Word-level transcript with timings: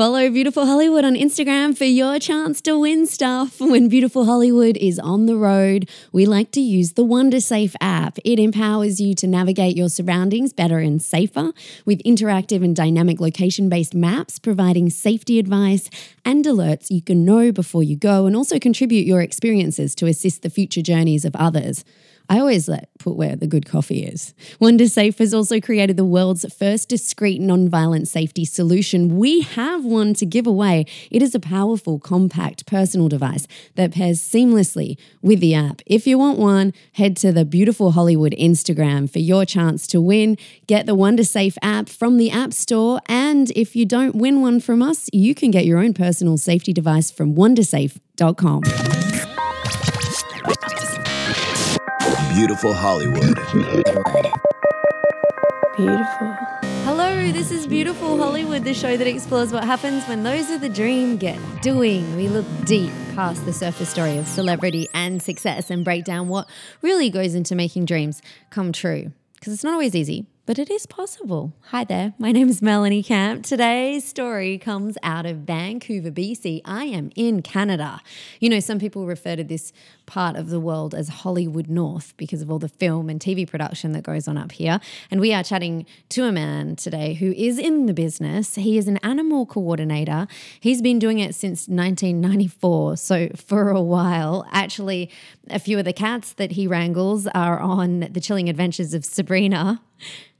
Follow 0.00 0.30
Beautiful 0.30 0.64
Hollywood 0.64 1.04
on 1.04 1.14
Instagram 1.14 1.76
for 1.76 1.84
your 1.84 2.18
chance 2.18 2.62
to 2.62 2.78
win 2.78 3.04
stuff. 3.04 3.60
When 3.60 3.90
Beautiful 3.90 4.24
Hollywood 4.24 4.78
is 4.78 4.98
on 4.98 5.26
the 5.26 5.36
road, 5.36 5.90
we 6.10 6.24
like 6.24 6.52
to 6.52 6.60
use 6.62 6.94
the 6.94 7.04
WonderSafe 7.04 7.74
app. 7.82 8.18
It 8.24 8.38
empowers 8.38 8.98
you 8.98 9.14
to 9.16 9.26
navigate 9.26 9.76
your 9.76 9.90
surroundings 9.90 10.54
better 10.54 10.78
and 10.78 11.02
safer 11.02 11.52
with 11.84 12.02
interactive 12.04 12.64
and 12.64 12.74
dynamic 12.74 13.20
location 13.20 13.68
based 13.68 13.94
maps 13.94 14.38
providing 14.38 14.88
safety 14.88 15.38
advice 15.38 15.90
and 16.24 16.46
alerts 16.46 16.90
you 16.90 17.02
can 17.02 17.26
know 17.26 17.52
before 17.52 17.82
you 17.82 17.94
go 17.94 18.24
and 18.24 18.34
also 18.34 18.58
contribute 18.58 19.06
your 19.06 19.20
experiences 19.20 19.94
to 19.96 20.06
assist 20.06 20.40
the 20.40 20.48
future 20.48 20.80
journeys 20.80 21.26
of 21.26 21.36
others. 21.36 21.84
I 22.30 22.38
always 22.38 22.68
let 22.68 22.88
put 23.00 23.16
where 23.16 23.34
the 23.34 23.48
good 23.48 23.66
coffee 23.66 24.04
is. 24.04 24.34
WonderSafe 24.60 25.18
has 25.18 25.34
also 25.34 25.58
created 25.60 25.96
the 25.96 26.04
world's 26.04 26.46
first 26.54 26.88
discreet 26.88 27.40
non-violent 27.40 28.06
safety 28.06 28.44
solution. 28.44 29.16
We 29.16 29.40
have 29.40 29.84
one 29.84 30.14
to 30.14 30.26
give 30.26 30.46
away. 30.46 30.86
It 31.10 31.22
is 31.22 31.34
a 31.34 31.40
powerful, 31.40 31.98
compact 31.98 32.66
personal 32.66 33.08
device 33.08 33.48
that 33.74 33.92
pairs 33.92 34.20
seamlessly 34.20 34.96
with 35.22 35.40
the 35.40 35.56
app. 35.56 35.82
If 35.86 36.06
you 36.06 36.18
want 36.18 36.38
one, 36.38 36.72
head 36.92 37.16
to 37.16 37.32
the 37.32 37.44
Beautiful 37.44 37.92
Hollywood 37.92 38.34
Instagram 38.38 39.10
for 39.10 39.18
your 39.18 39.44
chance 39.44 39.88
to 39.88 40.00
win. 40.00 40.38
Get 40.68 40.86
the 40.86 40.94
WonderSafe 40.94 41.56
app 41.62 41.88
from 41.88 42.16
the 42.16 42.30
App 42.30 42.52
Store, 42.52 43.00
and 43.06 43.50
if 43.56 43.74
you 43.74 43.84
don't 43.84 44.14
win 44.14 44.40
one 44.40 44.60
from 44.60 44.82
us, 44.82 45.10
you 45.12 45.34
can 45.34 45.50
get 45.50 45.66
your 45.66 45.78
own 45.78 45.94
personal 45.94 46.36
safety 46.36 46.72
device 46.72 47.10
from 47.10 47.34
wondersafe.com. 47.34 48.62
Beautiful 52.34 52.72
Hollywood. 52.72 53.34
Beautiful. 55.76 56.36
Hello, 56.84 57.32
this 57.32 57.50
is 57.50 57.66
Beautiful 57.66 58.16
Hollywood, 58.18 58.62
the 58.62 58.72
show 58.72 58.96
that 58.96 59.06
explores 59.06 59.52
what 59.52 59.64
happens 59.64 60.04
when 60.04 60.22
those 60.22 60.48
with 60.48 60.60
the 60.60 60.68
dream 60.68 61.16
get 61.16 61.38
doing. 61.60 62.16
We 62.16 62.28
look 62.28 62.46
deep 62.64 62.92
past 63.16 63.44
the 63.46 63.52
surface 63.52 63.88
story 63.88 64.16
of 64.16 64.28
celebrity 64.28 64.88
and 64.94 65.20
success 65.20 65.70
and 65.70 65.84
break 65.84 66.04
down 66.04 66.28
what 66.28 66.48
really 66.82 67.10
goes 67.10 67.34
into 67.34 67.56
making 67.56 67.86
dreams 67.86 68.22
come 68.50 68.70
true. 68.70 69.10
Because 69.34 69.52
it's 69.54 69.64
not 69.64 69.72
always 69.72 69.96
easy, 69.96 70.26
but 70.44 70.58
it 70.58 70.68
is 70.68 70.84
possible. 70.84 71.54
Hi 71.68 71.84
there, 71.84 72.12
my 72.18 72.30
name 72.30 72.48
is 72.48 72.60
Melanie 72.60 73.02
Camp. 73.02 73.44
Today's 73.44 74.04
story 74.04 74.58
comes 74.58 74.98
out 75.02 75.24
of 75.24 75.38
Vancouver, 75.38 76.10
BC. 76.10 76.60
I 76.64 76.84
am 76.86 77.10
in 77.16 77.40
Canada. 77.40 78.00
You 78.38 78.50
know, 78.50 78.60
some 78.60 78.78
people 78.78 79.06
refer 79.06 79.36
to 79.36 79.44
this 79.44 79.72
part 80.10 80.34
of 80.34 80.50
the 80.50 80.58
world 80.58 80.92
as 80.92 81.08
Hollywood 81.08 81.68
North 81.68 82.14
because 82.16 82.42
of 82.42 82.50
all 82.50 82.58
the 82.58 82.68
film 82.68 83.08
and 83.08 83.20
TV 83.20 83.46
production 83.46 83.92
that 83.92 84.02
goes 84.02 84.26
on 84.26 84.36
up 84.36 84.50
here. 84.50 84.80
And 85.08 85.20
we 85.20 85.32
are 85.32 85.44
chatting 85.44 85.86
to 86.08 86.24
a 86.24 86.32
man 86.32 86.74
today 86.74 87.14
who 87.14 87.30
is 87.32 87.60
in 87.60 87.86
the 87.86 87.94
business. 87.94 88.56
He 88.56 88.76
is 88.76 88.88
an 88.88 88.96
animal 89.04 89.46
coordinator. 89.46 90.26
He's 90.58 90.82
been 90.82 90.98
doing 90.98 91.20
it 91.20 91.36
since 91.36 91.68
1994, 91.68 92.96
so 92.96 93.28
for 93.36 93.70
a 93.70 93.80
while. 93.80 94.44
Actually, 94.50 95.10
a 95.48 95.60
few 95.60 95.78
of 95.78 95.84
the 95.84 95.92
cats 95.92 96.32
that 96.32 96.52
he 96.52 96.66
wrangles 96.66 97.28
are 97.28 97.60
on 97.60 98.00
the 98.10 98.20
chilling 98.20 98.48
adventures 98.48 98.92
of 98.94 99.04
Sabrina. 99.04 99.80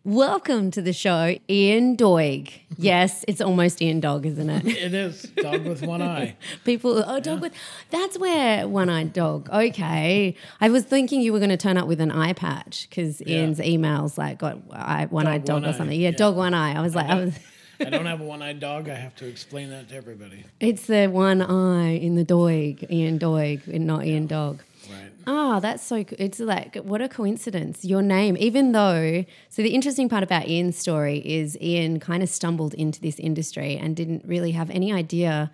Welcome 0.02 0.70
to 0.70 0.80
the 0.80 0.94
show, 0.94 1.36
Ian 1.48 1.96
Doig. 1.96 2.52
Yes, 2.78 3.26
it's 3.28 3.42
almost 3.42 3.82
Ian 3.82 4.00
Dog, 4.00 4.24
isn't 4.24 4.48
it? 4.48 4.64
It 4.66 4.94
is 4.94 5.24
dog 5.36 5.66
with 5.66 5.82
one 5.82 6.00
eye. 6.00 6.34
People, 6.64 7.04
oh, 7.06 7.20
dog 7.20 7.42
with. 7.42 7.52
That's 7.90 8.18
where 8.18 8.66
one-eyed 8.66 9.12
dog. 9.12 9.50
Okay, 9.50 10.34
I 10.62 10.70
was 10.70 10.84
thinking 10.84 11.20
you 11.20 11.34
were 11.34 11.40
going 11.40 11.50
to 11.50 11.58
turn 11.58 11.76
up 11.76 11.86
with 11.86 12.00
an 12.00 12.10
eye 12.10 12.32
patch 12.32 12.86
because 12.88 13.20
Yeah. 13.20 13.40
Ian's 13.40 13.58
emails 13.58 14.16
like 14.16 14.38
got 14.38 14.56
eye, 14.72 15.08
one-eyed 15.10 15.44
dog, 15.44 15.62
one 15.64 15.70
or 15.70 15.74
something. 15.74 16.00
Yeah, 16.00 16.08
yeah. 16.08 16.16
dog 16.16 16.36
one 16.36 16.54
eye. 16.54 16.74
I 16.74 16.80
was 16.80 16.94
like, 16.94 17.10
I 17.10 17.16
was. 17.16 17.38
I 17.80 17.90
don't 17.90 18.06
have 18.06 18.22
a 18.22 18.24
one-eyed 18.24 18.60
dog. 18.60 18.88
I 18.88 18.94
have 18.94 19.14
to 19.16 19.26
explain 19.26 19.68
that 19.68 19.90
to 19.90 19.96
everybody. 19.96 20.44
It's 20.60 20.86
the 20.86 21.08
one 21.08 21.42
eye 21.42 21.90
in 21.98 22.14
the 22.14 22.24
Doig, 22.24 22.90
Ian 22.90 23.18
Doig, 23.18 23.66
and 23.68 23.86
not 23.86 24.06
Ian 24.06 24.26
Dog. 24.26 24.62
Right. 24.91 25.10
Oh, 25.27 25.60
that's 25.60 25.83
so. 25.83 26.05
It's 26.19 26.41
like 26.41 26.77
what 26.77 27.00
a 27.00 27.08
coincidence. 27.08 27.84
Your 27.84 28.02
name, 28.02 28.36
even 28.39 28.73
though. 28.73 29.24
So 29.48 29.62
the 29.62 29.70
interesting 29.74 30.08
part 30.08 30.23
about 30.23 30.48
Ian's 30.48 30.77
story 30.78 31.18
is 31.18 31.56
Ian 31.61 32.01
kind 32.01 32.23
of 32.23 32.28
stumbled 32.28 32.74
into 32.74 33.01
this 33.01 33.18
industry 33.18 33.77
and 33.77 33.95
didn't 33.95 34.24
really 34.27 34.52
have 34.52 34.70
any 34.70 34.92
idea 34.92 35.51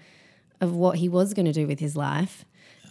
of 0.60 0.74
what 0.74 0.97
he 0.98 1.08
was 1.08 1.34
going 1.34 1.47
to 1.47 1.52
do 1.52 1.66
with 1.66 1.80
his 1.80 1.97
life, 1.97 2.44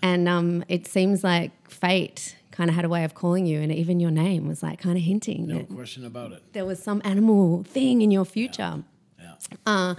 and 0.03 0.27
um, 0.29 0.63
it 0.67 0.85
seems 0.87 1.23
like 1.23 1.51
fate 1.69 2.35
kind 2.51 2.69
of 2.69 2.75
had 2.75 2.85
a 2.85 2.89
way 2.89 3.03
of 3.03 3.15
calling 3.15 3.45
you, 3.45 3.59
and 3.59 3.71
even 3.73 3.99
your 3.99 4.11
name 4.11 4.47
was 4.47 4.61
like 4.61 4.79
kind 4.79 4.97
of 4.97 5.03
hinting 5.03 5.47
No 5.47 5.63
question 5.63 6.05
about 6.05 6.31
it. 6.31 6.43
there 6.53 6.63
was 6.65 6.81
some 6.81 7.01
animal 7.03 7.63
thing 7.63 8.01
in 8.01 8.11
your 8.11 8.23
future. 8.25 8.83
Yeah. 9.19 9.33
Uh, 9.65 9.95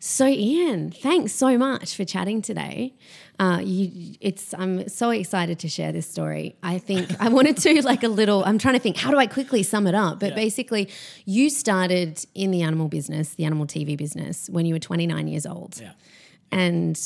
so 0.00 0.26
Ian, 0.26 0.90
thanks 0.92 1.32
so 1.32 1.58
much 1.58 1.96
for 1.96 2.04
chatting 2.04 2.40
today. 2.40 2.94
Uh, 3.38 3.60
you, 3.62 4.16
it's 4.20 4.52
I'm 4.54 4.88
so 4.88 5.10
excited 5.10 5.60
to 5.60 5.68
share 5.68 5.92
this 5.92 6.08
story. 6.10 6.56
I 6.62 6.78
think 6.78 7.08
I 7.20 7.28
wanted 7.28 7.56
to 7.58 7.82
like 7.84 8.02
a 8.02 8.08
little. 8.08 8.42
I'm 8.44 8.58
trying 8.58 8.74
to 8.74 8.80
think 8.80 8.96
how 8.96 9.10
do 9.12 9.16
I 9.18 9.26
quickly 9.28 9.62
sum 9.62 9.86
it 9.86 9.94
up. 9.94 10.18
But 10.18 10.30
Yeah. 10.30 10.34
basically, 10.34 10.88
you 11.24 11.48
started 11.48 12.24
in 12.34 12.50
the 12.50 12.62
animal 12.62 12.88
business, 12.88 13.34
the 13.34 13.44
animal 13.44 13.66
TV 13.66 13.96
business, 13.96 14.48
when 14.50 14.66
you 14.66 14.74
were 14.74 14.80
29 14.80 15.28
years 15.28 15.46
old, 15.46 15.78
Yeah. 15.80 15.92
and 16.50 16.98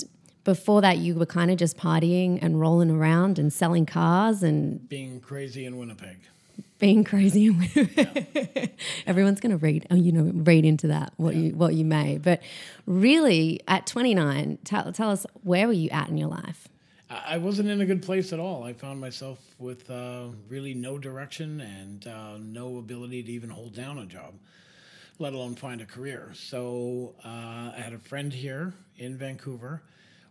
before 0.44 0.80
that, 0.80 0.98
you 0.98 1.14
were 1.14 1.26
kind 1.26 1.50
of 1.50 1.56
just 1.58 1.76
partying 1.76 2.38
and 2.42 2.58
rolling 2.58 2.90
around 2.90 3.38
and 3.38 3.52
selling 3.52 3.86
cars 3.86 4.42
and 4.42 4.88
Being 4.88 5.20
crazy 5.20 5.64
in 5.66 5.76
Winnipeg. 5.76 6.16
Being 6.82 7.04
crazy 7.04 7.46
everyone's 9.06 9.38
going 9.38 9.52
to 9.52 9.56
read 9.56 9.86
oh, 9.92 9.94
you 9.94 10.10
know 10.10 10.32
read 10.34 10.64
into 10.64 10.88
that 10.88 11.12
what 11.16 11.36
you 11.36 11.54
what 11.54 11.74
you 11.74 11.84
may 11.84 12.18
but 12.18 12.42
really 12.86 13.60
at 13.68 13.86
29 13.86 14.58
tell, 14.64 14.92
tell 14.92 15.08
us 15.08 15.24
where 15.44 15.68
were 15.68 15.72
you 15.72 15.88
at 15.90 16.08
in 16.08 16.18
your 16.18 16.28
life 16.28 16.66
I 17.08 17.34
I 17.34 17.38
wasn't 17.38 17.68
in 17.68 17.80
a 17.80 17.86
good 17.86 18.02
place 18.02 18.32
at 18.32 18.40
all. 18.40 18.64
I 18.64 18.72
found 18.72 19.00
myself 19.00 19.38
with 19.58 19.90
uh, 19.90 20.28
really 20.48 20.72
no 20.74 20.98
direction 20.98 21.60
and 21.60 22.06
uh, 22.06 22.38
no 22.38 22.78
ability 22.78 23.22
to 23.22 23.32
even 23.32 23.50
hold 23.50 23.74
down 23.74 23.98
a 23.98 24.06
job, 24.06 24.34
let 25.18 25.34
alone 25.34 25.54
find 25.54 25.82
a 25.82 25.84
career. 25.84 26.30
So 26.34 27.14
uh, 27.24 27.28
I 27.76 27.80
had 27.84 27.92
a 27.92 27.98
friend 27.98 28.32
here 28.32 28.72
in 28.96 29.18
Vancouver 29.18 29.82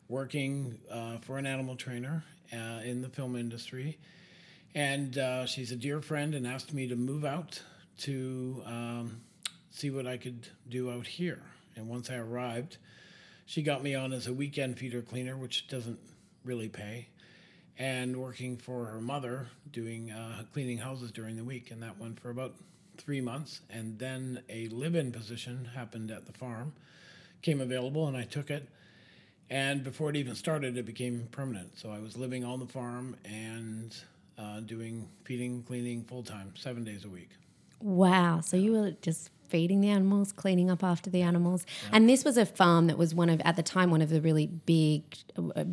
working 0.10 0.80
uh, 0.92 1.18
for 1.20 1.38
an 1.38 1.46
animal 1.46 1.76
trainer 1.76 2.24
uh, 2.52 2.82
in 2.84 3.02
the 3.02 3.10
film 3.10 3.36
industry. 3.36 4.00
And 4.74 5.18
uh, 5.18 5.46
she's 5.46 5.72
a 5.72 5.76
dear 5.76 6.02
friend 6.02 6.34
and 6.34 6.48
asked 6.48 6.74
me 6.74 6.88
to 6.88 6.96
move 6.96 7.26
out 7.26 7.62
to 8.00 8.64
um, 8.66 9.22
see 9.70 9.90
what 9.90 10.08
I 10.08 10.18
could 10.18 10.48
do 10.70 10.92
out 10.92 11.06
here. 11.06 11.42
And 11.76 11.90
once 11.90 12.10
I 12.10 12.16
arrived, 12.16 12.78
she 13.46 13.64
got 13.64 13.84
me 13.84 13.96
on 13.96 14.14
as 14.14 14.28
a 14.28 14.34
weekend 14.34 14.78
feeder 14.80 15.02
cleaner, 15.02 15.36
which 15.36 15.68
doesn't 15.68 16.00
really 16.46 16.70
pay, 16.70 17.08
and 17.78 18.16
working 18.16 18.58
for 18.58 18.86
her 18.86 19.02
mother 19.02 19.48
doing 19.72 20.12
uh, 20.12 20.44
cleaning 20.54 20.78
houses 20.78 21.12
during 21.12 21.36
the 21.36 21.44
week. 21.44 21.72
And 21.72 21.84
that 21.84 22.00
went 22.00 22.20
for 22.20 22.30
about 22.30 22.56
three 22.98 23.22
months. 23.22 23.60
And 23.70 24.00
then 24.00 24.42
a 24.50 24.68
live 24.70 24.96
in 24.96 25.12
position 25.12 25.70
happened 25.76 26.12
at 26.12 26.26
the 26.26 26.34
farm, 26.34 26.74
came 27.42 27.60
available, 27.60 28.08
and 28.08 28.16
I 28.16 28.24
took 28.24 28.50
it. 28.50 28.70
And 29.50 29.84
before 29.84 30.10
it 30.10 30.16
even 30.16 30.36
started, 30.36 30.78
it 30.78 30.86
became 30.86 31.28
permanent. 31.32 31.78
So 31.78 31.92
I 31.92 32.00
was 32.00 32.16
living 32.18 32.46
on 32.46 32.60
the 32.60 32.68
farm 32.68 33.18
and 33.26 33.94
uh, 34.42 34.60
doing 34.62 35.08
feeding, 35.24 35.64
cleaning 35.64 36.04
full 36.04 36.24
time, 36.24 36.54
seven 36.56 36.84
days 36.84 37.06
a 37.06 37.10
week. 37.10 37.30
wow 37.80 38.40
so 38.42 38.56
you 38.58 38.72
were 38.74 38.92
just 39.02 39.30
feeding 39.50 39.82
the 39.82 39.90
animals 39.90 40.32
cleaning 40.32 40.70
up 40.72 40.82
after 40.82 41.10
the 41.10 41.22
animals. 41.22 41.66
And 41.92 42.08
this 42.08 42.24
was 42.24 42.38
a 42.38 42.46
farm 42.46 42.88
that 42.88 42.98
was 42.98 43.14
one 43.14 43.30
of 43.30 43.42
at 43.42 43.58
the 43.58 43.64
time 43.64 43.92
one 43.92 44.02
of 44.02 44.10
the 44.10 44.22
really 44.22 44.48
big 44.48 45.04
uh, 45.38 45.66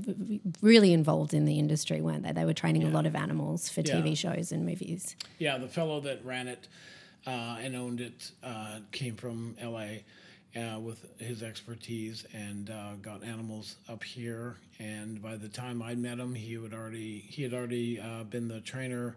really 0.60 0.92
involved 0.92 1.32
in 1.32 1.44
the 1.44 1.58
industry 1.60 2.00
weren't 2.00 2.24
they? 2.24 2.32
They 2.32 2.44
were 2.44 2.54
training 2.54 2.82
a 2.82 2.90
lot 2.90 3.06
of 3.06 3.14
animals 3.14 3.68
for 3.68 3.82
Yeah. 3.82 3.94
tv 4.00 4.16
shows 4.16 4.50
and 4.50 4.66
movies. 4.66 5.14
Yeah, 5.38 5.58
the 5.58 5.68
fellow 5.68 6.00
that 6.00 6.24
ran 6.24 6.48
it 6.48 6.66
uh, 7.24 7.58
and 7.64 7.76
owned 7.76 8.00
it 8.00 8.32
uh, 8.42 8.80
came 8.90 9.14
from 9.14 9.54
LA 9.62 9.88
uh, 10.58 10.78
with 10.78 11.06
his 11.18 11.42
expertise 11.42 12.26
and 12.32 12.70
uh, 12.70 12.94
got 13.02 13.22
animals 13.22 13.76
up 13.88 14.02
here. 14.02 14.56
And 14.78 15.22
by 15.22 15.36
the 15.36 15.48
time 15.48 15.82
I 15.82 15.94
met 15.94 16.18
him, 16.18 16.34
he 16.34 16.56
would 16.58 16.74
already 16.74 17.20
he 17.28 17.42
had 17.42 17.54
already 17.54 18.00
uh, 18.00 18.24
been 18.24 18.48
the 18.48 18.60
trainer 18.60 19.16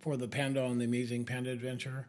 for 0.00 0.16
the 0.16 0.28
panda 0.28 0.62
on 0.62 0.78
the 0.78 0.84
Amazing 0.84 1.24
Panda 1.24 1.50
Adventure. 1.50 2.06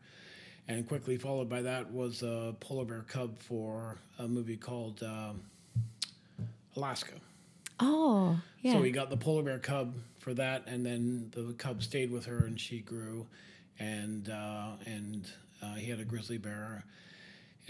And 0.67 0.87
quickly 0.87 1.17
followed 1.17 1.49
by 1.49 1.63
that 1.63 1.91
was 1.91 2.21
a 2.23 2.55
polar 2.59 2.85
bear 2.85 3.05
cub 3.07 3.37
for 3.39 3.97
a 4.19 4.27
movie 4.27 4.57
called 4.57 5.03
um, 5.03 5.41
Alaska. 6.75 7.15
oh 7.79 8.39
yeah 8.61 8.73
So 8.73 8.81
we 8.81 8.91
got 8.91 9.09
the 9.09 9.17
polar 9.17 9.43
bear 9.43 9.59
cub 9.59 9.93
for 10.19 10.33
that, 10.35 10.67
and 10.67 10.85
then 10.85 11.31
the 11.35 11.53
cub 11.53 11.81
stayed 11.83 12.11
with 12.11 12.25
her, 12.25 12.45
and 12.45 12.59
she 12.59 12.79
grew, 12.79 13.25
and 13.79 14.29
uh, 14.29 14.73
and 14.85 15.27
uh, 15.61 15.73
he 15.73 15.89
had 15.89 15.99
a 15.99 16.05
grizzly 16.05 16.37
bear, 16.37 16.85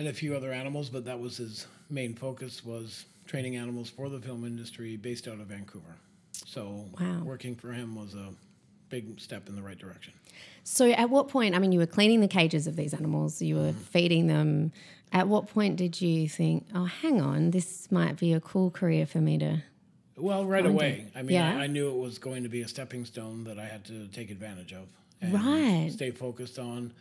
and 0.01 0.09
a 0.09 0.13
few 0.13 0.35
other 0.35 0.51
animals, 0.51 0.89
but 0.89 1.05
that 1.05 1.19
was 1.19 1.37
his 1.37 1.67
main 1.91 2.15
focus 2.15 2.65
was 2.65 3.05
training 3.27 3.55
animals 3.55 3.87
for 3.87 4.09
the 4.09 4.19
film 4.19 4.43
industry, 4.43 4.97
based 4.97 5.27
out 5.27 5.39
of 5.39 5.47
Vancouver. 5.47 5.95
So 6.45 6.85
Wow. 6.99 7.21
working 7.23 7.55
for 7.55 7.71
him 7.71 7.95
was 7.95 8.15
a 8.15 8.29
big 8.89 9.19
step 9.19 9.47
in 9.47 9.55
the 9.55 9.61
right 9.61 9.77
direction. 9.77 10.13
So, 10.63 10.91
at 10.91 11.09
what 11.09 11.27
point? 11.27 11.55
I 11.55 11.59
mean, 11.59 11.71
you 11.71 11.79
were 11.79 11.85
cleaning 11.87 12.19
the 12.19 12.27
cages 12.27 12.65
of 12.67 12.75
these 12.75 12.93
animals, 12.93 13.41
you 13.41 13.55
were 13.55 13.71
mm-hmm. 13.71 13.79
feeding 13.79 14.27
them. 14.27 14.71
At 15.11 15.27
what 15.27 15.47
point 15.47 15.75
did 15.75 16.01
you 16.01 16.27
think, 16.27 16.65
oh, 16.73 16.85
hang 16.85 17.21
on, 17.21 17.51
this 17.51 17.91
might 17.91 18.17
be 18.17 18.33
a 18.33 18.39
cool 18.39 18.71
career 18.71 19.05
for 19.05 19.19
me 19.19 19.37
to? 19.37 19.61
Well, 20.17 20.45
right 20.45 20.65
away. 20.65 21.07
I 21.15 21.21
mean, 21.21 21.35
Yeah. 21.35 21.57
I, 21.57 21.63
I 21.63 21.67
knew 21.67 21.89
it 21.89 21.97
was 21.97 22.17
going 22.17 22.43
to 22.43 22.49
be 22.49 22.61
a 22.61 22.67
stepping 22.67 23.05
stone 23.05 23.43
that 23.43 23.59
I 23.59 23.65
had 23.65 23.83
to 23.85 24.07
take 24.07 24.31
advantage 24.31 24.73
of. 24.73 24.87
And 25.21 25.33
Right. 25.33 25.89
Stay 25.91 26.11
focused 26.11 26.57
on, 26.57 26.93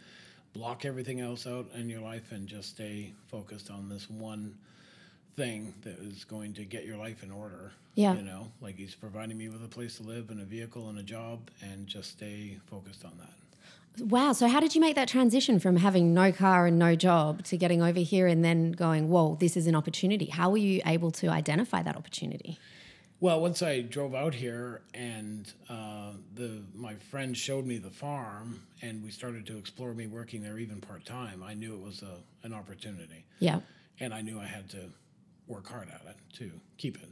block 0.53 0.85
everything 0.85 1.21
else 1.21 1.47
out 1.47 1.67
in 1.75 1.89
your 1.89 2.01
life, 2.01 2.33
and 2.33 2.47
just 2.47 2.71
stay 2.71 3.13
focused 3.29 3.71
on 3.71 3.89
this 3.89 4.09
one 4.11 4.57
thing 5.37 5.75
that 5.83 5.99
is 6.01 6.25
going 6.25 6.53
to 6.55 6.65
get 6.65 6.85
your 6.85 6.97
life 6.97 7.23
in 7.23 7.31
order. 7.31 7.73
Yeah. 7.95 8.15
You 8.15 8.23
know, 8.23 8.49
like 8.61 8.77
he's 8.77 8.95
providing 8.95 9.37
me 9.37 9.49
with 9.49 9.65
a 9.65 9.69
place 9.69 9.97
to 9.97 10.03
live 10.03 10.31
and 10.31 10.41
a 10.41 10.45
vehicle 10.45 10.89
and 10.89 10.99
a 10.99 11.03
job, 11.03 11.51
and 11.61 11.87
just 11.87 12.11
stay 12.11 12.59
focused 12.67 13.05
on 13.05 13.13
that. 13.19 13.31
Wow. 13.99 14.33
So, 14.33 14.49
how 14.49 14.61
did 14.61 14.75
you 14.75 14.81
make 14.81 14.95
that 14.95 15.09
transition 15.09 15.59
from 15.59 15.77
having 15.77 16.15
no 16.15 16.33
car 16.33 16.67
and 16.67 16.79
no 16.79 16.95
job 16.95 17.45
to 17.45 17.57
getting 17.57 17.83
over 17.83 18.01
here 18.01 18.27
and 18.27 18.45
then 18.45 18.73
going, 18.73 19.09
whoa, 19.09 19.37
this 19.41 19.57
is 19.57 19.67
an 19.67 19.75
opportunity? 19.75 20.27
How 20.27 20.51
were 20.51 20.57
you 20.57 20.81
able 20.87 21.11
to 21.13 21.29
identify 21.29 21.83
that 21.83 21.97
opportunity? 21.97 22.59
Well, 23.21 23.41
once 23.43 23.61
I 23.61 23.83
drove 23.83 24.15
out 24.15 24.35
here 24.35 24.81
and 24.95 25.53
uh, 25.69 26.13
the 26.35 26.63
my 26.75 26.95
friend 26.95 27.37
showed 27.37 27.67
me 27.67 27.77
the 27.77 27.91
farm, 27.91 28.63
and 28.81 29.03
we 29.05 29.11
started 29.11 29.47
to 29.49 29.59
explore 29.59 29.93
me 29.93 30.07
working 30.07 30.43
there 30.43 30.59
even 30.59 30.81
part 30.81 31.05
time, 31.05 31.43
I 31.43 31.53
knew 31.53 31.75
it 31.75 31.81
was 31.81 32.03
a, 32.03 32.17
an 32.47 32.55
opportunity, 32.55 33.25
Yeah. 33.39 33.61
and 34.01 34.15
I 34.15 34.23
knew 34.23 34.41
I 34.41 34.47
had 34.47 34.71
to 34.71 34.79
work 35.49 35.69
hard 35.69 35.89
at 35.91 36.01
it 36.09 36.17
to 36.39 36.51
keep 36.79 36.97
it. 37.03 37.09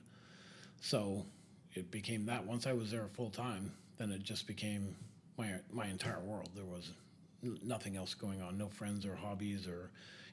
So 0.81 1.27
it 1.75 1.91
became 1.91 2.25
that. 2.27 2.45
Once 2.47 2.67
I 2.67 2.73
was 2.73 2.91
there 2.91 3.07
full 3.13 3.31
time, 3.31 3.73
then 3.99 4.11
it 4.11 4.23
just 4.23 4.47
became 4.47 4.97
my 5.37 5.57
my 5.71 5.87
entire 5.89 6.21
world. 6.21 6.49
There 6.55 6.65
was 6.65 6.91
nothing 7.43 7.97
else 7.99 8.15
going 8.15 8.41
on, 8.41 8.57
no 8.57 8.69
friends 8.69 9.05
or 9.05 9.15
hobbies 9.15 9.67
or 9.69 9.91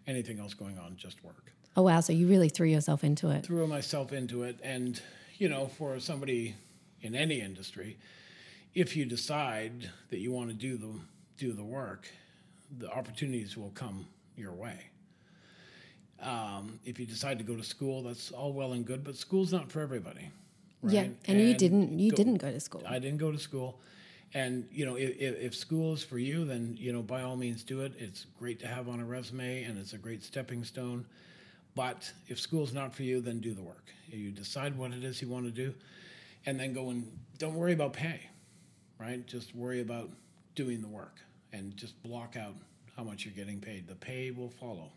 anything 0.08 0.40
else 0.40 0.54
going 0.54 0.78
on, 0.80 0.96
just 0.96 1.24
work 1.24 1.52
Oh, 1.78 1.82
wow. 1.84 2.00
So, 2.00 2.14
you 2.14 2.28
really 2.28 2.48
threw 2.50 2.68
yourself 2.68 3.04
into 3.04 3.30
it. 3.32 3.46
threw 3.46 3.68
myself 3.68 4.14
into 4.14 4.44
it 4.44 4.58
and 4.64 5.02
you 5.38 5.50
know 5.50 5.68
for 5.68 6.00
somebody 6.00 6.56
in 7.02 7.16
any 7.16 7.42
industry 7.42 7.98
if 8.74 8.96
you 8.96 9.06
decide 9.06 9.90
that 10.10 10.20
you 10.20 10.32
want 10.32 10.50
to 10.50 10.56
do 10.56 10.78
the 10.78 10.90
do 11.38 11.54
the 11.54 11.64
work 11.64 12.08
the 12.78 12.90
opportunities 12.92 13.56
will 13.58 13.72
come 13.72 14.06
your 14.36 14.54
way 14.54 14.80
um, 16.22 16.80
if 16.86 17.00
you 17.00 17.06
decide 17.06 17.38
to 17.38 17.44
go 17.44 17.56
to 17.56 17.64
school 17.64 18.04
that's 18.04 18.32
all 18.32 18.54
well 18.54 18.74
and 18.74 18.86
good 18.86 19.04
but 19.04 19.16
school's 19.16 19.52
not 19.52 19.72
for 19.72 19.82
everybody 19.82 20.30
right? 20.86 20.94
Yeah. 20.94 21.08
And, 21.28 21.42
you 21.42 21.54
didn't, 21.54 22.00
you 22.00 22.12
go- 22.12 22.18
didn't 22.18 22.38
go 22.38 22.52
to 22.52 22.60
school. 22.60 22.84
I 22.88 23.00
didn't 23.00 23.18
go 23.18 23.32
to 23.32 23.40
school. 23.40 23.80
And, 24.34 24.68
you 24.72 24.86
know, 24.86 24.96
if, 24.96 25.18
if, 25.18 25.40
if 25.40 25.56
school 25.56 25.94
is 25.94 26.04
for 26.04 26.18
you, 26.18 26.46
then, 26.46 26.76
you 26.78 26.92
know, 26.92 27.02
by 27.02 27.22
all 27.22 27.36
means 27.36 27.64
do 27.64 27.82
it. 27.82 27.94
It's 27.98 28.26
great 28.38 28.60
to 28.62 28.68
have 28.68 28.90
on 28.90 29.00
a 29.00 29.06
resume 29.06 29.64
and 29.64 29.78
it's 29.78 29.94
a 29.94 29.98
great 29.98 30.24
stepping 30.24 30.64
stone. 30.64 31.06
But 31.76 32.12
if 32.28 32.40
school's 32.40 32.74
not 32.74 32.96
for 32.96 33.04
you, 33.04 33.22
then 33.22 33.40
do 33.40 33.54
the 33.54 33.62
work. 33.62 33.90
You 34.08 34.32
decide 34.32 34.78
what 34.78 34.92
it 34.92 35.04
is 35.04 35.22
you 35.22 35.28
want 35.28 35.46
to 35.46 35.52
do 35.52 35.74
and 36.46 36.60
then 36.60 36.74
go 36.74 36.90
and 36.90 37.12
don't 37.38 37.56
worry 37.56 37.74
about 37.74 37.94
pay, 37.94 38.22
right? 39.00 39.26
Just 39.28 39.56
worry 39.56 39.82
about 39.82 40.10
doing 40.56 40.82
the 40.82 40.88
work 40.88 41.20
and 41.52 41.76
just 41.76 42.02
block 42.04 42.36
out 42.38 42.54
how 42.96 43.04
much 43.04 43.26
you're 43.26 43.34
getting 43.34 43.60
paid. 43.60 43.88
The 43.88 43.96
pay 43.96 44.32
will 44.32 44.50
follow 44.50 44.92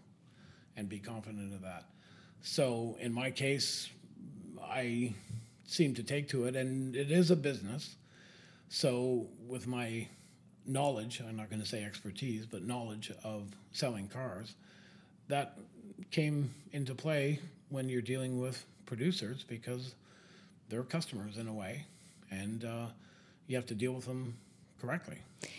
and 0.77 0.89
be 0.89 0.99
confident 0.99 1.53
of 1.53 1.63
that. 1.63 1.85
So 2.43 2.97
in 3.01 3.13
my 3.13 3.31
case, 3.31 3.89
I 4.63 5.15
seem 5.65 5.95
to 5.95 6.03
take 6.03 6.29
to 6.31 6.45
it, 6.45 6.57
and 6.57 6.97
it 6.97 7.11
is 7.11 7.31
a 7.31 7.37
business. 7.37 7.97
So, 8.69 9.27
with 9.47 9.67
my 9.67 10.09
knowledge, 10.67 11.23
I'm 11.27 11.37
not 11.37 11.49
going 11.51 11.63
to 11.63 11.69
say 11.69 11.85
expertise, 11.85 12.47
but 12.47 12.63
knowledge 12.63 13.13
of 13.25 13.49
selling 13.73 14.09
cars, 14.09 14.55
that 15.29 15.59
came 16.11 16.51
into 16.73 16.95
play 16.95 17.41
when 17.69 17.89
you're 17.89 18.03
dealing 18.03 18.41
with 18.41 18.65
producers 18.87 19.45
because 19.47 19.95
they're 20.69 20.83
customers 20.83 21.37
in 21.37 21.49
a 21.49 21.53
way, 21.53 21.85
and 22.31 22.65
uh, 22.65 22.87
you 23.47 23.57
have 23.57 23.67
to 23.67 23.75
deal 23.75 23.93
with 23.93 24.07
them 24.07 24.35
correctly. 24.81 25.19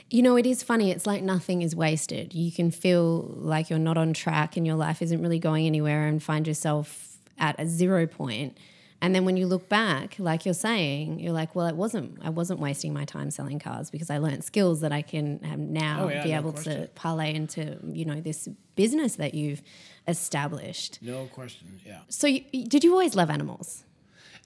You 0.09 0.21
know, 0.21 0.35
it 0.35 0.45
is 0.45 0.63
funny. 0.63 0.91
It's 0.91 1.05
like 1.05 1.21
nothing 1.21 1.61
is 1.61 1.75
wasted. 1.75 2.33
You 2.33 2.51
can 2.51 2.71
feel 2.71 3.33
like 3.37 3.69
you're 3.69 3.79
not 3.79 3.97
on 3.97 4.13
track 4.13 4.57
and 4.57 4.65
your 4.65 4.75
life 4.75 5.01
isn't 5.01 5.21
really 5.21 5.39
going 5.39 5.65
anywhere 5.65 6.07
and 6.07 6.21
find 6.21 6.47
yourself 6.47 7.17
at 7.37 7.59
a 7.59 7.65
zero 7.67 8.05
point. 8.07 8.57
And 9.01 9.15
then 9.15 9.23
when 9.23 9.37
you 9.37 9.47
look 9.47 9.69
back, 9.69 10.15
like 10.19 10.45
you're 10.45 10.53
saying, 10.53 11.19
you're 11.19 11.31
like, 11.33 11.55
well, 11.55 11.67
it 11.67 11.75
wasn't, 11.75 12.19
I 12.21 12.29
wasn't 12.29 12.59
wasting 12.59 12.93
my 12.93 13.05
time 13.05 13.31
selling 13.31 13.57
cars 13.57 13.89
because 13.89 14.09
I 14.09 14.17
learned 14.17 14.43
skills 14.43 14.81
that 14.81 14.91
I 14.91 15.01
can 15.01 15.39
have 15.43 15.57
now 15.59 16.03
Oh, 16.03 16.09
yeah, 16.09 16.23
be 16.23 16.31
no 16.31 16.37
able 16.37 16.53
to 16.53 16.89
parlay 16.95 17.33
into, 17.33 17.79
you 17.87 18.03
know, 18.03 18.19
this 18.19 18.49
business 18.75 19.15
that 19.15 19.33
you've 19.33 19.61
established. 20.07 20.99
No 21.01 21.27
question. 21.27 21.79
Yeah. 21.85 21.99
So 22.09 22.27
you, 22.27 22.41
did 22.65 22.83
you 22.83 22.91
always 22.91 23.15
love 23.15 23.29
animals? 23.29 23.85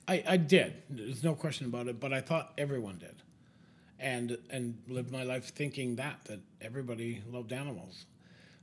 I, 0.07 0.23
I 0.27 0.37
did. 0.37 0.83
There's 0.89 1.23
no 1.23 1.33
question 1.33 1.65
about 1.67 1.87
it. 1.87 1.99
But 1.99 2.13
I 2.13 2.21
thought 2.21 2.53
everyone 2.57 2.97
did, 2.97 3.15
and 3.99 4.37
and 4.49 4.77
lived 4.87 5.11
my 5.11 5.23
life 5.23 5.45
thinking 5.53 5.95
that 5.95 6.25
that 6.25 6.41
everybody 6.61 7.23
loved 7.31 7.53
animals. 7.53 8.05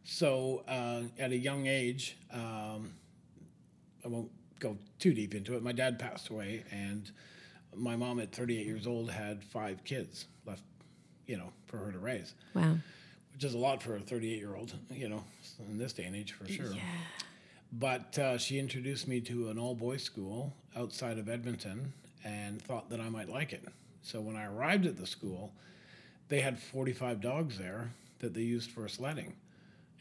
So 0.05 0.65
uh, 0.69 1.03
at 1.19 1.31
a 1.33 1.37
young 1.37 1.67
age, 1.67 2.17
um, 2.33 2.93
I 4.05 4.09
won't 4.09 4.31
go 4.61 4.77
too 5.01 5.13
deep 5.13 5.35
into 5.35 5.57
it. 5.57 5.63
My 5.63 5.73
dad 5.73 5.99
passed 5.99 6.29
away, 6.29 6.63
and 6.71 7.11
my 7.77 7.97
mom 7.97 8.21
at 8.21 8.33
38 8.33 8.65
years 8.67 8.87
old 8.87 9.11
had 9.11 9.43
five 9.43 9.83
kids 9.85 10.27
left, 10.47 10.63
you 11.27 11.37
know, 11.37 11.51
for 11.67 11.79
her 11.79 11.91
to 11.93 11.99
raise, 11.99 12.35
Wow. 12.55 12.77
which 13.33 13.45
is 13.45 13.55
a 13.55 13.59
lot 13.59 13.83
for 13.83 13.97
a 13.97 14.01
38 14.01 14.39
year 14.39 14.55
old, 14.55 14.73
you 14.93 15.09
know, 15.09 15.25
in 15.69 15.79
this 15.79 15.93
day 15.93 16.05
and 16.05 16.15
age 16.15 16.33
for 16.33 16.47
sure. 16.49 16.73
But 17.73 18.19
uh, 18.19 18.37
she 18.39 18.59
introduced 18.59 19.07
me 19.07 19.21
to 19.23 19.49
an 19.49 19.59
all 19.59 19.75
boys 19.75 20.03
school 20.03 20.53
outside 20.77 21.19
of 21.19 21.29
Edmonton 21.29 21.93
and 22.25 22.61
thought 22.61 22.91
that 22.91 23.01
I 23.01 23.09
might 23.09 23.29
like 23.29 23.53
it. 23.53 23.65
So 24.03 24.21
when 24.21 24.35
I 24.37 24.47
arrived 24.47 24.87
at 24.87 24.97
the 24.97 25.07
school, 25.07 25.53
they 26.29 26.41
had 26.41 26.59
45 26.59 27.21
dogs 27.21 27.59
there 27.59 27.93
that 28.19 28.35
they 28.35 28.41
used 28.43 28.71
for 28.73 28.89
sledding. 28.89 29.35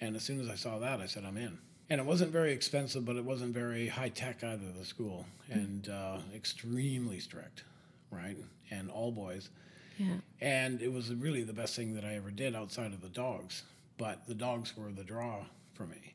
And 0.02 0.16
as 0.16 0.24
soon 0.24 0.40
as 0.42 0.50
I 0.50 0.56
saw 0.56 0.80
that, 0.80 1.00
I 1.00 1.06
said, 1.06 1.26
I'm 1.26 1.38
in. 1.38 1.60
And 1.90 2.00
it 2.00 2.06
wasn't 2.06 2.32
very 2.32 2.52
expensive, 2.52 3.04
but 3.04 3.16
it 3.16 3.26
wasn't 3.26 3.54
very 3.54 3.88
high 3.88 4.10
tech 4.10 4.44
either, 4.44 4.66
the 4.78 4.86
school, 4.86 5.26
and 5.50 5.90
uh, 5.90 6.18
extremely 6.36 7.20
strict, 7.20 7.64
right? 8.12 8.38
And 8.70 8.92
all 8.92 9.12
boys. 9.12 9.50
Yeah. 9.98 10.16
And 10.40 10.82
it 10.82 10.94
was 10.94 11.14
really 11.14 11.44
the 11.44 11.54
best 11.54 11.76
thing 11.76 11.96
that 11.96 12.06
I 12.06 12.16
ever 12.16 12.32
did 12.32 12.56
outside 12.56 12.94
of 12.94 13.02
the 13.02 13.10
dogs. 13.10 13.64
But 13.98 14.28
the 14.28 14.36
dogs 14.36 14.78
were 14.78 14.92
the 14.92 15.04
draw 15.04 15.44
for 15.74 15.86
me. 15.86 16.14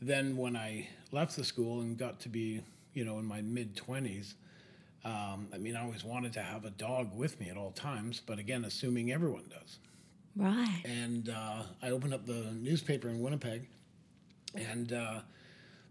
Then 0.00 0.36
when 0.36 0.56
I 0.56 0.88
left 1.12 1.36
the 1.36 1.44
school 1.44 1.80
and 1.80 1.98
got 1.98 2.20
to 2.20 2.28
be, 2.28 2.62
you 2.94 3.04
know, 3.04 3.18
in 3.18 3.24
my 3.24 3.40
mid 3.40 3.76
20s, 3.76 4.34
um, 5.04 5.48
I 5.52 5.58
mean, 5.58 5.76
I 5.76 5.82
always 5.82 6.04
wanted 6.04 6.32
to 6.34 6.42
have 6.42 6.64
a 6.64 6.70
dog 6.70 7.16
with 7.16 7.40
me 7.40 7.48
at 7.48 7.56
all 7.56 7.72
times, 7.72 8.20
but 8.24 8.38
again, 8.38 8.64
assuming 8.64 9.12
everyone 9.12 9.44
does. 9.48 9.78
Right. 10.36 10.82
And 10.84 11.30
uh, 11.30 11.62
I 11.82 11.90
opened 11.90 12.14
up 12.14 12.26
the 12.26 12.52
newspaper 12.52 13.08
in 13.08 13.20
Winnipeg, 13.20 13.66
and 14.54 14.92
uh, 14.92 15.20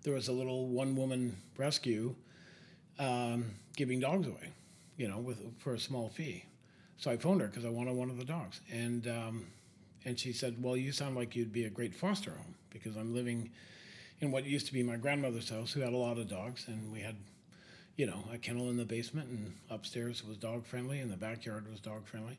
there 0.03 0.13
was 0.13 0.27
a 0.27 0.31
little 0.31 0.67
one 0.67 0.95
woman 0.95 1.37
rescue 1.57 2.15
um, 2.99 3.51
giving 3.75 3.99
dogs 3.99 4.27
away, 4.27 4.53
you 4.97 5.07
know, 5.07 5.19
with 5.19 5.37
for 5.59 5.73
a 5.73 5.79
small 5.79 6.09
fee. 6.09 6.45
So 6.97 7.09
I 7.11 7.17
phoned 7.17 7.41
her 7.41 7.47
because 7.47 7.65
I 7.65 7.69
wanted 7.69 7.95
one 7.95 8.09
of 8.09 8.17
the 8.17 8.25
dogs, 8.25 8.61
and 8.71 9.07
um, 9.07 9.47
and 10.05 10.19
she 10.19 10.33
said, 10.33 10.61
"Well, 10.61 10.77
you 10.77 10.91
sound 10.91 11.15
like 11.15 11.35
you'd 11.35 11.53
be 11.53 11.65
a 11.65 11.69
great 11.69 11.95
foster 11.95 12.31
home 12.31 12.55
because 12.69 12.95
I'm 12.95 13.13
living 13.13 13.51
in 14.21 14.31
what 14.31 14.45
used 14.45 14.67
to 14.67 14.73
be 14.73 14.83
my 14.83 14.97
grandmother's 14.97 15.49
house, 15.49 15.71
who 15.73 15.81
had 15.81 15.93
a 15.93 15.97
lot 15.97 16.17
of 16.17 16.27
dogs, 16.29 16.65
and 16.67 16.91
we 16.91 17.01
had." 17.01 17.15
You 17.97 18.05
know, 18.07 18.23
a 18.33 18.37
kennel 18.37 18.69
in 18.69 18.77
the 18.77 18.85
basement, 18.85 19.27
and 19.29 19.53
upstairs 19.69 20.23
was 20.23 20.37
dog 20.37 20.65
friendly, 20.65 20.99
and 20.99 21.11
the 21.11 21.17
backyard 21.17 21.69
was 21.69 21.81
dog 21.81 22.07
friendly. 22.07 22.37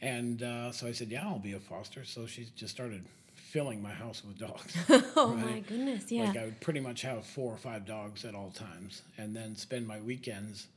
And 0.00 0.42
uh, 0.42 0.72
so 0.72 0.86
I 0.88 0.92
said, 0.92 1.10
"Yeah, 1.10 1.26
I'll 1.26 1.38
be 1.38 1.52
a 1.52 1.60
foster." 1.60 2.04
So 2.04 2.26
she 2.26 2.48
just 2.56 2.74
started 2.74 3.04
filling 3.52 3.82
my 3.82 3.92
house 3.92 4.22
with 4.24 4.38
dogs. 4.38 4.74
Oh 5.14 5.34
my 5.34 5.60
goodness. 5.60 6.10
Yeah. 6.10 6.24
Like 6.28 6.38
I 6.38 6.44
would 6.46 6.60
pretty 6.60 6.80
much 6.80 7.02
have 7.02 7.24
four 7.26 7.52
or 7.52 7.58
five 7.58 7.84
dogs 7.86 8.24
at 8.24 8.34
all 8.34 8.50
times, 8.50 9.02
and 9.18 9.36
then 9.36 9.54
spend 9.56 9.86
my 9.86 10.00
weekends 10.00 10.68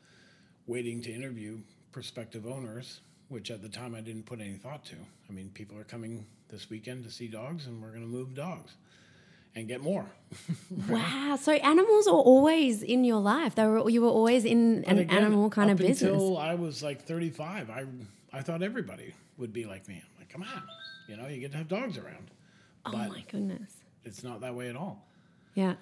waiting 0.67 1.01
to 1.01 1.11
interview 1.11 1.57
prospective 1.93 2.45
owners, 2.45 2.99
which 3.29 3.49
at 3.49 3.61
the 3.61 3.69
time 3.69 3.95
I 3.95 4.01
didn't 4.01 4.25
put 4.25 4.41
any 4.41 4.53
thought 4.57 4.83
to. 4.85 4.95
I 5.29 5.33
mean, 5.33 5.49
people 5.53 5.77
are 5.77 5.85
coming 5.85 6.25
this 6.49 6.69
weekend 6.69 7.05
to 7.05 7.11
see 7.11 7.27
dogs, 7.27 7.65
and 7.65 7.81
we're 7.81 7.89
going 7.89 8.01
to 8.01 8.07
move 8.07 8.35
dogs 8.35 8.73
and 9.55 9.67
get 9.67 9.81
more. 9.81 10.05
Wow. 10.89 11.37
So 11.41 11.53
animals 11.53 12.07
are 12.07 12.13
always 12.13 12.83
in 12.83 13.05
your 13.05 13.21
life. 13.21 13.55
They 13.55 13.65
were 13.65 13.89
you 13.89 14.01
were 14.01 14.09
always 14.09 14.43
in 14.43 14.83
an 14.85 14.99
again, 14.99 15.17
animal 15.17 15.49
kind 15.49 15.71
of 15.71 15.77
business. 15.77 16.01
Until 16.11 16.37
I 16.37 16.55
was 16.55 16.83
like 16.83 17.03
35, 17.05 17.69
I 17.69 17.85
I 18.33 18.41
thought 18.41 18.61
everybody 18.61 19.13
would 19.37 19.53
be 19.53 19.65
like 19.65 19.87
me. 19.87 19.95
I'm 20.03 20.19
like, 20.19 20.29
come 20.29 20.43
on, 20.43 20.63
you 21.07 21.15
know, 21.15 21.27
you 21.27 21.39
get 21.39 21.51
to 21.53 21.57
have 21.57 21.69
dogs 21.69 21.97
around, 21.97 22.29
oh 22.85 22.91
but 22.91 23.09
my 23.09 23.23
goodness. 23.29 23.71
it's 24.03 24.23
not 24.23 24.41
that 24.41 24.55
way 24.55 24.69
at 24.69 24.75
all. 24.75 25.05
Yeah. 25.53 25.75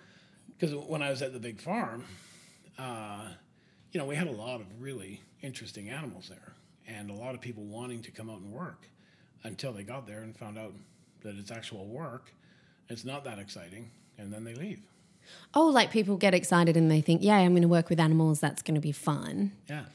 because 0.57 0.75
when 0.75 1.01
I 1.01 1.10
was 1.10 1.22
at 1.22 1.33
the 1.33 1.39
big 1.39 1.60
farm, 1.60 2.03
uh, 2.77 3.27
you 3.91 4.00
know, 4.00 4.05
we 4.05 4.15
had 4.15 4.27
a 4.27 4.31
lot 4.31 4.62
of 4.62 4.67
really 4.79 5.22
interesting 5.41 5.89
animals 5.89 6.29
there, 6.29 6.53
and 6.88 7.10
a 7.10 7.13
lot 7.13 7.36
of 7.36 7.41
people 7.41 7.63
wanting 7.63 8.01
to 8.03 8.12
come 8.12 8.29
out 8.29 8.39
and 8.39 8.51
work 8.51 8.88
until 9.43 9.74
they 9.74 9.83
got 9.83 10.07
there 10.07 10.22
and 10.22 10.36
found 10.36 10.57
out 10.57 10.74
that 11.22 11.36
it's 11.38 11.51
actual 11.51 11.86
work. 11.86 12.33
It's 12.89 13.05
not 13.05 13.24
that 13.25 13.39
exciting, 13.39 13.91
and 14.17 14.31
then 14.31 14.43
they 14.43 14.53
leave. 14.55 14.79
Oh, 15.53 15.67
like 15.67 15.91
people 15.91 16.17
get 16.17 16.33
excited 16.33 16.75
and 16.75 16.91
they 16.91 17.01
think, 17.01 17.24
yeah, 17.24 17.38
I'm 17.38 17.51
going 17.53 17.62
to 17.62 17.67
work 17.67 17.89
with 17.89 18.00
animals. 18.00 18.39
That's 18.39 18.62
going 18.62 18.75
to 18.75 18.81
be 18.81 18.91
fun. 18.91 19.51
Yeah. 19.69 19.86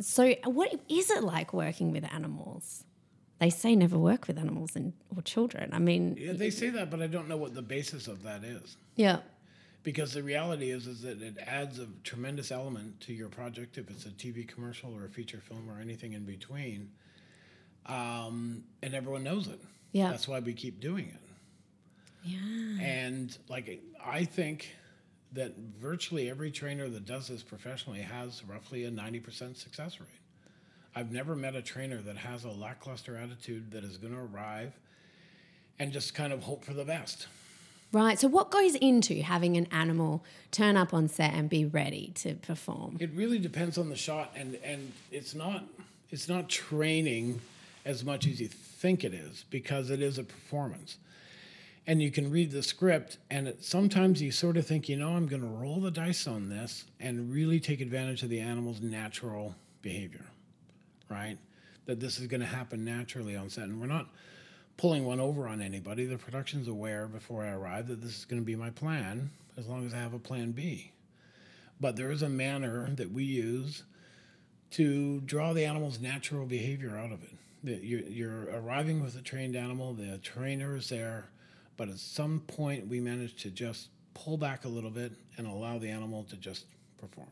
So, 0.00 0.34
what 0.44 0.72
is 0.88 1.10
it 1.10 1.24
like 1.24 1.52
working 1.52 1.90
with 1.92 2.04
animals? 2.12 2.84
They 3.40 3.50
say 3.50 3.74
never 3.74 3.98
work 3.98 4.26
with 4.28 4.38
animals 4.38 4.76
and 4.76 4.92
or 5.16 5.22
children. 5.22 5.70
I 5.72 5.78
mean, 5.78 6.16
Yeah, 6.18 6.34
they 6.34 6.50
say 6.50 6.68
that, 6.70 6.90
but 6.90 7.00
I 7.02 7.06
don't 7.06 7.26
know 7.28 7.38
what 7.38 7.54
the 7.54 7.62
basis 7.62 8.06
of 8.06 8.22
that 8.22 8.44
is. 8.44 8.76
yeah, 8.96 9.20
Because 9.82 10.12
the 10.12 10.22
reality 10.22 10.70
is, 10.70 10.86
is 10.86 11.00
that 11.02 11.22
it 11.22 11.38
adds 11.38 11.78
a 11.78 11.86
tremendous 12.04 12.52
element 12.52 13.00
to 13.02 13.14
your 13.14 13.30
project 13.30 13.78
if 13.78 13.90
it's 13.90 14.04
a 14.04 14.10
TV 14.10 14.46
commercial 14.46 14.94
or 14.94 15.06
a 15.06 15.08
feature 15.08 15.40
film 15.40 15.70
or 15.70 15.80
anything 15.80 16.12
in 16.12 16.24
between, 16.24 16.90
um, 17.86 18.62
and 18.82 18.94
everyone 18.94 19.24
knows 19.24 19.48
it. 19.48 19.60
Yeah. 19.92 20.10
that's 20.10 20.28
why 20.28 20.38
we 20.40 20.52
keep 20.52 20.78
doing 20.78 21.06
it. 21.08 21.22
yeah. 22.22 22.38
And 22.84 23.36
like 23.48 23.82
I 24.04 24.24
think 24.24 24.68
that 25.32 25.56
virtually 25.80 26.28
every 26.30 26.50
trainer 26.50 26.88
that 26.88 27.06
does 27.06 27.28
this 27.28 27.42
professionally 27.42 28.02
has 28.02 28.44
roughly 28.44 28.84
a 28.84 28.90
ninety 28.90 29.18
percent 29.20 29.56
success 29.56 29.98
rate. 29.98 30.08
I've 30.94 31.12
never 31.12 31.36
met 31.36 31.54
a 31.54 31.62
trainer 31.62 31.98
that 32.02 32.16
has 32.16 32.44
a 32.44 32.50
lackluster 32.50 33.16
attitude 33.16 33.70
that 33.72 33.84
is 33.84 33.96
going 33.96 34.12
to 34.12 34.20
arrive 34.20 34.72
and 35.78 35.92
just 35.92 36.14
kind 36.14 36.32
of 36.32 36.42
hope 36.42 36.64
for 36.64 36.74
the 36.74 36.84
best. 36.84 37.26
Right. 37.92 38.18
So, 38.18 38.28
what 38.28 38.50
goes 38.50 38.76
into 38.76 39.22
having 39.22 39.56
an 39.56 39.66
animal 39.72 40.24
turn 40.52 40.76
up 40.76 40.94
on 40.94 41.08
set 41.08 41.32
and 41.34 41.48
be 41.48 41.64
ready 41.64 42.12
to 42.16 42.34
perform? 42.34 42.98
It 43.00 43.10
really 43.14 43.38
depends 43.38 43.78
on 43.78 43.88
the 43.88 43.96
shot, 43.96 44.32
and 44.36 44.56
and 44.62 44.92
it's 45.10 45.34
not 45.34 45.64
it's 46.10 46.28
not 46.28 46.48
training 46.48 47.40
as 47.84 48.04
much 48.04 48.26
as 48.26 48.40
you 48.40 48.48
think 48.48 49.04
it 49.04 49.14
is 49.14 49.44
because 49.50 49.90
it 49.90 50.02
is 50.02 50.18
a 50.18 50.24
performance. 50.24 50.98
And 51.86 52.02
you 52.02 52.10
can 52.10 52.30
read 52.30 52.52
the 52.52 52.62
script, 52.62 53.18
and 53.30 53.48
it, 53.48 53.64
sometimes 53.64 54.20
you 54.22 54.30
sort 54.30 54.56
of 54.56 54.66
think, 54.66 54.88
you 54.88 54.96
know, 54.96 55.10
I'm 55.10 55.26
going 55.26 55.42
to 55.42 55.48
roll 55.48 55.80
the 55.80 55.90
dice 55.90 56.26
on 56.26 56.48
this 56.48 56.84
and 57.00 57.32
really 57.32 57.58
take 57.58 57.80
advantage 57.80 58.22
of 58.22 58.28
the 58.28 58.38
animal's 58.38 58.80
natural 58.80 59.54
behavior, 59.82 60.26
right? 61.10 61.38
That 61.86 62.00
this 62.00 62.18
is 62.18 62.26
going 62.26 62.40
to 62.40 62.46
happen 62.46 62.84
naturally 62.84 63.36
on 63.36 63.50
set, 63.50 63.64
and 63.64 63.80
we're 63.80 63.86
not 63.86 64.08
pulling 64.76 65.04
one 65.04 65.20
over 65.20 65.46
on 65.46 65.60
anybody. 65.60 66.06
The 66.06 66.16
production's 66.16 66.68
aware 66.68 67.06
before 67.06 67.44
I 67.44 67.50
arrive 67.50 67.88
that 67.88 68.00
this 68.00 68.16
is 68.18 68.24
going 68.24 68.40
to 68.40 68.46
be 68.46 68.56
my 68.56 68.70
plan, 68.70 69.30
as 69.56 69.66
long 69.66 69.86
as 69.86 69.92
I 69.92 69.98
have 69.98 70.14
a 70.14 70.18
plan 70.18 70.52
B. 70.52 70.92
But 71.80 71.96
there 71.96 72.10
is 72.10 72.22
a 72.22 72.28
manner 72.28 72.88
that 72.94 73.10
we 73.10 73.24
use 73.24 73.82
to 74.72 75.20
draw 75.20 75.52
the 75.52 75.64
animal's 75.64 76.00
natural 76.00 76.46
behavior 76.46 76.96
out 76.96 77.12
of 77.12 77.22
it. 77.22 77.34
That 77.64 77.84
you're, 77.84 78.00
you're 78.00 78.44
arriving 78.54 79.02
with 79.02 79.16
a 79.16 79.22
trained 79.22 79.56
animal, 79.56 79.92
the 79.92 80.18
trainer 80.18 80.76
is 80.76 80.88
there, 80.88 81.28
but 81.76 81.88
at 81.88 81.98
some 81.98 82.40
point 82.40 82.86
we 82.86 83.00
manage 83.00 83.42
to 83.42 83.50
just 83.50 83.88
pull 84.14 84.38
back 84.38 84.64
a 84.64 84.68
little 84.68 84.90
bit 84.90 85.12
and 85.36 85.46
allow 85.46 85.78
the 85.78 85.88
animal 85.88 86.24
to 86.24 86.36
just 86.36 86.66
perform. 86.98 87.28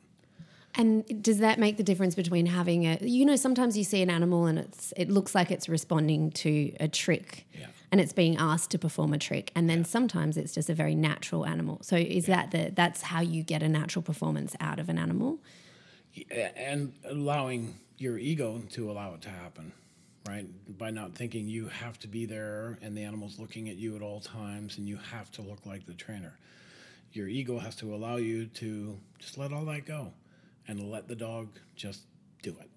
And 0.79 1.23
does 1.23 1.39
that 1.39 1.59
make 1.59 1.77
the 1.77 1.83
difference 1.83 2.15
between 2.15 2.47
having 2.47 2.85
a, 2.87 2.99
you 3.03 3.27
know, 3.27 3.35
sometimes 3.35 3.77
you 3.77 3.83
see 3.83 4.01
an 4.01 4.11
animal 4.11 4.47
and 4.47 4.59
it's 4.61 4.93
it 4.97 5.11
looks 5.11 5.35
like 5.35 5.51
it's 5.51 5.69
responding 5.69 6.31
to 6.33 6.73
a 6.79 6.87
trick, 6.87 7.47
Yeah. 7.59 7.67
and 7.91 8.01
it's 8.01 8.13
being 8.13 8.37
asked 8.37 8.71
to 8.71 8.79
perform 8.79 9.13
a 9.13 9.19
trick, 9.19 9.51
and 9.57 9.69
then 9.69 9.85
sometimes 9.85 10.37
it's 10.37 10.55
just 10.55 10.71
a 10.71 10.75
very 10.75 10.95
natural 10.95 11.45
animal. 11.45 11.81
So 11.83 11.97
is 11.97 12.27
that 12.27 12.53
the 12.53 12.71
that's 12.75 13.03
how 13.03 13.21
you 13.21 13.43
get 13.43 13.63
a 13.63 13.69
natural 13.69 14.03
performance 14.05 14.55
out 14.61 14.79
of 14.79 14.89
an 14.89 14.99
animal? 14.99 15.41
and 16.31 16.93
allowing 17.05 17.79
your 17.99 18.19
ego 18.19 18.61
to 18.71 18.91
allow 18.91 19.15
it 19.15 19.21
to 19.23 19.29
happen 19.29 19.73
right 20.29 20.47
by 20.77 20.91
not 20.91 21.15
thinking 21.15 21.47
you 21.47 21.69
have 21.69 21.97
to 21.99 22.09
be 22.09 22.27
there 22.27 22.77
and 22.83 22.97
the 22.97 23.03
animal's 23.05 23.39
looking 23.39 23.69
at 23.69 23.77
you 23.77 23.95
at 23.95 24.03
all 24.03 24.19
times 24.21 24.79
and 24.79 24.89
you 24.89 24.97
have 24.97 25.31
to 25.31 25.43
look 25.43 25.65
like 25.65 25.87
the 25.87 25.95
trainer 25.95 26.37
your 27.13 27.29
ego 27.29 27.59
has 27.59 27.77
to 27.77 27.95
allow 27.95 28.17
you 28.17 28.47
to 28.47 28.99
just 29.21 29.39
let 29.39 29.53
all 29.53 29.65
that 29.65 29.87
go 29.87 30.13
and 30.69 30.91
let 30.91 31.09
the 31.09 31.17
dog 31.17 31.49
just 31.75 32.03
do 32.43 32.51
it 32.61 32.71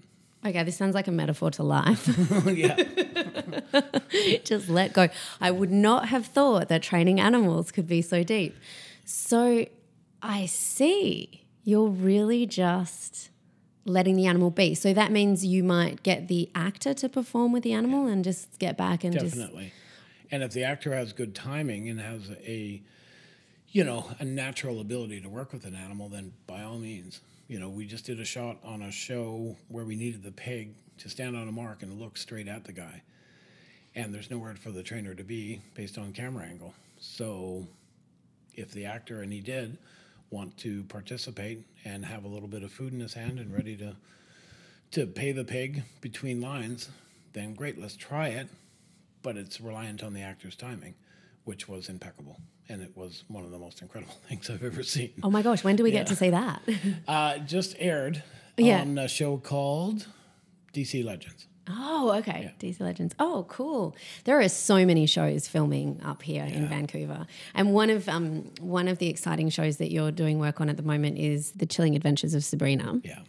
Okay, 0.43 0.63
this 0.63 0.75
sounds 0.75 0.95
like 0.95 1.07
a 1.07 1.11
metaphor 1.11 1.51
to 1.51 1.61
life. 1.61 2.09
yeah 2.47 2.75
just 4.43 4.69
let 4.69 4.91
go. 4.91 5.07
I 5.39 5.51
would 5.51 5.69
not 5.69 6.07
have 6.07 6.25
thought 6.25 6.67
that 6.69 6.81
training 6.81 7.19
animals 7.19 7.71
could 7.71 7.87
be 7.87 8.01
so 8.01 8.23
deep. 8.23 8.57
So 9.05 9.67
I 10.23 10.47
see 10.47 11.45
you're 11.63 11.89
really 11.89 12.47
just 12.47 13.29
letting 13.85 14.15
the 14.15 14.25
animal 14.25 14.49
be. 14.49 14.73
So 14.73 14.93
that 14.93 15.11
means 15.11 15.45
you 15.45 15.63
might 15.63 16.01
get 16.01 16.27
the 16.27 16.49
actor 16.55 16.95
to 16.95 17.07
perform 17.07 17.51
with 17.51 17.61
the 17.61 17.73
animal 17.73 18.07
and 18.07 18.23
just 18.23 18.57
get 18.57 18.75
back 18.75 19.03
and 19.03 19.13
just 19.13 19.35
definitely 19.35 19.73
and 20.31 20.41
if 20.43 20.53
the 20.53 20.63
actor 20.63 20.93
has 20.93 21.13
good 21.13 21.35
timing 21.35 21.89
and 21.89 21.99
has 21.99 22.31
a 22.45 22.81
you 23.69 23.83
know 23.83 24.09
a 24.19 24.25
natural 24.25 24.79
ability 24.79 25.19
to 25.21 25.29
work 25.29 25.51
with 25.51 25.65
an 25.65 25.75
animal 25.75 26.07
then 26.09 26.33
by 26.47 26.63
all 26.63 26.77
means 26.77 27.19
you 27.51 27.59
know 27.59 27.67
we 27.67 27.85
just 27.85 28.05
did 28.05 28.17
a 28.21 28.23
shot 28.23 28.55
on 28.63 28.81
a 28.81 28.91
show 28.91 29.57
where 29.67 29.83
we 29.83 29.97
needed 29.97 30.23
the 30.23 30.31
pig 30.31 30.73
to 30.97 31.09
stand 31.09 31.35
on 31.35 31.49
a 31.49 31.51
mark 31.51 31.83
and 31.83 31.99
look 31.99 32.15
straight 32.15 32.47
at 32.47 32.63
the 32.63 32.71
guy. 32.71 33.01
And 33.93 34.13
there's 34.13 34.31
nowhere 34.31 34.55
for 34.55 34.71
the 34.71 34.81
trainer 34.81 35.13
to 35.13 35.23
be 35.25 35.59
based 35.73 35.97
on 35.97 36.13
camera 36.13 36.45
angle. 36.45 36.73
So 37.01 37.67
if 38.55 38.71
the 38.71 38.85
actor 38.85 39.21
and 39.21 39.33
he 39.33 39.41
did 39.41 39.77
want 40.29 40.55
to 40.59 40.83
participate 40.83 41.65
and 41.83 42.05
have 42.05 42.23
a 42.23 42.27
little 42.29 42.47
bit 42.47 42.63
of 42.63 42.71
food 42.71 42.93
in 42.93 43.01
his 43.01 43.15
hand 43.15 43.37
and 43.37 43.53
ready 43.53 43.75
to 43.75 43.97
to 44.91 45.05
pay 45.05 45.33
the 45.33 45.43
pig 45.43 45.83
between 45.99 46.39
lines 46.39 46.87
then 47.33 47.53
great 47.53 47.77
let's 47.77 47.97
try 47.97 48.29
it. 48.29 48.47
But 49.23 49.35
it's 49.35 49.59
reliant 49.59 50.03
on 50.03 50.13
the 50.13 50.21
actor's 50.21 50.55
timing, 50.55 50.95
which 51.43 51.67
was 51.67 51.89
impeccable. 51.89 52.39
And 52.71 52.81
it 52.81 52.95
was 52.95 53.23
one 53.27 53.43
of 53.43 53.51
the 53.51 53.59
most 53.59 53.81
incredible 53.81 54.13
things 54.29 54.49
I've 54.49 54.63
ever 54.63 54.81
seen. 54.81 55.11
Oh 55.23 55.29
my 55.29 55.41
gosh, 55.41 55.63
when 55.63 55.75
do 55.75 55.83
we 55.83 55.91
get 55.91 56.07
to 56.07 56.15
see 56.15 56.29
that? 56.29 56.61
Uh, 57.07 57.37
just 57.39 57.75
aired 57.79 58.23
Yeah. 58.57 58.81
on 58.81 58.97
a 58.97 59.07
show 59.07 59.37
called 59.37 60.07
DC 60.73 61.03
Legends. 61.03 61.47
Oh, 61.69 62.13
okay. 62.19 62.53
DC 62.59 62.79
Legends. 62.79 63.13
Oh, 63.19 63.45
cool. 63.49 63.95
There 64.23 64.39
are 64.39 64.49
so 64.49 64.85
many 64.85 65.05
shows 65.05 65.47
filming 65.47 65.99
up 66.03 66.21
here 66.23 66.43
in 66.45 66.67
Vancouver, 66.67 67.27
and 67.53 67.73
one 67.73 67.89
of 67.89 68.07
um, 68.09 68.49
one 68.59 68.87
of 68.87 68.97
the 68.97 69.07
exciting 69.07 69.49
shows 69.49 69.77
that 69.77 69.91
you're 69.91 70.11
doing 70.11 70.39
work 70.39 70.59
on 70.61 70.69
at 70.69 70.77
the 70.77 70.83
moment 70.83 71.17
is 71.17 71.51
the 71.51 71.65
Chilling 71.65 71.95
Adventures 71.95 72.33
of 72.33 72.43
Sabrina. 72.43 72.99
Yeah. 73.03 73.19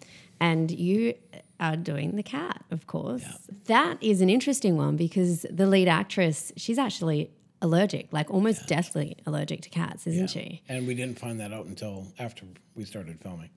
And 0.41 0.71
you 0.71 1.15
are 1.61 1.77
doing 1.77 2.17
the 2.17 2.23
cat, 2.23 2.65
of 2.71 2.87
course. 2.87 3.23
Yeah. 3.23 3.33
That 3.67 3.99
is 4.03 4.21
an 4.21 4.31
interesting 4.31 4.77
one 4.77 4.97
because 4.97 5.45
the 5.51 5.67
lead 5.67 5.87
actress, 5.89 6.53
she's 6.57 6.79
actually 6.79 7.31
allergic, 7.63 8.13
like 8.13 8.31
almost 8.31 8.67
deathly 8.67 9.17
allergic 9.25 9.63
to 9.63 9.71
cats, 9.71 10.07
isn't 10.07 10.29
she? 10.29 10.63
And 10.69 10.87
we 10.87 10.95
didn't 10.95 11.19
find 11.19 11.41
that 11.41 11.53
out 11.53 11.65
until 11.65 12.09
after 12.19 12.45
we 12.75 12.85
started 12.85 13.19
filming. 13.21 13.51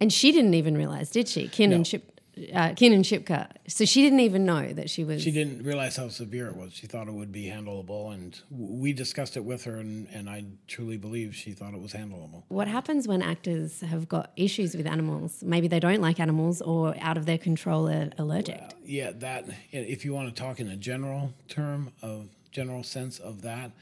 And 0.00 0.12
she 0.12 0.30
didn't 0.30 0.54
even 0.54 0.76
realize, 0.76 1.10
did 1.10 1.26
she? 1.26 1.48
Kiernan 1.48 1.82
Ship, 1.82 2.20
uh, 2.54 2.72
Kiernan 2.74 3.02
Shipka. 3.02 3.50
So 3.66 3.84
she 3.84 4.00
didn't 4.00 4.20
even 4.20 4.44
know 4.44 4.72
that 4.74 4.88
she 4.88 5.02
was. 5.02 5.22
She 5.22 5.32
didn't 5.32 5.64
realize 5.64 5.96
how 5.96 6.08
severe 6.08 6.46
it 6.46 6.56
was. 6.56 6.72
She 6.72 6.86
thought 6.86 7.08
it 7.08 7.14
would 7.14 7.32
be 7.32 7.46
handleable. 7.46 8.14
And 8.14 8.40
we 8.48 8.92
discussed 8.92 9.36
it 9.36 9.44
with 9.44 9.64
her, 9.64 9.76
and, 9.76 10.06
and 10.12 10.30
I 10.30 10.44
truly 10.68 10.96
believe 10.98 11.34
she 11.34 11.50
thought 11.50 11.74
it 11.74 11.80
was 11.80 11.92
handleable. 11.94 12.44
What 12.46 12.68
happens 12.68 13.08
when 13.08 13.22
actors 13.22 13.80
have 13.80 14.08
got 14.08 14.30
issues 14.36 14.76
with 14.76 14.86
animals? 14.86 15.42
Maybe 15.42 15.66
they 15.66 15.80
don't 15.80 16.00
like 16.00 16.20
animals 16.20 16.62
or 16.62 16.94
out 17.00 17.16
of 17.16 17.26
their 17.26 17.38
control 17.38 17.88
are 17.88 18.10
allergic. 18.18 18.62
Yeah, 18.84 19.10
that 19.16 19.46
if 19.72 20.04
you 20.04 20.14
want 20.14 20.28
to 20.28 20.40
talk 20.40 20.60
in 20.60 20.68
a 20.68 20.76
general 20.76 21.32
term 21.48 21.90
of 22.02 22.28
general 22.50 22.82
sense 22.82 23.18
of 23.18 23.42
that, 23.42 23.72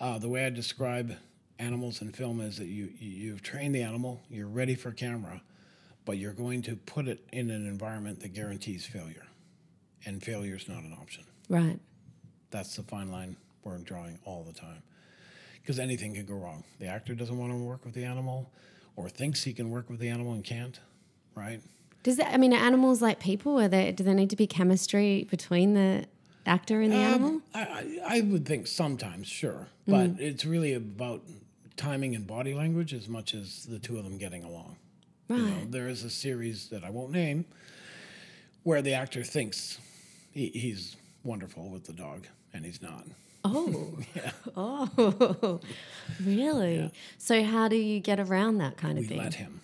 uh, 0.00 0.18
the 0.18 0.28
way 0.28 0.44
I 0.46 0.50
describe 0.50 1.14
animals 1.58 2.00
in 2.00 2.10
film 2.12 2.40
is 2.40 2.56
that 2.56 2.66
you 2.66 2.92
you- 2.98 3.10
you've 3.10 3.42
trained 3.42 3.74
the 3.74 3.82
animal, 3.82 4.22
you're 4.30 4.46
ready 4.48 4.74
for 4.74 4.92
camera, 4.92 5.42
but 6.04 6.16
you're 6.18 6.32
going 6.32 6.62
to 6.62 6.76
put 6.76 7.06
it 7.06 7.20
in 7.32 7.50
an 7.50 7.66
environment 7.66 8.20
that 8.20 8.32
guarantees 8.34 8.86
failure, 8.86 9.26
and 10.06 10.22
failure 10.22 10.56
is 10.56 10.68
not 10.68 10.82
an 10.82 10.92
option. 10.94 11.24
Right. 11.48 11.78
That's 12.50 12.76
the 12.76 12.82
fine 12.82 13.10
line 13.12 13.36
we're 13.62 13.76
drawing 13.78 14.18
all 14.24 14.42
the 14.42 14.52
time, 14.54 14.82
because 15.60 15.78
anything 15.78 16.14
can 16.14 16.24
go 16.24 16.34
wrong. 16.34 16.64
The 16.78 16.86
actor 16.86 17.14
doesn't 17.14 17.36
want 17.36 17.52
to 17.52 17.58
work 17.58 17.84
with 17.84 17.94
the 17.94 18.04
animal, 18.04 18.50
or 18.96 19.08
thinks 19.10 19.44
he 19.44 19.52
can 19.52 19.70
work 19.70 19.88
with 19.90 20.00
the 20.00 20.08
animal 20.08 20.32
and 20.32 20.42
can't, 20.42 20.80
right? 21.34 21.60
Does 22.02 22.16
that, 22.16 22.32
I 22.32 22.38
mean, 22.38 22.54
are 22.54 22.56
animals 22.64 23.02
like 23.02 23.20
people? 23.20 23.60
Are 23.60 23.68
there, 23.68 23.92
do 23.92 24.02
there 24.02 24.14
need 24.14 24.30
to 24.30 24.36
be 24.36 24.46
chemistry 24.46 25.24
between 25.30 25.74
the 25.74 26.06
actor 26.46 26.80
in 26.82 26.90
the 26.90 26.96
um, 26.96 27.02
animal? 27.02 27.40
I, 27.54 27.60
I 27.60 28.16
I 28.18 28.20
would 28.22 28.46
think 28.46 28.66
sometimes, 28.66 29.26
sure, 29.28 29.68
mm-hmm. 29.88 29.92
but 30.14 30.22
it's 30.22 30.44
really 30.44 30.74
about 30.74 31.22
timing 31.76 32.14
and 32.14 32.26
body 32.26 32.54
language 32.54 32.92
as 32.94 33.08
much 33.08 33.34
as 33.34 33.64
the 33.66 33.78
two 33.78 33.96
of 33.98 34.04
them 34.04 34.18
getting 34.18 34.44
along. 34.44 34.76
You 35.28 35.36
know, 35.36 35.44
Right. 35.44 35.70
there 35.72 35.88
is 35.88 36.02
a 36.04 36.10
series 36.10 36.68
that 36.70 36.82
I 36.84 36.90
won't 36.90 37.12
name 37.12 37.44
where 38.64 38.82
the 38.82 38.92
actor 38.94 39.22
thinks 39.24 39.78
he, 40.32 40.48
he's 40.48 40.96
wonderful 41.24 41.68
with 41.70 41.84
the 41.84 41.92
dog, 41.92 42.26
and 42.52 42.64
he's 42.64 42.82
not. 42.82 43.04
Oh. 43.44 43.96
Oh. 44.56 45.60
really? 46.22 46.90
So 47.18 47.42
how 47.44 47.68
do 47.68 47.76
you 47.76 48.00
get 48.00 48.18
around 48.20 48.58
that 48.58 48.76
kind 48.76 48.98
of 48.98 49.06
thing? 49.06 49.16
We 49.18 49.24
let 49.24 49.34
him. 49.34 49.60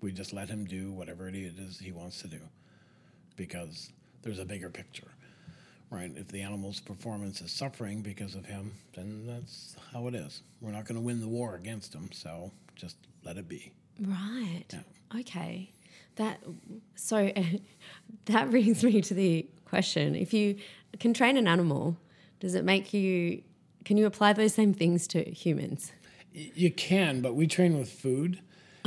We 0.00 0.12
just 0.12 0.32
let 0.32 0.48
him 0.48 0.64
do 0.64 0.90
whatever 0.92 1.28
it 1.28 1.34
is 1.34 1.78
he 1.78 1.92
wants 1.92 2.20
to 2.22 2.28
do. 2.28 2.40
because 3.36 3.92
there's 4.22 4.38
a 4.38 4.44
bigger 4.44 4.68
picture, 4.68 5.08
right? 5.90 6.10
If 6.16 6.28
the 6.28 6.42
animal's 6.42 6.80
performance 6.80 7.40
is 7.40 7.50
suffering 7.52 8.02
because 8.02 8.34
of 8.34 8.44
him, 8.46 8.72
then 8.94 9.26
that's 9.26 9.76
how 9.92 10.06
it 10.08 10.14
is. 10.14 10.42
We're 10.60 10.72
not 10.72 10.84
going 10.84 10.96
to 10.96 11.04
win 11.04 11.20
the 11.20 11.28
war 11.28 11.54
against 11.54 11.94
him, 11.94 12.10
so 12.12 12.52
just 12.74 12.96
let 13.24 13.36
it 13.36 13.48
be. 13.48 13.72
Right. 14.00 14.64
Yeah. 14.72 15.20
Okay. 15.20 15.70
That 16.16 16.40
so 16.94 17.32
that 18.26 18.50
brings 18.50 18.82
me 18.84 19.00
to 19.02 19.14
the 19.14 19.46
question: 19.64 20.14
If 20.14 20.32
you 20.34 20.56
can 20.98 21.14
train 21.14 21.36
an 21.36 21.46
animal, 21.46 21.96
does 22.40 22.54
it 22.54 22.64
make 22.64 22.92
you? 22.92 23.42
Can 23.84 23.96
you 23.96 24.06
apply 24.06 24.34
those 24.34 24.54
same 24.54 24.74
things 24.74 25.06
to 25.08 25.24
humans? 25.30 25.92
You 26.32 26.70
can, 26.70 27.22
but 27.22 27.34
we 27.34 27.46
train 27.46 27.78
with 27.78 27.90
food. 27.90 28.40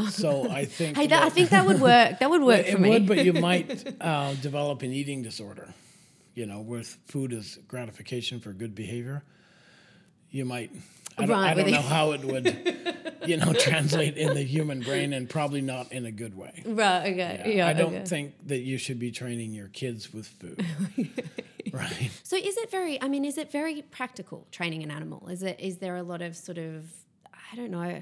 So 0.10 0.50
I 0.50 0.66
think 0.78 0.98
Hey, 0.98 1.08
that, 1.08 1.24
I 1.24 1.30
think 1.30 1.50
that 1.50 1.66
would 1.66 1.82
work. 1.82 2.20
That 2.20 2.30
would 2.30 2.42
work 2.52 2.68
it 2.68 2.74
for 2.74 2.80
me. 2.80 2.90
would, 2.90 3.08
but 3.08 3.24
you 3.26 3.34
might 3.34 3.86
uh, 4.02 4.34
develop 4.36 4.82
an 4.82 4.92
eating 4.92 5.22
disorder. 5.22 5.74
You 6.36 6.48
know, 6.48 6.62
with 6.62 6.98
food 7.06 7.32
as 7.32 7.60
gratification 7.68 8.40
for 8.40 8.54
good 8.54 8.74
behavior, 8.74 9.24
you 10.32 10.46
might. 10.46 10.72
I 11.16 11.28
don't, 11.28 11.38
Right, 11.40 11.52
I 11.52 11.54
don't 11.62 11.70
know 11.70 11.80
how 11.80 12.14
it 12.14 12.26
would, 12.26 12.48
you 13.28 13.38
know, 13.38 13.54
translate 13.54 14.18
in 14.18 14.34
the 14.34 14.42
human 14.42 14.80
brain, 14.80 15.14
and 15.14 15.30
probably 15.30 15.62
not 15.62 15.92
in 15.92 16.08
a 16.08 16.12
good 16.12 16.36
way. 16.36 16.64
right. 16.66 17.14
Okay. 17.14 17.54
Yeah. 17.58 17.68
I 17.68 17.74
don't 17.74 17.94
okay. 17.94 18.06
think 18.06 18.48
that 18.48 18.62
you 18.62 18.80
should 18.80 18.98
be 18.98 19.12
training 19.12 19.54
your 19.54 19.68
kids 19.68 20.12
with 20.12 20.26
food. 20.26 20.66
right. 21.72 22.10
So 22.24 22.36
is 22.36 22.58
it 22.58 22.72
very? 22.72 23.00
I 23.00 23.08
mean, 23.10 23.26
is 23.26 23.38
it 23.38 23.52
very 23.52 23.84
practical 23.84 24.48
training 24.52 24.82
an 24.82 24.90
animal? 24.90 25.28
Is 25.28 25.44
it? 25.44 25.60
Is 25.60 25.78
there 25.78 25.98
a 25.98 26.04
lot 26.04 26.24
of 26.24 26.36
sort 26.36 26.58
of, 26.58 26.86
I 27.52 27.56
don't 27.56 27.70
know, 27.70 28.02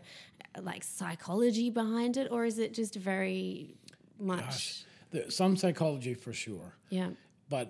like 0.59 0.83
psychology 0.83 1.69
behind 1.69 2.17
it, 2.17 2.31
or 2.31 2.45
is 2.45 2.59
it 2.59 2.73
just 2.73 2.95
very 2.95 3.75
much? 4.19 4.39
Gosh, 4.39 4.83
there, 5.11 5.29
some 5.31 5.55
psychology 5.57 6.13
for 6.13 6.33
sure. 6.33 6.75
Yeah. 6.89 7.09
but 7.49 7.69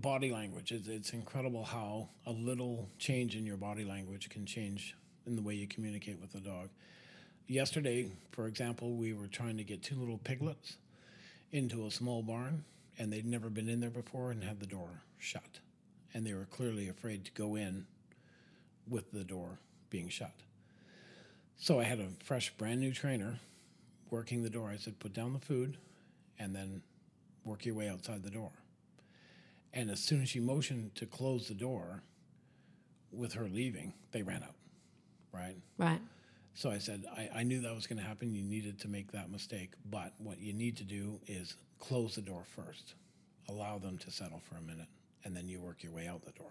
body 0.00 0.30
language 0.30 0.72
it's, 0.72 0.88
it's 0.88 1.12
incredible 1.12 1.64
how 1.64 2.08
a 2.26 2.30
little 2.32 2.88
change 2.98 3.36
in 3.36 3.44
your 3.44 3.56
body 3.56 3.84
language 3.84 4.28
can 4.30 4.46
change 4.46 4.94
in 5.26 5.36
the 5.36 5.42
way 5.42 5.54
you 5.54 5.66
communicate 5.66 6.18
with 6.20 6.32
the 6.32 6.40
dog 6.40 6.68
yesterday 7.46 8.10
for 8.30 8.46
example 8.46 8.94
we 8.94 9.12
were 9.12 9.26
trying 9.26 9.56
to 9.56 9.64
get 9.64 9.82
two 9.82 9.96
little 9.96 10.18
piglets 10.18 10.76
into 11.52 11.86
a 11.86 11.90
small 11.90 12.22
barn 12.22 12.64
and 12.98 13.12
they'd 13.12 13.26
never 13.26 13.50
been 13.50 13.68
in 13.68 13.80
there 13.80 13.90
before 13.90 14.30
and 14.30 14.44
had 14.44 14.60
the 14.60 14.66
door 14.66 15.02
shut 15.18 15.58
and 16.14 16.24
they 16.26 16.32
were 16.34 16.46
clearly 16.46 16.88
afraid 16.88 17.24
to 17.24 17.32
go 17.32 17.56
in 17.56 17.84
with 18.88 19.10
the 19.12 19.24
door 19.24 19.58
being 19.90 20.08
shut 20.08 20.32
so 21.60 21.78
i 21.78 21.84
had 21.84 22.00
a 22.00 22.08
fresh 22.24 22.50
brand 22.58 22.80
new 22.80 22.92
trainer 22.92 23.38
working 24.10 24.42
the 24.42 24.50
door 24.50 24.68
i 24.68 24.76
said 24.76 24.98
put 24.98 25.14
down 25.14 25.32
the 25.32 25.38
food 25.38 25.76
and 26.40 26.54
then 26.54 26.82
work 27.44 27.64
your 27.64 27.76
way 27.76 27.88
outside 27.88 28.24
the 28.24 28.30
door 28.30 28.50
and 29.72 29.90
as 29.90 30.00
soon 30.00 30.22
as 30.22 30.28
she 30.28 30.40
motioned 30.40 30.94
to 30.96 31.06
close 31.06 31.46
the 31.48 31.54
door 31.54 32.02
with 33.12 33.34
her 33.34 33.48
leaving, 33.48 33.92
they 34.12 34.22
ran 34.22 34.42
out. 34.42 34.54
Right? 35.32 35.56
Right. 35.78 36.00
So 36.54 36.70
I 36.70 36.78
said, 36.78 37.04
I, 37.16 37.28
I 37.36 37.42
knew 37.44 37.60
that 37.60 37.74
was 37.74 37.86
going 37.86 38.00
to 38.00 38.04
happen. 38.04 38.34
You 38.34 38.42
needed 38.42 38.80
to 38.80 38.88
make 38.88 39.12
that 39.12 39.30
mistake. 39.30 39.72
But 39.88 40.12
what 40.18 40.40
you 40.40 40.52
need 40.52 40.76
to 40.78 40.84
do 40.84 41.20
is 41.26 41.54
close 41.78 42.16
the 42.16 42.20
door 42.20 42.42
first, 42.44 42.94
allow 43.48 43.78
them 43.78 43.96
to 43.98 44.10
settle 44.10 44.40
for 44.40 44.56
a 44.56 44.60
minute, 44.60 44.88
and 45.24 45.36
then 45.36 45.48
you 45.48 45.60
work 45.60 45.82
your 45.82 45.92
way 45.92 46.08
out 46.08 46.24
the 46.24 46.32
door. 46.32 46.50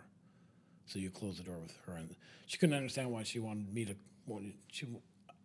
So 0.90 0.98
you 0.98 1.12
close 1.12 1.38
the 1.38 1.44
door 1.44 1.58
with 1.62 1.74
her. 1.86 1.94
And 1.94 2.16
she 2.48 2.58
couldn't 2.58 2.76
understand 2.76 3.12
why 3.12 3.22
she 3.22 3.38
wanted 3.38 3.72
me 3.72 3.86
to, 3.86 3.96
wanted, 4.26 4.54
she, 4.72 4.88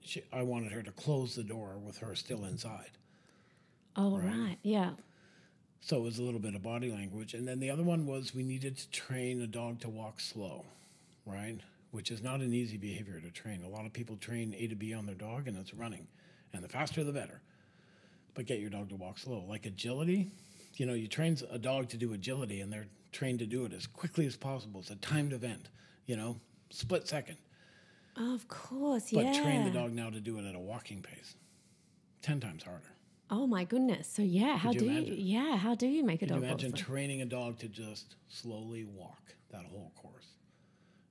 she, 0.00 0.22
I 0.32 0.42
wanted 0.42 0.72
her 0.72 0.82
to 0.82 0.90
close 0.90 1.34
the 1.34 1.42
door 1.42 1.76
with 1.84 1.98
her 1.98 2.14
still 2.14 2.44
inside. 2.46 2.90
Oh, 3.94 4.18
right. 4.18 4.56
Yeah. 4.62 4.92
So 5.82 5.98
it 5.98 6.02
was 6.02 6.18
a 6.18 6.22
little 6.22 6.40
bit 6.40 6.54
of 6.54 6.62
body 6.62 6.90
language. 6.90 7.34
And 7.34 7.46
then 7.46 7.60
the 7.60 7.70
other 7.70 7.82
one 7.82 8.06
was 8.06 8.34
we 8.34 8.42
needed 8.42 8.78
to 8.78 8.90
train 8.90 9.42
a 9.42 9.46
dog 9.46 9.80
to 9.80 9.90
walk 9.90 10.18
slow, 10.18 10.64
right? 11.26 11.58
Which 11.90 12.10
is 12.10 12.22
not 12.22 12.40
an 12.40 12.54
easy 12.54 12.78
behavior 12.78 13.20
to 13.20 13.30
train. 13.30 13.62
A 13.64 13.68
lot 13.68 13.84
of 13.84 13.92
people 13.92 14.16
train 14.16 14.54
A 14.58 14.66
to 14.68 14.74
B 14.74 14.94
on 14.94 15.04
their 15.04 15.14
dog 15.14 15.46
and 15.46 15.58
it's 15.58 15.74
running. 15.74 16.06
And 16.54 16.64
the 16.64 16.68
faster 16.68 17.04
the 17.04 17.12
better. 17.12 17.42
But 18.32 18.46
get 18.46 18.60
your 18.60 18.70
dog 18.70 18.88
to 18.88 18.96
walk 18.96 19.18
slow. 19.18 19.44
Like 19.46 19.66
agility, 19.66 20.30
you 20.76 20.86
know, 20.86 20.94
you 20.94 21.06
train 21.06 21.36
a 21.50 21.58
dog 21.58 21.88
to 21.90 21.96
do 21.96 22.12
agility 22.12 22.60
and 22.60 22.72
they're 22.72 22.86
trained 23.12 23.38
to 23.40 23.46
do 23.46 23.64
it 23.64 23.72
as 23.72 23.86
quickly 23.86 24.26
as 24.26 24.36
possible. 24.36 24.80
It's 24.80 24.90
a 24.90 24.96
timed 24.96 25.32
event, 25.32 25.68
you 26.06 26.16
know, 26.16 26.36
split 26.70 27.08
second. 27.08 27.36
Of 28.16 28.48
course. 28.48 29.10
But 29.12 29.24
yeah. 29.24 29.32
But 29.32 29.42
train 29.42 29.64
the 29.64 29.70
dog 29.70 29.92
now 29.92 30.10
to 30.10 30.20
do 30.20 30.38
it 30.38 30.44
at 30.44 30.54
a 30.54 30.60
walking 30.60 31.02
pace. 31.02 31.34
10 32.22 32.40
times 32.40 32.62
harder. 32.62 32.90
Oh 33.30 33.46
my 33.46 33.64
goodness. 33.64 34.06
So 34.06 34.22
yeah, 34.22 34.56
how 34.56 34.72
you 34.72 34.78
do 34.78 34.84
imagine? 34.86 35.06
you? 35.06 35.14
Yeah, 35.14 35.56
how 35.56 35.74
do 35.74 35.86
you 35.86 36.04
make 36.04 36.22
a 36.22 36.26
you 36.26 36.30
dog 36.30 36.40
walk 36.40 36.50
imagine 36.50 36.72
training 36.72 37.22
a 37.22 37.26
dog 37.26 37.58
to 37.58 37.68
just 37.68 38.16
slowly 38.28 38.84
walk 38.84 39.34
that 39.50 39.64
whole 39.64 39.92
course? 39.96 40.26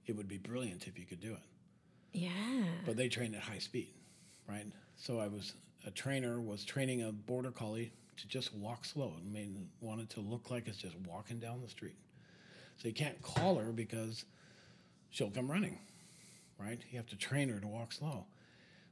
It 0.05 0.15
would 0.15 0.27
be 0.27 0.37
brilliant 0.37 0.87
if 0.87 0.99
you 0.99 1.05
could 1.05 1.19
do 1.19 1.33
it. 1.33 1.39
Yeah. 2.13 2.29
But 2.85 2.97
they 2.97 3.09
train 3.09 3.33
at 3.33 3.41
high 3.41 3.57
speed, 3.57 3.93
right? 4.47 4.65
So 4.95 5.19
I 5.19 5.27
was 5.27 5.55
a 5.85 5.91
trainer 5.91 6.39
was 6.39 6.63
training 6.63 7.01
a 7.01 7.11
border 7.11 7.51
collie 7.51 7.91
to 8.17 8.27
just 8.27 8.53
walk 8.53 8.85
slow 8.85 9.13
and 9.17 9.31
made 9.31 9.55
wanted 9.81 10.09
to 10.11 10.21
look 10.21 10.51
like 10.51 10.67
it's 10.67 10.77
just 10.77 10.95
walking 11.07 11.39
down 11.39 11.61
the 11.61 11.69
street. 11.69 11.95
So 12.77 12.87
you 12.87 12.93
can't 12.93 13.21
call 13.21 13.55
her 13.55 13.71
because 13.71 14.25
she'll 15.09 15.29
come 15.29 15.49
running, 15.49 15.79
right? 16.59 16.81
You 16.89 16.97
have 16.97 17.07
to 17.07 17.15
train 17.15 17.49
her 17.49 17.59
to 17.59 17.67
walk 17.67 17.93
slow. 17.93 18.25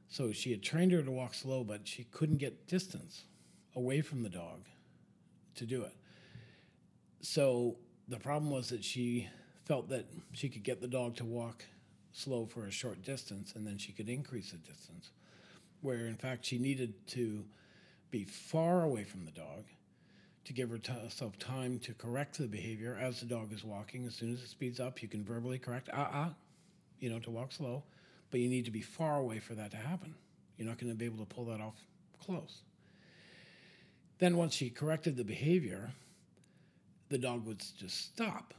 So 0.08 0.32
she 0.32 0.50
had 0.50 0.62
trained 0.62 0.92
her 0.92 1.02
to 1.02 1.10
walk 1.10 1.34
slow, 1.34 1.64
but 1.64 1.88
she 1.88 2.04
couldn't 2.04 2.36
get 2.36 2.66
distance 2.66 3.24
away 3.74 4.02
from 4.02 4.22
the 4.22 4.28
dog 4.28 4.66
to 5.56 5.64
do 5.64 5.82
it. 5.82 5.94
So 7.22 7.76
the 8.08 8.18
problem 8.18 8.50
was 8.50 8.68
that 8.68 8.84
she 8.84 9.28
felt 9.64 9.88
that 9.88 10.06
she 10.32 10.48
could 10.48 10.62
get 10.62 10.80
the 10.80 10.88
dog 10.88 11.16
to 11.16 11.24
walk 11.24 11.64
slow 12.12 12.44
for 12.44 12.66
a 12.66 12.70
short 12.70 13.02
distance 13.02 13.54
and 13.54 13.66
then 13.66 13.78
she 13.78 13.92
could 13.92 14.08
increase 14.08 14.50
the 14.50 14.58
distance. 14.58 15.10
Where 15.80 16.06
in 16.06 16.16
fact 16.16 16.44
she 16.44 16.58
needed 16.58 16.94
to 17.08 17.44
be 18.12 18.22
far 18.24 18.84
away 18.84 19.02
from 19.02 19.24
the 19.24 19.32
dog 19.32 19.64
to 20.44 20.52
give 20.52 20.70
herself 20.70 21.38
time 21.38 21.78
to 21.80 21.94
correct 21.94 22.38
the 22.38 22.46
behavior 22.46 22.96
as 23.00 23.18
the 23.18 23.26
dog 23.26 23.52
is 23.52 23.64
walking. 23.64 24.06
As 24.06 24.14
soon 24.14 24.32
as 24.32 24.42
it 24.42 24.48
speeds 24.48 24.78
up, 24.78 25.02
you 25.02 25.08
can 25.08 25.24
verbally 25.24 25.58
correct, 25.58 25.88
ah, 25.92 26.10
ah, 26.12 26.30
you 27.00 27.10
know, 27.10 27.18
to 27.20 27.30
walk 27.30 27.52
slow, 27.52 27.82
but 28.30 28.38
you 28.38 28.48
need 28.48 28.66
to 28.66 28.70
be 28.70 28.82
far 28.82 29.18
away 29.18 29.40
for 29.40 29.54
that 29.54 29.70
to 29.72 29.76
happen. 29.76 30.14
You're 30.56 30.68
not 30.68 30.78
going 30.78 30.92
to 30.92 30.96
be 30.96 31.06
able 31.06 31.24
to 31.24 31.34
pull 31.34 31.46
that 31.46 31.60
off 31.60 31.74
close. 32.24 32.62
Then 34.18 34.36
once 34.36 34.54
she 34.54 34.70
corrected 34.70 35.16
the 35.16 35.24
behavior, 35.24 35.90
the 37.08 37.18
dog 37.18 37.46
would 37.46 37.62
just 37.78 38.12
stop, 38.12 38.54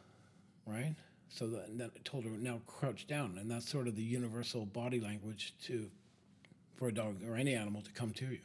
right? 0.66 0.96
So 1.30 1.48
that, 1.48 1.78
that 1.78 2.06
told 2.06 2.24
her 2.26 2.32
now 2.32 2.62
crouch 2.68 3.08
down, 3.08 3.38
and 3.39 3.50
that's 3.50 3.70
sort 3.70 3.88
of 3.88 3.96
the 3.96 4.04
universal 4.04 4.66
body 4.66 5.00
language 5.00 5.54
to 5.66 5.89
for 6.76 6.88
a 6.88 6.94
dog 6.94 7.18
or 7.28 7.36
any 7.36 7.54
animal 7.54 7.82
to 7.82 7.92
come 7.92 8.12
to 8.13 8.26
you. 8.26 8.39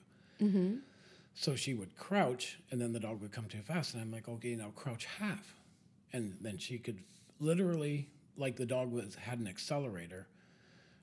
So 1.41 1.55
she 1.55 1.73
would 1.73 1.97
crouch, 1.97 2.59
and 2.73 2.81
then 2.81 2.93
the 2.93 2.99
dog 2.99 3.21
would 3.21 3.31
come 3.31 3.45
too 3.45 3.63
fast, 3.63 3.95
and 3.95 4.03
I'm 4.03 4.11
like, 4.11 4.29
okay, 4.29 4.57
now 4.57 4.73
crouch 4.75 5.05
half, 5.21 5.55
and 6.13 6.37
then 6.41 6.59
she 6.59 6.79
could 6.79 6.99
literally, 7.39 8.09
like 8.37 8.57
the 8.57 8.67
dog 8.67 8.91
was 8.91 9.15
had 9.15 9.39
an 9.39 9.47
accelerator, 9.47 10.27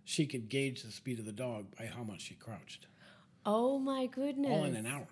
she 0.03 0.25
could 0.25 0.49
gauge 0.49 0.83
the 0.83 0.91
speed 0.91 1.19
of 1.19 1.25
the 1.25 1.31
dog 1.31 1.67
by 1.79 1.85
how 1.85 2.03
much 2.03 2.19
she 2.23 2.33
crouched, 2.35 2.87
Oh 3.45 3.79
my 3.79 4.07
goodness. 4.07 4.51
all 4.51 4.65
in 4.65 4.75
an 4.75 4.85
hour. 4.85 5.07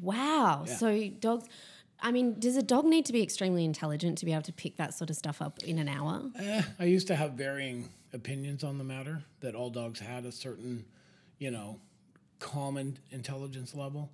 Wow. 0.00 0.64
Yeah. 0.66 0.74
So 0.74 1.08
dogs. 1.20 1.46
I 2.00 2.10
mean, 2.10 2.40
does 2.40 2.56
a 2.56 2.62
dog 2.62 2.86
need 2.86 3.06
to 3.06 3.12
be 3.12 3.22
extremely 3.22 3.64
intelligent 3.64 4.18
to 4.18 4.24
be 4.24 4.32
able 4.32 4.42
to 4.42 4.52
pick 4.52 4.76
that 4.76 4.94
sort 4.94 5.10
of 5.10 5.16
stuff 5.16 5.40
up 5.40 5.62
in 5.62 5.78
an 5.78 5.88
hour? 5.88 6.22
Eh, 6.36 6.62
I 6.80 6.84
used 6.84 7.06
to 7.06 7.14
have 7.16 7.32
varying 7.32 7.88
opinions 8.12 8.64
on 8.64 8.78
the 8.78 8.84
matter 8.84 9.22
that 9.40 9.54
all 9.54 9.70
dogs 9.70 10.00
had 10.00 10.24
a 10.24 10.32
certain, 10.32 10.84
you 11.38 11.50
know, 11.50 11.80
common 12.38 12.98
intelligence 13.10 13.74
level, 13.74 14.10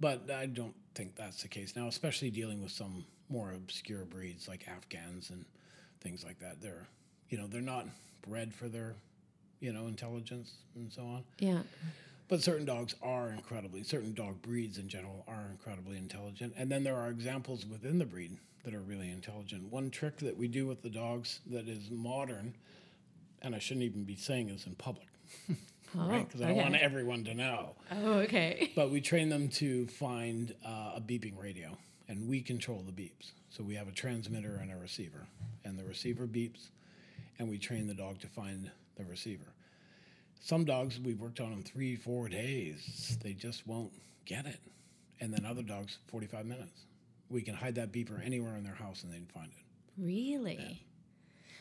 but 0.00 0.30
I 0.30 0.46
don't 0.46 0.74
think 0.94 1.16
that's 1.16 1.42
the 1.42 1.48
case 1.48 1.74
now, 1.76 1.86
especially 1.88 2.30
dealing 2.30 2.62
with 2.62 2.72
some 2.72 3.04
more 3.28 3.52
obscure 3.52 4.04
breeds 4.04 4.48
like 4.48 4.66
Afghans 4.68 5.30
and 5.30 5.44
things 6.00 6.24
like 6.24 6.38
that. 6.40 6.60
They're, 6.60 6.86
you 7.28 7.38
know, 7.38 7.46
they're 7.46 7.60
not 7.60 7.86
bred 8.26 8.54
for 8.54 8.68
their, 8.68 8.94
you 9.60 9.72
know, 9.72 9.86
intelligence 9.86 10.54
and 10.74 10.92
so 10.92 11.02
on. 11.02 11.24
Yeah. 11.38 11.60
But 12.28 12.42
certain 12.42 12.66
dogs 12.66 12.94
are 13.02 13.30
incredibly, 13.30 13.82
certain 13.82 14.12
dog 14.12 14.42
breeds 14.42 14.78
in 14.78 14.88
general 14.88 15.24
are 15.26 15.46
incredibly 15.50 15.96
intelligent. 15.96 16.54
And 16.56 16.70
then 16.70 16.84
there 16.84 16.96
are 16.96 17.08
examples 17.08 17.64
within 17.64 17.98
the 17.98 18.04
breed 18.04 18.36
that 18.64 18.74
are 18.74 18.80
really 18.80 19.10
intelligent. 19.10 19.72
One 19.72 19.90
trick 19.90 20.18
that 20.18 20.36
we 20.36 20.46
do 20.46 20.66
with 20.66 20.82
the 20.82 20.90
dogs 20.90 21.40
that 21.50 21.68
is 21.68 21.90
modern, 21.90 22.54
and 23.40 23.54
I 23.54 23.58
shouldn't 23.58 23.84
even 23.84 24.04
be 24.04 24.14
saying 24.16 24.48
this 24.48 24.66
in 24.66 24.74
public, 24.74 25.06
right? 25.94 26.26
Because 26.26 26.42
I 26.42 26.48
don't 26.48 26.56
Oh, 26.56 26.60
okay. 26.60 26.70
want 26.70 26.82
everyone 26.82 27.24
to 27.24 27.34
know. 27.34 27.76
Oh, 27.90 28.12
okay. 28.20 28.72
But 28.76 28.90
we 28.90 29.00
train 29.00 29.28
them 29.28 29.48
to 29.50 29.86
find 29.86 30.54
uh, 30.64 30.92
a 30.96 31.00
beeping 31.00 31.40
radio, 31.40 31.76
and 32.08 32.28
we 32.28 32.40
control 32.42 32.82
the 32.86 32.92
beeps. 32.92 33.32
So 33.50 33.62
we 33.64 33.74
have 33.76 33.88
a 33.88 33.92
transmitter 33.92 34.58
and 34.60 34.70
a 34.70 34.76
receiver, 34.76 35.26
and 35.64 35.78
the 35.78 35.84
receiver 35.84 36.26
beeps, 36.26 36.68
and 37.38 37.48
we 37.48 37.58
train 37.58 37.86
the 37.86 37.94
dog 37.94 38.20
to 38.20 38.26
find 38.28 38.70
the 38.96 39.04
receiver. 39.04 39.46
Some 40.40 40.64
dogs 40.64 41.00
we've 41.00 41.20
worked 41.20 41.40
on 41.40 41.50
them 41.50 41.62
three, 41.62 41.96
four 41.96 42.28
days, 42.28 43.18
they 43.22 43.32
just 43.32 43.66
won't 43.66 43.92
get 44.24 44.46
it, 44.46 44.60
and 45.20 45.32
then 45.32 45.44
other 45.44 45.62
dogs, 45.62 45.98
forty-five 46.08 46.46
minutes. 46.46 46.84
we 47.30 47.42
can 47.42 47.54
hide 47.54 47.74
that 47.74 47.92
beeper 47.92 48.24
anywhere 48.24 48.56
in 48.56 48.64
their 48.64 48.74
house 48.74 49.02
and 49.02 49.12
they'd 49.12 49.30
find 49.32 49.48
it. 49.48 49.64
Really? 50.02 50.82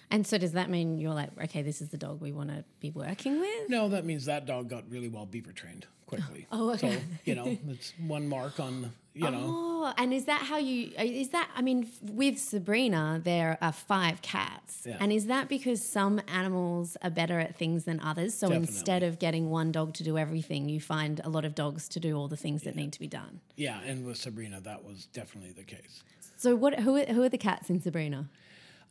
And 0.10 0.26
so 0.26 0.38
does 0.38 0.54
that 0.54 0.70
mean 0.70 0.98
you're 1.00 1.14
like, 1.14 1.30
okay, 1.44 1.62
this 1.62 1.82
is 1.82 1.90
the 1.90 1.98
dog 1.98 2.22
we 2.22 2.32
want 2.32 2.50
to 2.50 2.64
be 2.80 2.92
working 2.92 3.40
with? 3.40 3.70
No, 3.70 3.90
that 3.90 4.06
means 4.06 4.26
that 4.26 4.46
dog 4.46 4.70
got 4.70 4.90
really 4.90 5.10
well 5.10 5.26
beaver 5.26 5.52
trained 5.52 5.86
quickly. 6.06 6.48
Oh, 6.52 6.72
okay. 6.72 6.94
So, 6.94 7.00
you 7.26 7.36
know, 7.36 7.58
it's 7.68 7.92
one 8.00 8.28
mark 8.30 8.58
on, 8.60 8.94
you 9.14 9.30
know. 9.30 9.44
Oh, 9.46 9.94
and 9.98 10.14
is 10.14 10.26
that 10.26 10.42
how 10.44 10.58
you? 10.58 10.92
Is 10.98 11.30
that? 11.30 11.50
I 11.56 11.62
mean, 11.62 11.90
with 12.02 12.40
Sabrina, 12.40 13.20
there 13.22 13.58
are 13.62 13.74
five 13.74 14.22
cats, 14.22 14.84
Yeah. 14.88 14.96
and 15.02 15.12
is 15.12 15.26
that 15.28 15.50
because 15.50 15.86
some 15.86 16.22
animals 16.30 16.96
are 17.02 17.10
better 17.10 17.40
at 17.40 17.58
things 17.58 17.84
than 17.84 18.00
others? 18.00 18.34
So 18.34 18.50
instead 18.52 19.04
of 19.04 19.20
getting 19.20 19.50
one 19.50 19.72
dog 19.74 19.94
to 19.96 20.04
do 20.04 20.18
everything, 20.18 20.70
you 20.70 20.80
find 20.80 21.20
a 21.26 21.30
lot 21.30 21.44
of 21.46 21.54
dogs 21.54 21.90
to 21.90 22.00
do 22.00 22.16
all 22.18 22.28
the 22.30 22.38
things 22.38 22.64
that 22.64 22.76
need 22.78 22.94
to 22.94 23.00
be 23.00 23.08
done. 23.08 23.42
Yeah, 23.58 23.80
and 23.86 24.06
with 24.06 24.18
Sabrina, 24.18 24.62
that 24.62 24.86
was 24.86 25.06
definitely 25.08 25.52
the 25.52 25.64
case. 25.64 26.04
So 26.38 26.56
what? 26.56 26.80
Who 26.80 26.96
are, 26.96 27.06
who 27.06 27.24
are 27.24 27.30
the 27.30 27.38
cats 27.38 27.70
in 27.70 27.82
Sabrina? 27.82 28.30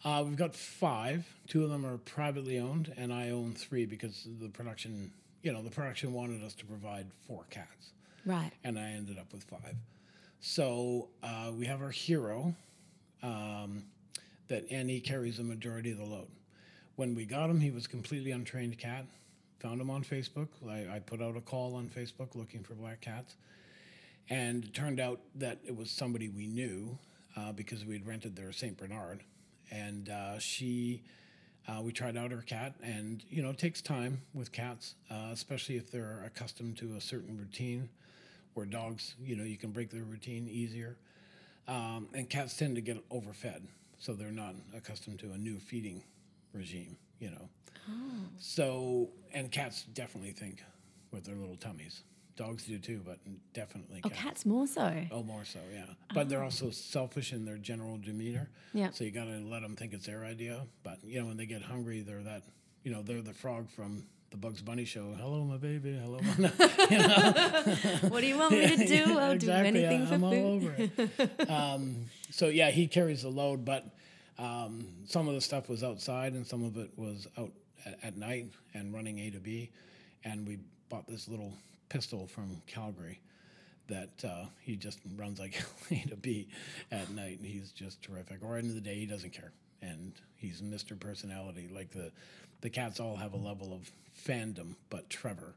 Uh, 0.05 0.23
we've 0.27 0.37
got 0.37 0.55
five. 0.55 1.27
Two 1.49 1.65
of 1.65 1.71
them 1.71 1.85
are 1.85 1.99
privately 1.99 2.59
owned, 2.59 2.93
and 2.97 3.13
I 3.13 3.31
own 3.31 3.55
three 3.55 3.87
because 3.87 4.29
the 4.41 4.49
production, 4.49 5.11
you 5.43 5.53
know, 5.53 5.63
the 5.63 5.71
production 5.71 6.13
wanted 6.13 6.43
us 6.45 6.55
to 6.55 6.65
provide 6.67 7.07
four 7.27 7.45
cats, 7.51 7.93
Right. 8.25 8.53
and 8.63 8.79
I 8.79 8.91
ended 8.93 9.19
up 9.19 9.33
with 9.33 9.45
five. 9.45 9.75
So 10.41 11.09
uh, 11.23 11.51
we 11.57 11.67
have 11.67 11.83
our 11.83 11.91
hero, 11.91 12.55
um, 13.23 13.85
that 14.49 14.67
and 14.71 14.89
he 14.89 15.01
carries 15.01 15.39
the 15.39 15.43
majority 15.45 15.91
of 15.91 15.99
the 15.99 16.05
load. 16.05 16.29
When 16.95 17.15
we 17.15 17.25
got 17.25 17.51
him, 17.51 17.61
he 17.61 17.71
was 17.71 17.87
completely 17.87 18.31
untrained 18.31 18.79
cat. 18.79 19.07
Found 19.61 19.81
him 19.81 19.91
on 19.91 20.05
Facebook. 20.05 20.49
I, 20.69 20.97
I 20.97 20.99
put 21.01 21.21
out 21.21 21.37
a 21.37 21.41
call 21.41 21.75
on 21.75 21.89
Facebook 21.89 22.35
looking 22.37 22.63
for 22.63 22.75
black 22.75 23.01
cats, 23.01 23.35
and 24.31 24.65
it 24.65 24.75
turned 24.75 25.01
out 25.01 25.21
that 25.35 25.59
it 25.67 25.75
was 25.75 25.91
somebody 25.91 26.29
we 26.29 26.47
knew 26.47 26.97
uh, 27.37 27.53
because 27.53 27.85
we 27.85 27.95
had 27.95 28.07
rented 28.07 28.37
their 28.37 28.53
Saint 28.53 28.77
Bernard, 28.77 29.25
and 29.71 30.09
uh, 30.09 30.39
she. 30.39 31.03
Uh, 31.69 31.83
we 31.83 31.91
tried 31.91 32.17
out 32.17 32.31
her 32.31 32.43
cat, 32.43 32.75
and 32.81 33.25
you 33.29 33.43
know 33.43 33.51
it 33.51 33.59
takes 33.59 33.83
time 33.83 34.23
with 34.35 34.53
cats, 34.53 34.95
uh, 35.11 35.31
especially 35.33 35.77
if 35.77 35.91
they're 35.91 36.23
accustomed 36.25 36.77
to 36.79 36.95
a 36.95 37.01
certain 37.01 37.37
routine. 37.37 37.89
Where 38.55 38.67
dogs, 38.67 39.17
you 39.21 39.35
know, 39.37 39.43
you 39.43 39.57
can 39.57 39.73
break 39.73 39.91
their 39.91 40.05
routine 40.05 40.49
easier, 40.49 40.97
um, 41.69 42.09
and 42.15 42.31
cats 42.31 42.57
tend 42.57 42.77
to 42.77 42.81
get 42.81 42.99
overfed, 43.11 43.63
so 43.99 44.13
they're 44.15 44.31
not 44.31 44.55
accustomed 44.77 45.19
to 45.19 45.33
a 45.33 45.39
new 45.39 45.59
feeding 45.59 46.03
regime. 46.53 46.97
You 47.19 47.31
know, 47.33 47.49
so 48.39 49.11
and 49.33 49.51
cats 49.51 49.83
definitely 49.93 50.33
think 50.33 50.63
with 51.11 51.25
their 51.25 51.35
little 51.37 51.57
tummies. 51.57 52.03
Dogs 52.37 52.65
do 52.65 52.79
too, 52.79 53.01
but 53.05 53.19
definitely 53.55 54.01
Oh, 54.05 54.09
cats. 54.11 54.21
cats 54.23 54.47
more 54.47 54.67
so. 54.67 54.93
Oh, 55.11 55.23
more 55.23 55.45
so, 55.45 55.59
yeah. 55.73 55.87
But 56.15 56.29
they're 56.29 56.43
also 56.43 56.71
selfish 56.71 57.33
in 57.33 57.45
their 57.47 57.57
general 57.57 57.97
demeanor. 57.97 58.51
Yeah. 58.75 58.91
So 58.91 59.05
you 59.05 59.11
got 59.11 59.25
to 59.25 59.39
let 59.39 59.63
them 59.63 59.75
think 59.75 59.95
it's 59.95 60.07
their 60.07 60.23
idea. 60.25 60.61
But 60.83 60.99
you 61.03 61.19
know, 61.21 61.27
when 61.27 61.37
they 61.39 61.47
get 61.47 61.63
hungry, 61.63 62.03
they're 62.03 62.23
that. 62.23 62.43
You 62.83 62.93
know, 62.93 63.03
they're 63.03 63.23
the 63.23 63.33
frog 63.33 63.69
from 63.71 64.07
the 64.31 64.37
Bugs 64.37 64.61
Bunny 64.63 64.85
show. 64.85 65.15
Hello, 65.19 65.43
my 65.45 65.57
baby. 65.57 65.97
Hello, 65.99 66.21
my. 66.39 66.49
What 68.11 68.21
do 68.21 68.27
you 68.27 68.39
want 68.39 68.53
me 68.53 68.77
to 68.77 68.87
do? 69.05 69.19
I'll 69.19 69.37
do 69.39 69.51
anything 69.51 70.03
I, 70.03 70.07
for 70.07 70.15
I'm 70.15 70.25
all 70.25 70.31
food. 70.31 70.63
over 70.65 70.75
it. 70.79 71.51
um, 71.51 71.97
so 72.31 72.49
yeah, 72.49 72.71
he 72.71 72.87
carries 72.87 73.23
the 73.23 73.29
load, 73.31 73.65
but 73.65 73.85
um, 74.39 74.87
some 75.07 75.27
of 75.29 75.35
the 75.35 75.41
stuff 75.41 75.69
was 75.69 75.83
outside 75.83 76.35
and 76.35 76.47
some 76.47 76.63
of 76.65 76.77
it 76.77 76.91
was 76.97 77.27
out 77.39 77.51
at, 77.87 77.99
at 78.05 78.17
night 78.17 78.47
and 78.75 78.93
running 78.95 79.19
A 79.21 79.31
to 79.31 79.39
B. 79.41 79.71
And 80.25 80.47
we 80.47 80.59
bought 80.89 81.07
this 81.09 81.29
little 81.29 81.53
pistol 81.89 82.27
from 82.27 82.63
Calgary 82.67 83.21
that 83.89 84.25
uh, 84.25 84.47
he 84.61 84.77
just 84.77 84.99
runs 85.17 85.39
like 85.39 85.63
A 85.91 86.05
to 86.09 86.17
B 86.17 86.49
at 86.91 87.11
night. 87.11 87.39
And 87.39 87.47
he's 87.47 87.71
just 87.73 88.03
terrific. 88.03 88.39
Or 88.43 88.57
end 88.57 88.69
of 88.69 88.75
the 88.75 88.81
day, 88.81 88.97
he 88.97 89.07
doesn't 89.07 89.33
care, 89.33 89.53
and 89.83 90.13
he's 90.37 90.61
Mr. 90.61 90.99
Personality. 90.99 91.69
Like 91.73 91.91
the 91.91 92.11
the 92.61 92.71
cats 92.71 93.01
all 93.01 93.17
have 93.17 93.33
a 93.33 93.39
level 93.39 93.73
of 93.73 93.91
fandom, 94.27 94.75
but 94.91 95.09
Trevor, 95.11 95.55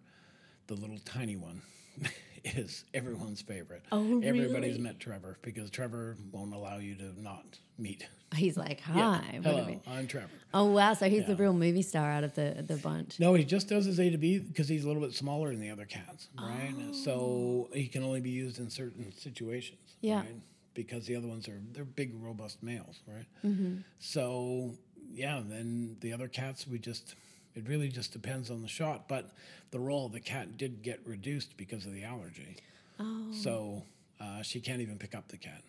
the 0.68 0.76
little 0.76 1.00
tiny 1.06 1.36
one, 1.36 1.62
is 2.58 2.86
everyone's 2.94 3.42
favorite. 3.42 3.84
Oh, 3.92 4.22
Everybody's 4.22 4.74
really? 4.74 4.80
met 4.84 5.00
Trevor 5.00 5.38
because 5.42 5.70
Trevor 5.70 6.18
won't 6.32 6.54
allow 6.54 6.78
you 6.78 6.96
to 6.96 7.22
not 7.22 7.60
meet. 7.78 8.08
He's 8.36 8.58
like, 8.58 8.80
hi. 8.82 9.40
what 9.42 9.46
Hello, 9.56 9.82
I'm 9.88 10.08
Trevor. 10.08 10.30
Oh 10.54 10.66
wow! 10.66 10.94
So 10.94 11.10
he's 11.10 11.26
the 11.26 11.36
real 11.36 11.54
movie 11.54 11.82
star 11.82 12.12
out 12.12 12.24
of 12.24 12.36
the 12.36 12.64
the 12.66 12.78
bunch. 12.78 13.20
No, 13.20 13.34
he 13.34 13.44
just 13.44 13.68
does 13.68 13.86
his 13.86 14.00
A 14.00 14.10
to 14.12 14.18
B 14.18 14.38
because 14.38 14.68
he's 14.68 14.84
a 14.84 14.88
little 14.88 15.02
bit 15.02 15.14
smaller 15.16 15.50
than 15.50 15.60
the 15.60 15.72
other 15.72 15.86
cats, 15.86 16.28
right? 16.40 16.74
So 16.92 17.70
he 17.74 17.88
can 17.88 18.04
only 18.04 18.22
be 18.22 18.30
used 18.30 18.60
in 18.60 18.70
certain 18.70 19.12
situations, 19.18 19.80
Yeah. 20.02 20.18
right? 20.18 20.36
Because 20.76 21.08
the 21.08 21.16
other 21.16 21.28
ones 21.28 21.48
are 21.48 21.60
they're 21.72 21.86
big, 21.86 22.14
robust 22.22 22.62
males, 22.62 23.00
right? 23.08 23.26
Mm-hmm. 23.44 23.78
So 23.98 24.76
yeah, 25.12 25.42
then 25.44 25.98
the 26.02 26.14
other 26.14 26.28
cats 26.28 26.68
we 26.68 26.78
just 26.78 27.16
it 27.56 27.68
really 27.68 27.90
just 27.90 28.14
depends 28.14 28.50
on 28.50 28.62
the 28.62 28.68
shot, 28.68 29.08
but 29.08 29.32
the 29.72 29.80
role 29.80 30.06
of 30.06 30.12
the 30.12 30.20
cat 30.20 30.58
did 30.58 30.82
get 30.82 31.00
reduced 31.06 31.58
because 31.58 31.86
of 31.86 31.94
the 31.94 32.04
allergy. 32.04 32.58
Oh, 33.00 33.32
So 33.32 33.84
uh, 34.20 34.42
she 34.42 34.60
can't 34.60 34.82
even 34.82 34.98
pick 34.98 35.16
up 35.16 35.28
the 35.30 35.38
cat. 35.38 35.62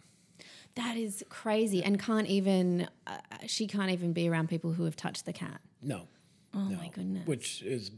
that 0.76 0.96
is 0.96 1.24
crazy, 1.28 1.82
and 1.82 1.98
can't 2.00 2.26
even 2.26 2.88
uh, 3.06 3.18
she 3.46 3.66
can't 3.66 3.90
even 3.90 4.12
be 4.12 4.28
around 4.28 4.48
people 4.48 4.72
who 4.72 4.84
have 4.84 4.96
touched 4.96 5.24
the 5.26 5.32
cat. 5.32 5.60
No. 5.82 6.08
Oh 6.54 6.64
no. 6.68 6.76
my 6.76 6.88
goodness! 6.88 7.26
Which 7.26 7.62
is 7.62 7.90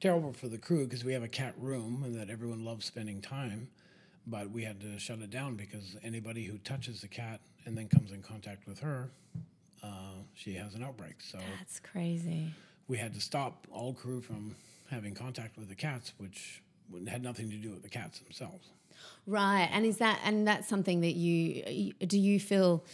terrible 0.00 0.32
for 0.32 0.48
the 0.48 0.58
crew 0.58 0.84
because 0.84 1.04
we 1.04 1.12
have 1.12 1.22
a 1.22 1.28
cat 1.28 1.54
room 1.58 2.02
and 2.04 2.14
that 2.18 2.28
everyone 2.30 2.64
loves 2.64 2.86
spending 2.86 3.20
time. 3.20 3.68
But 4.26 4.50
we 4.50 4.62
had 4.62 4.80
to 4.80 4.98
shut 4.98 5.18
it 5.20 5.30
down 5.30 5.56
because 5.56 5.96
anybody 6.04 6.44
who 6.44 6.58
touches 6.58 7.00
the 7.00 7.08
cat 7.08 7.40
and 7.66 7.76
then 7.76 7.88
comes 7.88 8.12
in 8.12 8.22
contact 8.22 8.66
with 8.68 8.78
her, 8.80 9.10
uh, 9.82 9.88
she 10.34 10.54
has 10.54 10.74
an 10.74 10.82
outbreak. 10.84 11.14
So 11.20 11.38
That's 11.58 11.80
crazy. 11.80 12.52
We 12.88 12.98
had 12.98 13.14
to 13.14 13.20
stop 13.20 13.66
all 13.70 13.92
crew 13.92 14.20
from 14.20 14.54
having 14.90 15.14
contact 15.14 15.56
with 15.56 15.68
the 15.68 15.74
cats, 15.74 16.12
which 16.18 16.62
had 17.08 17.22
nothing 17.22 17.50
to 17.50 17.56
do 17.56 17.70
with 17.70 17.82
the 17.82 17.88
cats 17.88 18.18
themselves. 18.20 18.68
Right, 19.26 19.68
and 19.72 19.84
is 19.86 19.98
that 19.98 20.20
and 20.24 20.46
that's 20.46 20.68
something 20.68 21.00
that 21.00 21.14
you 21.14 21.92
do 22.06 22.18
you 22.18 22.38
feel 22.38 22.84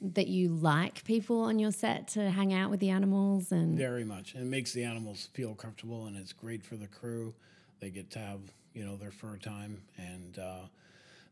that 0.00 0.26
you 0.26 0.48
like 0.48 1.04
people 1.04 1.40
on 1.42 1.58
your 1.58 1.72
set 1.72 2.08
to 2.08 2.30
hang 2.30 2.52
out 2.52 2.70
with 2.70 2.80
the 2.80 2.90
animals 2.90 3.52
and 3.52 3.78
Very 3.78 4.04
much. 4.04 4.34
It 4.34 4.44
makes 4.44 4.72
the 4.72 4.84
animals 4.84 5.28
feel 5.32 5.54
comfortable 5.54 6.06
and 6.06 6.16
it's 6.16 6.32
great 6.32 6.62
for 6.62 6.76
the 6.76 6.86
crew. 6.88 7.32
They 7.80 7.90
get 7.90 8.10
to 8.10 8.18
have, 8.18 8.40
you 8.74 8.84
know, 8.84 8.96
their 8.96 9.10
fur 9.10 9.36
time 9.36 9.82
and 9.96 10.38
uh, 10.38 10.66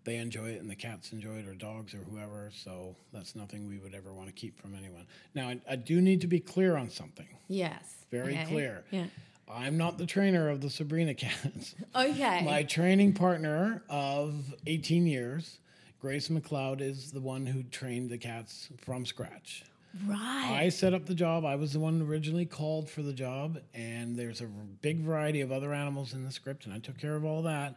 they 0.04 0.16
enjoy 0.16 0.50
it 0.50 0.60
and 0.60 0.70
the 0.70 0.74
cats 0.76 1.12
enjoy 1.12 1.36
it 1.36 1.46
or 1.46 1.54
dogs 1.54 1.94
or 1.94 1.98
whoever. 1.98 2.50
So 2.54 2.96
that's 3.12 3.34
nothing 3.36 3.68
we 3.68 3.78
would 3.78 3.94
ever 3.94 4.12
want 4.12 4.26
to 4.28 4.32
keep 4.32 4.60
from 4.60 4.74
anyone. 4.74 5.06
Now, 5.34 5.48
I, 5.48 5.60
I 5.70 5.76
do 5.76 6.00
need 6.00 6.20
to 6.22 6.26
be 6.26 6.40
clear 6.40 6.76
on 6.76 6.90
something. 6.90 7.26
yes, 7.48 7.82
Very 8.10 8.32
okay. 8.34 8.44
clear. 8.46 8.84
Yeah. 8.90 9.06
I'm 9.52 9.76
not 9.76 9.98
the 9.98 10.06
trainer 10.06 10.48
of 10.48 10.60
the 10.60 10.70
Sabrina 10.70 11.14
cats. 11.14 11.74
Okay. 11.94 12.42
My 12.44 12.62
training 12.62 13.12
partner 13.12 13.82
of 13.90 14.54
18 14.66 15.06
years, 15.06 15.58
Grace 16.00 16.28
McLeod, 16.28 16.80
is 16.80 17.12
the 17.12 17.20
one 17.20 17.44
who 17.46 17.62
trained 17.64 18.08
the 18.10 18.16
cats 18.18 18.68
from 18.78 19.04
scratch. 19.04 19.64
right. 20.06 20.56
I 20.58 20.68
set 20.70 20.94
up 20.94 21.04
the 21.04 21.14
job. 21.14 21.44
I 21.44 21.54
was 21.56 21.74
the 21.74 21.80
one 21.80 22.00
originally 22.00 22.46
called 22.46 22.88
for 22.88 23.02
the 23.02 23.12
job, 23.12 23.58
and 23.74 24.16
there's 24.16 24.40
a 24.40 24.46
big 24.80 25.00
variety 25.00 25.42
of 25.42 25.52
other 25.52 25.74
animals 25.74 26.14
in 26.14 26.24
the 26.24 26.32
script, 26.32 26.64
and 26.64 26.72
I 26.74 26.78
took 26.78 26.96
care 26.98 27.14
of 27.14 27.24
all 27.26 27.42
that. 27.42 27.76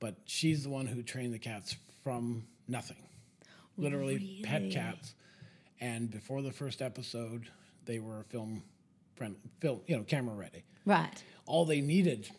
But 0.00 0.16
she's 0.26 0.62
the 0.64 0.70
one 0.70 0.86
who 0.86 1.02
trained 1.02 1.32
the 1.32 1.38
cats 1.38 1.76
from 2.02 2.44
nothing, 2.68 2.96
literally 3.76 4.40
pet 4.44 4.70
cats. 4.70 5.14
And 5.80 6.10
before 6.10 6.42
the 6.42 6.52
first 6.52 6.82
episode, 6.82 7.48
they 7.84 7.98
were 7.98 8.24
film, 8.28 8.62
friend, 9.16 9.36
film, 9.60 9.80
you 9.86 9.96
know, 9.96 10.02
camera 10.02 10.34
ready. 10.34 10.64
right. 10.86 11.22
All 11.46 11.64
they 11.66 11.80
needed 11.82 12.30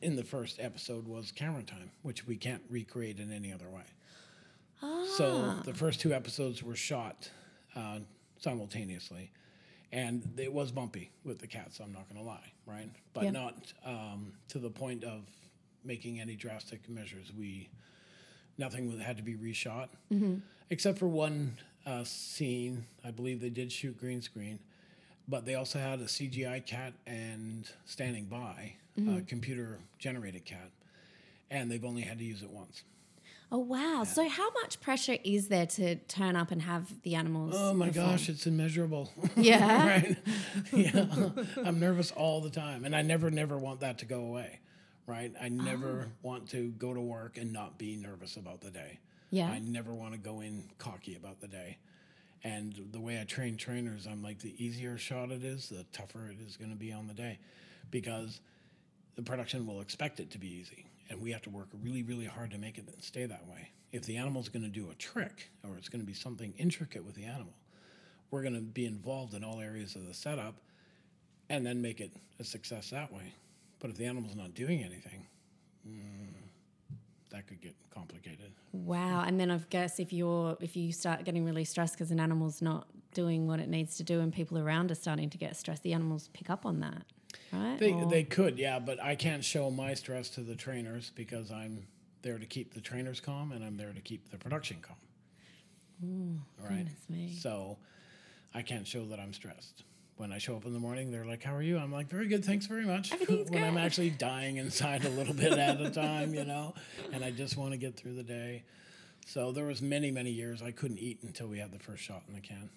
in 0.00 0.16
the 0.16 0.24
first 0.24 0.58
episode 0.58 1.06
was 1.06 1.30
camera 1.32 1.62
time, 1.62 1.90
which 2.02 2.26
we 2.26 2.36
can't 2.36 2.62
recreate 2.70 3.18
in 3.18 3.30
any 3.32 3.52
other 3.52 3.68
way. 3.68 3.82
Ah. 4.82 5.04
So 5.16 5.54
the 5.64 5.74
first 5.74 6.00
two 6.00 6.14
episodes 6.14 6.62
were 6.62 6.76
shot 6.76 7.30
uh, 7.76 7.98
simultaneously, 8.38 9.30
and 9.92 10.22
it 10.38 10.52
was 10.52 10.70
bumpy 10.72 11.10
with 11.24 11.38
the 11.40 11.46
cats. 11.46 11.78
I'm 11.80 11.92
not 11.92 12.08
going 12.08 12.20
to 12.20 12.26
lie, 12.26 12.52
right? 12.66 12.88
But 13.12 13.24
Yeah. 13.24 13.30
not 13.32 13.72
um, 13.84 14.32
to 14.48 14.58
the 14.58 14.70
point 14.70 15.04
of 15.04 15.26
making 15.84 16.20
any 16.20 16.34
drastic 16.36 16.88
measures. 16.88 17.32
We 17.36 17.68
nothing 18.56 18.98
had 18.98 19.16
to 19.18 19.22
be 19.22 19.34
reshot, 19.34 19.88
except 20.70 20.98
for 20.98 21.06
one 21.08 21.56
uh, 21.86 22.04
scene. 22.04 22.84
I 23.04 23.10
believe 23.10 23.40
they 23.40 23.50
did 23.50 23.70
shoot 23.72 23.98
green 23.98 24.22
screen, 24.22 24.58
but 25.28 25.44
they 25.44 25.54
also 25.54 25.78
had 25.78 26.00
a 26.00 26.04
CGI 26.06 26.64
cat 26.66 26.92
and 27.06 27.68
standing 27.84 28.24
by 28.26 28.74
a 29.08 29.20
computer 29.22 29.78
generated 29.98 30.44
cat, 30.44 30.70
and 31.50 31.70
they've 31.70 31.84
only 31.84 32.02
had 32.02 32.18
to 32.18 32.24
use 32.24 32.42
it 32.42 32.50
once. 32.50 32.82
Oh 33.50 33.58
wow! 33.58 34.04
So 34.04 34.28
how 34.28 34.50
much 34.62 34.78
pressure 34.80 35.16
is 35.24 35.48
there 35.48 35.64
to 35.66 35.94
turn 35.96 36.36
up 36.36 36.50
and 36.50 36.60
have 36.60 36.92
the 37.02 37.14
animals? 37.14 37.54
Oh 37.56 37.72
my 37.72 37.88
perform? 37.88 38.06
gosh, 38.10 38.28
it's 38.28 38.46
immeasurable. 38.46 39.10
Yeah. 39.36 39.86
right. 39.86 40.16
Yeah. 40.72 41.06
I'm 41.64 41.80
nervous 41.80 42.10
all 42.10 42.40
the 42.42 42.50
time. 42.50 42.84
And 42.84 42.94
I 42.94 43.00
never, 43.02 43.30
never 43.30 43.56
want 43.56 43.80
that 43.80 43.98
to 44.00 44.04
go 44.04 44.20
away. 44.20 44.58
Right. 45.08 45.32
I 45.40 45.46
oh. 45.46 45.48
never 45.48 46.08
Oh. 46.08 46.12
want 46.22 46.50
to 46.50 46.68
go 46.72 46.92
to 46.92 47.00
work 47.00 47.38
and 47.38 47.52
not 47.52 47.78
be 47.78 47.96
nervous 47.96 48.36
about 48.36 48.60
the 48.60 48.70
day. 48.70 48.98
Yeah. 49.30 49.50
I 49.50 49.58
never 49.58 49.94
want 49.94 50.12
to 50.12 50.18
go 50.18 50.40
in 50.40 50.70
cocky 50.78 51.16
about 51.16 51.40
the 51.40 51.48
day. 51.48 51.78
And 52.44 52.74
the 52.92 53.00
way 53.00 53.20
I 53.20 53.24
train 53.24 53.56
trainers, 53.56 54.06
I'm 54.06 54.22
like, 54.22 54.38
the 54.38 54.54
easier 54.64 54.96
shot 54.96 55.32
it 55.32 55.42
is, 55.42 55.70
the 55.70 55.84
tougher 55.92 56.28
it 56.30 56.38
is 56.46 56.56
going 56.56 56.70
to 56.70 56.76
be 56.76 56.92
on 56.92 57.08
the 57.08 57.14
day 57.14 57.38
because 57.90 58.40
the 59.16 59.22
production 59.22 59.66
will 59.66 59.80
expect 59.80 60.20
it 60.20 60.30
to 60.32 60.38
be 60.38 60.46
easy. 60.46 60.84
And 61.10 61.20
we 61.20 61.32
have 61.32 61.42
to 61.42 61.50
work 61.50 61.68
really, 61.82 62.02
really 62.02 62.26
hard 62.26 62.50
to 62.52 62.58
make 62.58 62.78
it 62.78 62.84
stay 63.02 63.26
that 63.26 63.46
way. 63.48 63.70
If 63.92 64.04
the 64.04 64.18
animal's 64.18 64.50
going 64.50 64.62
to 64.62 64.68
do 64.68 64.90
a 64.90 64.94
trick 64.94 65.50
or 65.66 65.76
it's 65.76 65.88
going 65.88 66.02
to 66.02 66.06
be 66.06 66.14
something 66.14 66.52
intricate 66.58 67.04
with 67.04 67.14
the 67.14 67.24
animal, 67.24 67.54
we're 68.30 68.42
going 68.42 68.54
to 68.54 68.60
be 68.60 68.84
involved 68.84 69.32
in 69.34 69.42
all 69.42 69.58
areas 69.58 69.96
of 69.96 70.06
the 70.06 70.14
setup 70.14 70.54
and 71.48 71.64
then 71.66 71.80
make 71.80 72.00
it 72.00 72.12
a 72.38 72.44
success 72.44 72.90
that 72.90 73.12
way. 73.12 73.32
But 73.80 73.90
if 73.90 73.96
the 73.96 74.06
animal's 74.06 74.34
not 74.36 74.54
doing 74.54 74.82
anything, 74.82 75.26
mm, 75.88 76.28
that 77.30 77.46
could 77.46 77.60
get 77.60 77.74
complicated. 77.90 78.52
Wow. 78.72 79.22
And 79.26 79.38
then 79.38 79.50
I 79.50 79.58
guess 79.70 79.98
if 80.00 80.12
you're 80.12 80.56
if 80.60 80.76
you 80.76 80.92
start 80.92 81.24
getting 81.24 81.44
really 81.44 81.64
stressed 81.64 81.94
because 81.94 82.10
an 82.10 82.20
animal's 82.20 82.60
not 82.60 82.88
doing 83.14 83.46
what 83.46 83.60
it 83.60 83.68
needs 83.68 83.96
to 83.96 84.02
do 84.02 84.20
and 84.20 84.32
people 84.32 84.58
around 84.58 84.90
are 84.90 84.94
starting 84.96 85.30
to 85.30 85.38
get 85.38 85.56
stressed, 85.56 85.82
the 85.82 85.92
animals 85.92 86.28
pick 86.32 86.50
up 86.50 86.66
on 86.66 86.80
that. 86.80 87.02
Right? 87.52 87.78
They, 87.78 87.92
Or- 87.92 88.06
they 88.08 88.24
could, 88.24 88.58
yeah, 88.58 88.78
but 88.78 89.02
I 89.02 89.14
can't 89.14 89.44
show 89.44 89.70
my 89.70 89.94
stress 89.94 90.28
to 90.30 90.40
the 90.40 90.54
trainers 90.56 91.10
because 91.14 91.50
I'm 91.50 91.86
there 92.22 92.38
to 92.38 92.46
keep 92.46 92.74
the 92.74 92.80
trainers 92.80 93.20
calm 93.20 93.52
and 93.52 93.64
I'm 93.64 93.76
there 93.76 93.92
to 93.92 94.00
keep 94.00 94.30
the 94.30 94.38
production 94.38 94.78
calm. 94.82 94.96
right? 96.58 96.68
goodness 96.78 97.08
me. 97.08 97.34
So 97.38 97.78
I 98.54 98.62
can't 98.62 98.86
show 98.86 99.04
that 99.06 99.20
I'm 99.20 99.32
stressed. 99.32 99.84
When 100.18 100.32
I 100.32 100.38
show 100.38 100.56
up 100.56 100.66
in 100.66 100.72
the 100.72 100.80
morning, 100.80 101.12
they're 101.12 101.24
like, 101.24 101.44
"How 101.44 101.54
are 101.54 101.62
you?" 101.62 101.78
I'm 101.78 101.92
like, 101.92 102.08
"Very 102.08 102.26
good, 102.26 102.44
thanks 102.44 102.66
very 102.66 102.84
much." 102.84 103.12
Everything's 103.14 103.50
when 103.50 103.62
I'm 103.62 103.78
actually 103.78 104.10
dying 104.10 104.56
inside 104.56 105.04
a 105.04 105.08
little 105.10 105.32
bit 105.32 105.52
at 105.52 105.80
a 105.80 105.90
time, 106.06 106.34
you 106.34 106.44
know, 106.44 106.74
and 107.12 107.24
I 107.24 107.30
just 107.30 107.56
want 107.56 107.70
to 107.70 107.76
get 107.76 107.96
through 107.96 108.14
the 108.14 108.24
day. 108.24 108.64
So 109.26 109.52
there 109.52 109.64
was 109.64 109.80
many, 109.80 110.10
many 110.10 110.30
years 110.30 110.60
I 110.60 110.72
couldn't 110.72 110.98
eat 110.98 111.20
until 111.22 111.46
we 111.46 111.58
had 111.58 111.70
the 111.70 111.78
first 111.78 112.02
shot 112.02 112.22
in 112.28 112.34
the 112.34 112.40
can. 112.40 112.68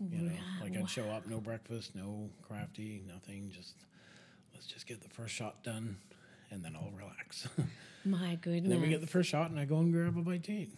You 0.00 0.22
know, 0.22 0.32
like 0.62 0.76
I'd 0.76 0.88
show 0.90 1.08
up, 1.10 1.26
no 1.26 1.38
breakfast, 1.40 1.94
no 1.94 2.30
crafty, 2.46 3.02
nothing. 3.06 3.50
Just 3.54 3.74
let's 4.54 4.66
just 4.66 4.86
get 4.86 5.00
the 5.00 5.08
first 5.08 5.34
shot 5.34 5.62
done, 5.62 5.96
and 6.50 6.64
then 6.64 6.74
I'll 6.76 6.90
relax. 6.96 7.46
My 8.04 8.36
goodness. 8.36 8.64
and 8.64 8.72
then 8.72 8.80
we 8.80 8.88
get 8.88 9.00
the 9.00 9.06
first 9.08 9.28
shot, 9.28 9.50
and 9.50 9.58
I 9.58 9.64
go 9.64 9.78
and 9.78 9.92
grab 9.92 10.16
a 10.16 10.22
bite 10.22 10.44
to 10.44 10.52
eat. 10.52 10.72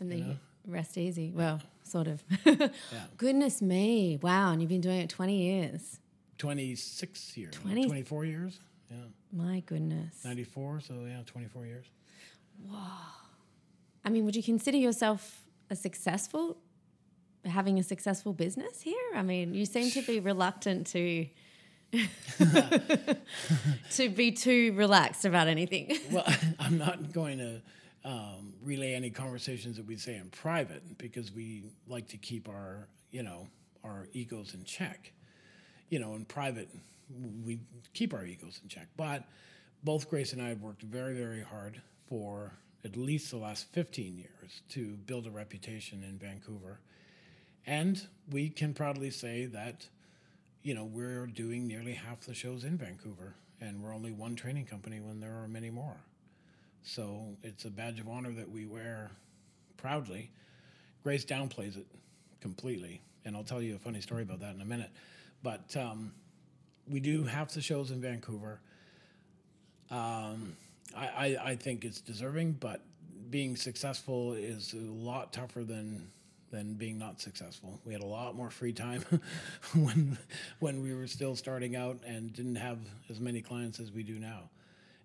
and 0.00 0.10
then 0.10 0.18
you 0.18 0.24
you 0.24 0.30
know? 0.30 0.36
rest 0.66 0.98
easy. 0.98 1.32
Well, 1.34 1.60
sort 1.84 2.08
of. 2.08 2.24
Yeah. 2.44 2.68
Goodness 3.16 3.62
me. 3.62 4.18
Wow. 4.20 4.52
And 4.52 4.60
you've 4.60 4.68
been 4.68 4.80
doing 4.80 5.00
it 5.00 5.10
20 5.10 5.36
years. 5.36 6.00
26 6.38 7.36
years, 7.36 7.54
20 7.54 7.86
24 7.86 8.24
years. 8.24 8.58
Yeah. 8.90 8.96
My 9.32 9.60
goodness. 9.60 10.24
94, 10.24 10.80
so 10.80 10.94
yeah, 11.06 11.20
24 11.26 11.66
years. 11.66 11.86
Wow. 12.68 12.78
I 14.04 14.10
mean, 14.10 14.24
would 14.24 14.36
you 14.36 14.42
consider 14.42 14.76
yourself 14.76 15.46
a 15.70 15.76
successful, 15.76 16.56
having 17.44 17.78
a 17.78 17.82
successful 17.82 18.32
business 18.32 18.82
here? 18.82 18.94
I 19.14 19.22
mean, 19.22 19.54
you 19.54 19.64
seem 19.64 19.90
to 19.90 20.02
be 20.02 20.20
reluctant 20.20 20.86
to. 20.88 21.26
to 23.92 24.08
be 24.08 24.32
too 24.32 24.72
relaxed 24.74 25.24
about 25.24 25.46
anything. 25.46 25.96
Well, 26.10 26.26
I'm 26.58 26.76
not 26.76 27.12
going 27.12 27.38
to 27.38 27.60
um, 28.04 28.52
relay 28.62 28.94
any 28.94 29.10
conversations 29.10 29.76
that 29.76 29.86
we 29.86 29.96
say 29.96 30.16
in 30.16 30.28
private 30.30 30.98
because 30.98 31.32
we 31.32 31.64
like 31.88 32.06
to 32.08 32.16
keep 32.16 32.48
our, 32.48 32.88
you 33.10 33.22
know, 33.22 33.48
our 33.82 34.08
egos 34.12 34.54
in 34.54 34.64
check. 34.64 35.12
You 35.88 35.98
know, 35.98 36.14
in 36.14 36.24
private, 36.24 36.68
we 37.44 37.60
keep 37.92 38.12
our 38.12 38.24
egos 38.24 38.60
in 38.62 38.68
check. 38.68 38.88
But 38.96 39.24
both 39.82 40.08
Grace 40.08 40.32
and 40.32 40.42
I 40.42 40.48
have 40.48 40.60
worked 40.60 40.82
very, 40.82 41.14
very 41.14 41.42
hard 41.42 41.80
for 42.08 42.52
at 42.84 42.96
least 42.96 43.30
the 43.30 43.38
last 43.38 43.72
15 43.72 44.16
years 44.16 44.62
to 44.70 44.96
build 45.06 45.26
a 45.26 45.30
reputation 45.30 46.02
in 46.02 46.18
Vancouver. 46.18 46.80
And 47.66 48.06
we 48.30 48.50
can 48.50 48.74
proudly 48.74 49.10
say 49.10 49.46
that, 49.46 49.88
you 50.62 50.74
know, 50.74 50.84
we're 50.84 51.26
doing 51.26 51.66
nearly 51.66 51.92
half 51.92 52.20
the 52.20 52.34
shows 52.34 52.64
in 52.64 52.76
Vancouver, 52.76 53.34
and 53.60 53.82
we're 53.82 53.94
only 53.94 54.12
one 54.12 54.36
training 54.36 54.66
company 54.66 55.00
when 55.00 55.20
there 55.20 55.34
are 55.42 55.48
many 55.48 55.70
more. 55.70 55.96
So 56.84 57.36
it's 57.42 57.64
a 57.64 57.70
badge 57.70 57.98
of 57.98 58.08
honor 58.08 58.30
that 58.32 58.50
we 58.50 58.66
wear 58.66 59.10
proudly. 59.78 60.30
Grace 61.02 61.24
downplays 61.24 61.76
it 61.76 61.86
completely, 62.40 63.00
and 63.24 63.34
I'll 63.34 63.42
tell 63.42 63.62
you 63.62 63.74
a 63.74 63.78
funny 63.78 64.02
story 64.02 64.22
about 64.22 64.40
that 64.40 64.54
in 64.54 64.60
a 64.60 64.66
minute. 64.66 64.90
But 65.42 65.74
um, 65.76 66.12
we 66.88 67.00
do 67.00 67.24
half 67.24 67.52
the 67.52 67.62
shows 67.62 67.90
in 67.90 68.00
Vancouver. 68.00 68.60
Um, 69.90 70.56
I, 70.96 71.06
I, 71.06 71.36
I 71.44 71.56
think 71.56 71.84
it's 71.84 72.00
deserving, 72.00 72.52
but 72.52 72.82
being 73.30 73.56
successful 73.56 74.34
is 74.34 74.74
a 74.74 74.76
lot 74.76 75.32
tougher 75.32 75.64
than 75.64 76.10
than 76.50 76.74
being 76.74 76.96
not 76.98 77.20
successful. 77.20 77.80
We 77.84 77.92
had 77.92 78.02
a 78.02 78.06
lot 78.06 78.36
more 78.36 78.48
free 78.48 78.72
time 78.72 79.04
when 79.74 80.18
when 80.60 80.82
we 80.82 80.94
were 80.94 81.06
still 81.06 81.34
starting 81.34 81.74
out 81.76 81.98
and 82.06 82.32
didn't 82.32 82.56
have 82.56 82.78
as 83.08 83.20
many 83.20 83.40
clients 83.40 83.80
as 83.80 83.90
we 83.90 84.02
do 84.02 84.18
now. 84.18 84.50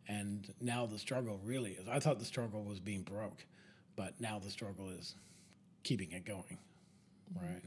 And 0.10 0.52
now 0.60 0.86
the 0.88 0.98
struggle 1.00 1.40
really 1.46 1.72
is. 1.74 1.88
I 1.88 2.00
thought 2.00 2.18
the 2.20 2.26
struggle 2.26 2.64
was 2.64 2.80
being 2.80 3.04
broke, 3.04 3.46
but 3.96 4.20
now 4.20 4.40
the 4.40 4.50
struggle 4.50 4.90
is 4.90 5.14
keeping 5.84 6.12
it 6.12 6.26
going, 6.26 6.58
right? 7.40 7.62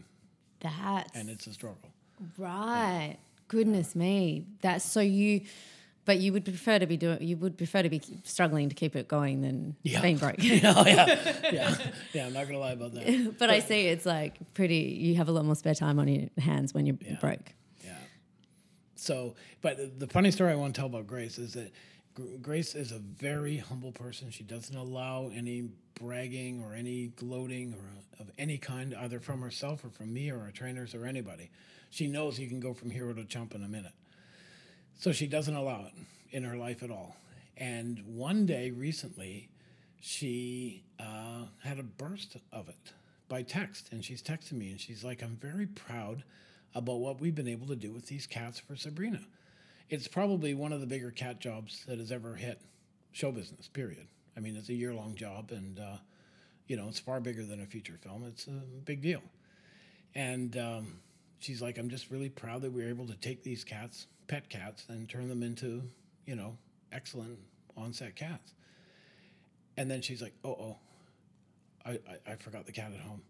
That's 0.60 1.16
And 1.16 1.30
it's 1.30 1.46
a 1.46 1.52
struggle. 1.52 1.90
right. 2.36 3.16
Goodness 3.48 3.94
me. 3.94 4.44
That's 4.60 4.84
so 4.84 5.00
you, 5.00 5.42
but 6.04 6.18
you 6.18 6.32
would 6.32 6.44
prefer 6.44 6.78
to 6.80 6.86
be 6.86 6.96
doing. 6.96 7.18
You 7.22 7.36
would 7.36 7.56
prefer 7.56 7.82
to 7.82 7.88
be 7.88 8.00
struggling 8.24 8.68
to 8.70 8.74
keep 8.74 8.96
it 8.96 9.06
going 9.06 9.40
than 9.42 9.76
Yeah. 9.84 10.00
being 10.02 10.16
broke. 10.16 10.36
oh 10.40 10.42
yeah, 10.42 10.84
yeah, 11.52 11.76
yeah. 12.12 12.26
I'm 12.26 12.32
not 12.32 12.46
gonna 12.46 12.58
lie 12.58 12.72
about 12.72 12.94
that. 12.94 13.36
but 13.38 13.50
I 13.50 13.60
see 13.60 13.86
it's 13.86 14.04
like 14.06 14.38
pretty. 14.54 14.96
You 14.98 15.14
have 15.16 15.28
a 15.28 15.32
lot 15.32 15.44
more 15.44 15.54
spare 15.54 15.74
time 15.76 15.98
on 16.00 16.08
your 16.08 16.28
hands 16.38 16.74
when 16.74 16.86
you're 16.86 16.96
Yeah. 17.04 17.18
broke. 17.20 17.52
Yeah. 17.84 17.92
So, 18.96 19.34
but 19.60 19.98
the 20.00 20.06
funny 20.08 20.30
story 20.32 20.50
I 20.52 20.56
want 20.56 20.74
to 20.74 20.78
tell 20.80 20.86
about 20.88 21.06
Grace 21.06 21.38
is 21.38 21.52
that 21.52 21.70
Grace 22.42 22.74
is 22.74 22.92
a 22.92 22.98
very 22.98 23.56
humble 23.56 23.92
person. 23.92 24.30
She 24.30 24.44
doesn't 24.44 24.76
allow 24.76 25.30
any 25.34 25.70
bragging 25.94 26.62
or 26.62 26.74
any 26.74 27.08
gloating 27.16 27.74
or 27.74 28.20
of 28.20 28.30
any 28.38 28.58
kind, 28.58 28.94
either 28.94 29.18
from 29.18 29.40
herself 29.40 29.84
or 29.84 29.90
from 29.90 30.12
me 30.12 30.30
or 30.30 30.40
our 30.40 30.50
trainers 30.50 30.94
or 30.94 31.06
anybody. 31.06 31.50
She 31.90 32.06
knows 32.06 32.38
you 32.38 32.48
can 32.48 32.60
go 32.60 32.74
from 32.74 32.90
hero 32.90 33.12
to 33.14 33.24
chump 33.24 33.54
in 33.54 33.64
a 33.64 33.68
minute. 33.68 33.92
So 34.98 35.12
she 35.12 35.26
doesn't 35.26 35.54
allow 35.54 35.86
it 35.86 35.92
in 36.30 36.44
her 36.44 36.56
life 36.56 36.82
at 36.82 36.90
all. 36.90 37.16
And 37.56 38.02
one 38.06 38.46
day 38.46 38.70
recently, 38.70 39.48
she 40.00 40.84
uh, 41.00 41.46
had 41.62 41.78
a 41.78 41.82
burst 41.82 42.36
of 42.52 42.68
it 42.68 42.92
by 43.28 43.42
text. 43.42 43.88
And 43.90 44.04
she's 44.04 44.22
texting 44.22 44.52
me 44.52 44.70
and 44.70 44.80
she's 44.80 45.02
like, 45.02 45.22
I'm 45.22 45.36
very 45.36 45.66
proud 45.66 46.24
about 46.74 47.00
what 47.00 47.20
we've 47.20 47.34
been 47.34 47.48
able 47.48 47.66
to 47.68 47.76
do 47.76 47.90
with 47.90 48.06
these 48.06 48.26
cats 48.26 48.58
for 48.58 48.76
Sabrina. 48.76 49.20
It's 49.88 50.08
probably 50.08 50.54
one 50.54 50.72
of 50.72 50.80
the 50.80 50.86
bigger 50.86 51.10
cat 51.10 51.40
jobs 51.40 51.84
that 51.86 51.98
has 51.98 52.10
ever 52.10 52.34
hit 52.34 52.60
show 53.12 53.30
business, 53.30 53.68
period. 53.68 54.06
I 54.36 54.40
mean, 54.40 54.56
it's 54.56 54.68
a 54.68 54.74
year 54.74 54.94
long 54.94 55.14
job 55.14 55.50
and, 55.50 55.78
uh, 55.78 55.96
you 56.66 56.76
know, 56.76 56.88
it's 56.88 56.98
far 56.98 57.20
bigger 57.20 57.44
than 57.44 57.60
a 57.60 57.66
feature 57.66 57.98
film. 58.02 58.24
It's 58.26 58.46
a 58.46 58.62
big 58.84 59.02
deal. 59.02 59.22
And 60.14 60.56
um, 60.56 61.00
she's 61.38 61.60
like, 61.60 61.78
I'm 61.78 61.90
just 61.90 62.10
really 62.10 62.30
proud 62.30 62.62
that 62.62 62.72
we 62.72 62.82
were 62.82 62.88
able 62.88 63.06
to 63.06 63.14
take 63.16 63.42
these 63.42 63.64
cats, 63.64 64.06
pet 64.28 64.48
cats, 64.48 64.84
and 64.88 65.08
turn 65.08 65.28
them 65.28 65.42
into, 65.42 65.82
you 66.26 66.36
know, 66.36 66.56
excellent 66.92 67.38
on-set 67.76 68.16
cats. 68.16 68.54
And 69.76 69.90
then 69.90 70.02
she's 70.02 70.22
like, 70.22 70.34
oh, 70.44 70.50
oh, 70.50 70.76
I, 71.84 71.90
I, 71.90 72.32
I 72.32 72.34
forgot 72.36 72.66
the 72.66 72.72
cat 72.72 72.92
at 72.92 73.00
home. 73.00 73.22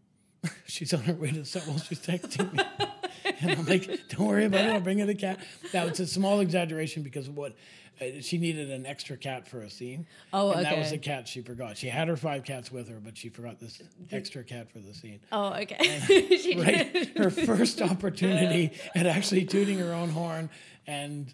she's 0.66 0.92
on 0.92 1.00
her 1.02 1.14
way 1.14 1.30
to 1.30 1.40
the 1.40 1.44
set 1.44 1.66
while 1.66 1.78
she's 1.78 2.00
texting 2.00 2.52
me. 2.52 2.64
and 3.40 3.50
I'm 3.52 3.66
like, 3.66 4.08
don't 4.08 4.26
worry 4.26 4.44
about 4.44 4.64
it. 4.64 4.72
I'll 4.72 4.80
bring 4.80 4.98
her 4.98 5.06
the 5.06 5.14
cat. 5.14 5.40
Now, 5.72 5.86
it's 5.86 6.00
a 6.00 6.06
small 6.06 6.40
exaggeration 6.40 7.02
because 7.02 7.28
what 7.28 7.54
uh, 8.00 8.20
she 8.20 8.38
needed 8.38 8.70
an 8.70 8.86
extra 8.86 9.16
cat 9.16 9.46
for 9.46 9.60
a 9.60 9.70
scene. 9.70 10.06
Oh, 10.32 10.52
and 10.52 10.64
that 10.64 10.76
was 10.76 10.88
okay. 10.88 10.96
the 10.96 11.02
cat 11.02 11.28
she 11.28 11.42
forgot. 11.42 11.76
She 11.76 11.88
had 11.88 12.08
her 12.08 12.16
five 12.16 12.44
cats 12.44 12.72
with 12.72 12.88
her, 12.88 12.98
but 13.02 13.16
she 13.16 13.28
forgot 13.28 13.60
this 13.60 13.82
extra 14.10 14.42
cat 14.42 14.70
for 14.70 14.78
the 14.78 14.94
scene. 14.94 15.20
Oh, 15.30 15.52
okay. 15.54 16.56
Right, 16.56 17.16
her 17.16 17.30
first 17.30 17.80
opportunity 17.82 18.72
at 18.94 19.06
actually 19.06 19.44
tooting 19.44 19.78
her 19.78 19.92
own 19.92 20.10
horn, 20.10 20.50
and 20.86 21.32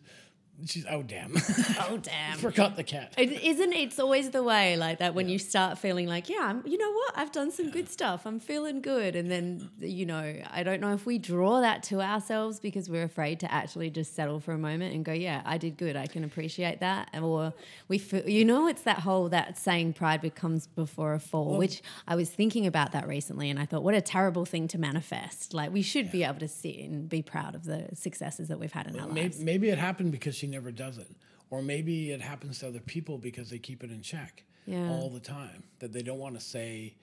she's 0.67 0.85
oh 0.91 1.03
damn, 1.03 1.33
Oh, 1.91 1.99
damn. 2.03 2.39
forgot 2.39 2.77
the 2.77 2.83
cat. 2.85 3.15
It 3.17 3.31
isn't 3.45 3.73
it's 3.73 3.99
always 3.99 4.31
the 4.31 4.43
way 4.43 4.77
like 4.77 4.99
that 4.99 5.15
when 5.15 5.29
you 5.29 5.39
start 5.39 5.79
feeling 5.79 6.07
like 6.07 6.29
yeah 6.29 6.41
I'm, 6.43 6.63
you 6.67 6.79
know 6.79 6.91
what? 6.93 7.13
I've 7.17 7.33
done 7.33 7.51
some 7.51 7.71
good 7.71 7.89
stuff. 7.89 8.27
I'm 8.27 8.41
feeling 8.41 8.81
good. 8.81 9.15
And 9.17 9.31
then 9.31 9.71
you 9.81 10.07
know 10.07 10.35
I 10.51 10.63
don't 10.63 10.81
know 10.81 10.95
if 10.95 11.07
we 11.07 11.19
draw 11.19 11.61
that 11.61 11.83
to 11.85 12.01
ourselves 12.01 12.59
because 12.61 12.91
we're 12.91 13.05
afraid 13.05 13.41
to 13.41 13.53
actually 13.53 13.91
just 13.91 14.15
settle 14.15 14.41
for 14.41 14.53
a 14.53 14.59
moment 14.59 14.95
and 14.95 15.05
go 15.05 15.13
yeah 15.13 15.43
I 15.45 15.59
did 15.59 15.77
good. 15.77 15.97
I 15.97 16.07
can 16.07 16.25
appreciate 16.25 16.81
that. 16.81 17.11
Or 17.23 17.53
we 17.89 17.99
feel 17.99 18.29
you 18.29 18.45
know 18.45 18.67
it's 18.67 18.83
that 18.83 19.01
whole 19.01 19.29
that 19.29 19.57
saying 19.59 19.93
pride 19.93 20.21
becomes 20.21 20.67
before 20.67 21.15
a 21.15 21.21
fall 21.21 21.57
which 21.59 21.83
I 22.07 22.17
was 22.17 22.31
thinking 22.31 22.67
about 22.67 22.93
that 22.93 23.07
recently 23.07 23.49
and 23.51 23.59
I 23.59 23.65
thought 23.65 23.83
what 23.83 23.95
a 23.95 24.01
terrible 24.01 24.45
thing 24.45 24.67
to 24.69 24.79
manifest. 24.79 25.55
Like 25.55 25.73
we 25.73 25.83
should 25.83 26.11
be 26.11 26.25
able 26.25 26.41
to 26.41 26.49
sit 26.49 26.77
and 26.79 27.09
be 27.09 27.23
proud 27.23 27.55
of 27.55 27.65
the 27.65 27.89
successes 27.95 28.49
that 28.49 28.59
we've 28.59 28.73
had 28.73 28.87
in 28.89 28.99
our 28.99 29.07
Maybe, 29.07 29.21
lives. 29.23 29.39
maybe 29.41 29.69
it 29.69 29.79
happened 29.79 30.11
because 30.13 30.35
she 30.35 30.48
never 30.49 30.71
does 30.71 30.99
it, 30.99 31.11
or 31.51 31.63
maybe 31.63 32.11
it 32.11 32.21
happens 32.21 32.59
to 32.61 32.69
other 32.69 32.81
people 32.81 33.19
because 33.19 33.51
they 33.51 33.59
keep 33.59 33.85
it 33.85 33.91
in 33.91 34.03
check 34.03 34.45
Yeah. 34.67 34.91
all 34.91 35.11
the 35.11 35.21
time. 35.21 35.65
That 35.79 35.93
they 35.93 36.03
don't 36.03 36.19
want 36.19 36.35
to 36.35 36.41
say 36.41 36.95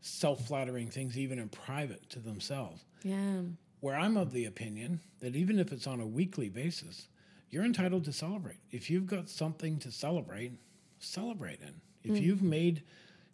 self-flattering 0.00 0.90
things 0.90 1.16
even 1.16 1.38
in 1.38 1.48
private 1.48 2.10
to 2.10 2.18
themselves. 2.18 2.84
Yeah. 3.02 3.42
Where 3.80 3.96
I'm 3.96 4.16
of 4.16 4.32
the 4.32 4.44
opinion 4.44 5.00
that 5.20 5.36
even 5.36 5.58
if 5.58 5.72
it's 5.72 5.86
on 5.86 6.00
a 6.00 6.06
weekly 6.06 6.48
basis, 6.48 7.08
you're 7.50 7.64
entitled 7.64 8.04
to 8.04 8.12
celebrate. 8.12 8.58
If 8.70 8.90
you've 8.90 9.06
got 9.06 9.28
something 9.28 9.78
to 9.78 9.90
celebrate, 9.90 10.52
celebrate 10.98 11.60
it. 11.62 11.74
If 12.02 12.10
hmm. 12.10 12.22
you've 12.22 12.42
made 12.42 12.82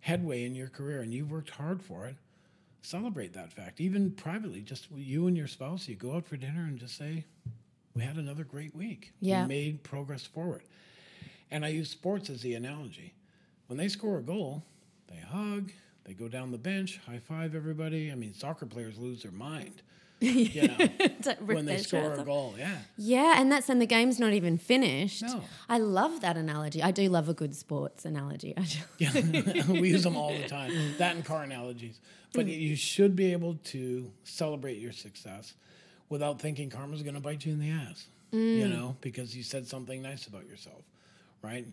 headway 0.01 0.45
in 0.45 0.55
your 0.55 0.69
career 0.69 1.01
and 1.01 1.13
you've 1.13 1.31
worked 1.31 1.51
hard 1.51 1.83
for 1.83 2.07
it, 2.07 2.17
celebrate 2.83 3.33
that 3.35 3.53
fact. 3.53 3.81
Even 3.81 4.11
privately, 4.13 4.61
just 4.61 4.89
you 4.95 5.27
and 5.27 5.37
your 5.37 5.47
spouse, 5.47 5.89
you 5.89 5.95
go 5.97 6.15
out 6.15 6.27
for 6.27 6.37
dinner 6.37 6.63
and 6.63 6.79
just 6.79 6.97
say, 6.97 7.25
We 7.95 8.03
had 8.03 8.17
another 8.17 8.45
great 8.45 8.75
week. 8.75 9.13
Yeah. 9.21 9.43
We 9.43 9.49
made 9.49 9.83
progress 9.83 10.25
forward. 10.25 10.63
And 11.51 11.65
I 11.65 11.69
use 11.69 11.91
sports 11.91 12.31
as 12.31 12.43
the 12.43 12.55
analogy. 12.55 13.15
When 13.67 13.77
they 13.79 13.89
score 13.89 14.19
a 14.19 14.23
goal, 14.23 14.65
they 15.09 15.19
hug, 15.19 15.73
they 16.05 16.13
go 16.13 16.29
down 16.29 16.51
the 16.51 16.59
bench, 16.59 17.01
high 17.07 17.19
five 17.19 17.55
everybody. 17.55 18.11
I 18.11 18.15
mean, 18.15 18.35
soccer 18.35 18.67
players 18.67 18.99
lose 18.99 19.23
their 19.23 19.33
mind. 19.33 19.83
You 20.23 20.69
know, 20.69 20.77
when 21.47 21.65
they 21.65 21.79
score 21.79 22.13
a 22.13 22.23
goal, 22.23 22.55
yeah. 22.59 22.77
Yeah, 22.99 23.41
and 23.41 23.51
that's 23.51 23.71
and 23.71 23.81
the 23.81 23.87
game's 23.87 24.21
not 24.21 24.35
even 24.35 24.59
finished. 24.59 25.23
No. 25.23 25.43
I 25.67 25.79
love 25.79 26.21
that 26.21 26.37
analogy. 26.37 26.83
I 26.83 26.91
do 26.91 27.09
love 27.09 27.31
a 27.31 27.33
good 27.35 27.57
sports 27.57 28.05
analogy. 28.05 28.55
Yeah, 28.99 29.13
we 29.67 29.89
use 29.89 30.03
them 30.03 30.17
all 30.17 30.35
the 30.35 30.47
time. 30.47 30.73
That 30.99 31.17
and 31.17 31.25
car 31.25 31.43
analogies. 31.43 32.01
But 32.35 32.47
mm. 32.47 32.61
you 32.61 32.77
should 32.77 33.17
be 33.17 33.33
able 33.33 33.55
to 33.65 34.13
celebrate 34.25 34.77
your 34.77 34.93
success 34.93 35.55
without 36.11 36.43
thinking 36.43 36.69
karma's 36.69 37.03
going 37.03 37.15
to 37.15 37.21
bite 37.21 37.47
you 37.47 37.53
in 37.55 37.61
the 37.61 37.71
ass. 37.71 38.07
You 38.33 38.67
mm. 38.67 38.71
know, 38.71 38.97
because 39.01 39.35
you 39.35 39.43
said 39.43 39.67
something 39.67 40.03
nice 40.03 40.27
about 40.27 40.47
yourself, 40.47 40.83
right? 41.43 41.67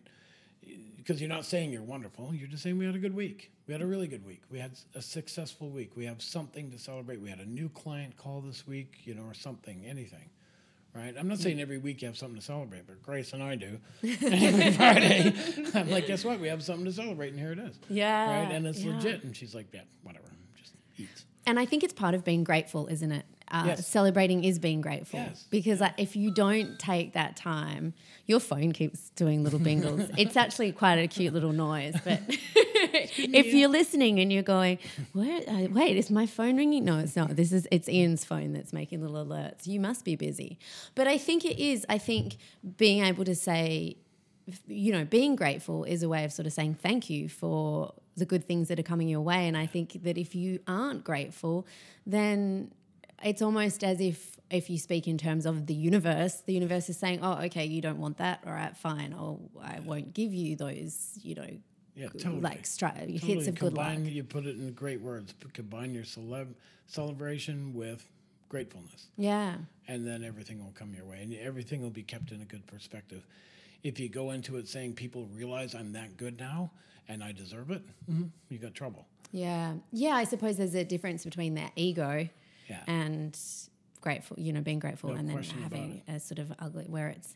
Because 0.97 1.21
you're 1.21 1.29
not 1.29 1.45
saying 1.45 1.71
you're 1.71 1.83
wonderful. 1.83 2.33
You're 2.33 2.47
just 2.47 2.63
saying 2.63 2.77
we 2.79 2.85
had 2.85 2.95
a 2.95 2.99
good 2.99 3.15
week. 3.15 3.51
We 3.67 3.73
had 3.73 3.81
a 3.81 3.85
really 3.85 4.07
good 4.07 4.25
week. 4.25 4.41
We 4.49 4.57
had 4.57 4.71
a 4.95 5.01
successful 5.01 5.69
week. 5.69 5.91
We 5.95 6.05
have 6.05 6.21
something 6.21 6.71
to 6.71 6.79
celebrate. 6.79 7.21
We 7.21 7.29
had 7.29 7.39
a 7.39 7.45
new 7.45 7.69
client 7.69 8.17
call 8.17 8.41
this 8.41 8.65
week, 8.65 9.01
you 9.03 9.13
know, 9.13 9.23
or 9.23 9.35
something, 9.35 9.85
anything. 9.85 10.29
Right? 10.95 11.13
I'm 11.19 11.27
not 11.27 11.37
mm. 11.37 11.43
saying 11.43 11.61
every 11.61 11.77
week 11.77 12.01
you 12.01 12.07
have 12.07 12.17
something 12.17 12.39
to 12.39 12.45
celebrate, 12.45 12.87
but 12.87 13.03
Grace 13.03 13.33
and 13.33 13.43
I 13.43 13.55
do. 13.55 13.77
Every 14.03 14.71
Friday, 14.71 15.31
I'm 15.75 15.91
like, 15.91 16.07
guess 16.07 16.25
what? 16.25 16.39
We 16.39 16.47
have 16.47 16.63
something 16.63 16.85
to 16.85 16.91
celebrate, 16.91 17.33
and 17.33 17.39
here 17.39 17.51
it 17.51 17.59
is. 17.59 17.77
Yeah, 17.87 18.45
Right? 18.45 18.51
And 18.51 18.65
it's 18.65 18.79
yeah. 18.79 18.95
legit. 18.95 19.23
And 19.23 19.37
she's 19.37 19.53
like, 19.53 19.67
yeah, 19.71 19.81
whatever. 20.01 20.25
Just 20.55 20.73
eat. 20.97 21.23
And 21.45 21.59
I 21.59 21.65
think 21.65 21.83
it's 21.83 21.93
part 21.93 22.15
of 22.15 22.23
being 22.23 22.43
grateful, 22.43 22.87
isn't 22.87 23.11
it? 23.11 23.25
Uh, 23.49 23.63
Yes. 23.67 23.87
Celebrating 23.87 24.43
is 24.43 24.59
being 24.59 24.81
grateful. 24.81 25.19
Yes. 25.19 25.45
Because 25.49 25.79
like, 25.79 25.93
if 25.97 26.15
you 26.15 26.31
don't 26.31 26.77
take 26.77 27.13
that 27.13 27.35
time, 27.35 27.93
your 28.25 28.39
phone 28.39 28.71
keeps 28.73 29.09
doing 29.11 29.43
little 29.43 29.59
bingles. 29.59 30.13
it's 30.17 30.35
actually 30.35 30.71
quite 30.71 30.95
a 30.95 31.07
cute 31.07 31.33
little 31.33 31.53
noise. 31.53 31.95
But 32.03 32.21
if 32.27 33.53
you're 33.53 33.69
listening 33.69 34.19
and 34.19 34.31
you're 34.31 34.43
going, 34.43 34.79
Where, 35.13 35.41
uh, 35.47 35.67
wait, 35.71 35.97
is 35.97 36.11
my 36.11 36.25
phone 36.25 36.57
ringing? 36.57 36.85
No, 36.85 36.99
it's 36.99 37.15
not. 37.15 37.35
This 37.35 37.51
is 37.51 37.67
it's 37.71 37.87
Ian's 37.87 38.23
phone 38.25 38.53
that's 38.53 38.73
making 38.73 39.01
little 39.01 39.25
alerts. 39.25 39.65
You 39.65 39.79
must 39.79 40.03
be 40.05 40.15
busy. 40.15 40.59
But 40.95 41.07
I 41.07 41.17
think 41.17 41.45
it 41.45 41.59
is. 41.59 41.85
I 41.89 41.97
think 41.97 42.37
being 42.77 43.03
able 43.03 43.25
to 43.25 43.35
say, 43.35 43.97
you 44.67 44.91
know, 44.91 45.05
being 45.05 45.35
grateful 45.35 45.83
is 45.83 46.03
a 46.03 46.09
way 46.09 46.23
of 46.23 46.31
sort 46.31 46.45
of 46.45 46.53
saying 46.53 46.75
thank 46.75 47.09
you 47.09 47.29
for 47.29 47.93
the 48.15 48.25
good 48.25 48.45
things 48.45 48.67
that 48.67 48.79
are 48.79 48.83
coming 48.83 49.07
your 49.07 49.21
way. 49.21 49.47
And 49.47 49.55
I 49.57 49.65
think 49.65 50.03
that 50.03 50.17
if 50.17 50.35
you 50.35 50.59
aren't 50.67 51.03
grateful, 51.03 51.67
then 52.05 52.71
it's 53.23 53.41
almost 53.41 53.83
as 53.83 53.99
if 53.99 54.37
if 54.49 54.69
you 54.69 54.77
speak 54.77 55.07
in 55.07 55.17
terms 55.17 55.45
of 55.45 55.65
the 55.65 55.73
universe, 55.73 56.41
the 56.45 56.53
universe 56.53 56.89
is 56.89 56.97
saying, 56.97 57.19
"Oh, 57.21 57.33
okay, 57.45 57.65
you 57.65 57.81
don't 57.81 57.99
want 57.99 58.17
that. 58.17 58.43
All 58.45 58.53
right, 58.53 58.75
fine. 58.77 59.13
Oh, 59.13 59.49
I 59.61 59.79
won't 59.81 60.13
give 60.13 60.33
you 60.33 60.55
those. 60.55 61.19
You 61.21 61.35
know, 61.35 61.49
Yeah, 61.95 62.07
totally. 62.09 62.41
like 62.41 62.63
stri- 62.63 63.09
hits 63.09 63.21
Totally 63.25 63.47
of 63.47 63.59
good 63.59 63.73
luck." 63.73 63.97
You 64.03 64.23
put 64.23 64.45
it 64.45 64.55
in 64.57 64.71
great 64.73 65.01
words. 65.01 65.33
Combine 65.53 65.93
your 65.93 66.03
celeb 66.05 66.53
celebration 66.85 67.73
with 67.73 68.09
gratefulness, 68.49 69.07
Yeah, 69.17 69.57
and 69.89 70.07
then 70.07 70.23
everything 70.23 70.59
will 70.63 70.71
come 70.71 70.93
your 70.93 71.05
way, 71.05 71.21
and 71.21 71.33
everything 71.33 71.81
will 71.81 71.89
be 71.89 72.03
kept 72.03 72.31
in 72.31 72.41
a 72.41 72.45
good 72.45 72.65
perspective. 72.65 73.25
If 73.83 73.99
you 73.99 74.07
go 74.09 74.31
into 74.31 74.55
it 74.57 74.67
saying 74.69 74.93
people 74.93 75.25
realize 75.33 75.75
I'm 75.75 75.91
that 75.93 76.15
good 76.17 76.39
now 76.39 76.71
and 77.09 77.23
I 77.23 77.31
deserve 77.33 77.71
it, 77.71 77.83
mm-hmm. 78.09 78.25
you 78.49 78.57
got 78.57 78.73
trouble. 78.73 79.05
yeah, 79.31 79.73
yeah. 79.91 80.11
I 80.11 80.23
suppose 80.23 80.55
there's 80.57 80.75
a 80.75 80.85
difference 80.85 81.25
between 81.25 81.55
that 81.55 81.71
ego 81.75 82.29
Yeah. 82.69 82.81
and 82.87 83.37
grateful. 84.01 84.37
You 84.39 84.53
know, 84.53 84.61
being 84.61 84.79
grateful 84.79 85.11
No 85.11 85.15
and 85.15 85.29
then 85.29 85.43
having 85.43 86.01
a 86.07 86.19
sort 86.19 86.39
of 86.39 86.51
ugly 86.59 86.85
where 86.87 87.07
it's, 87.09 87.35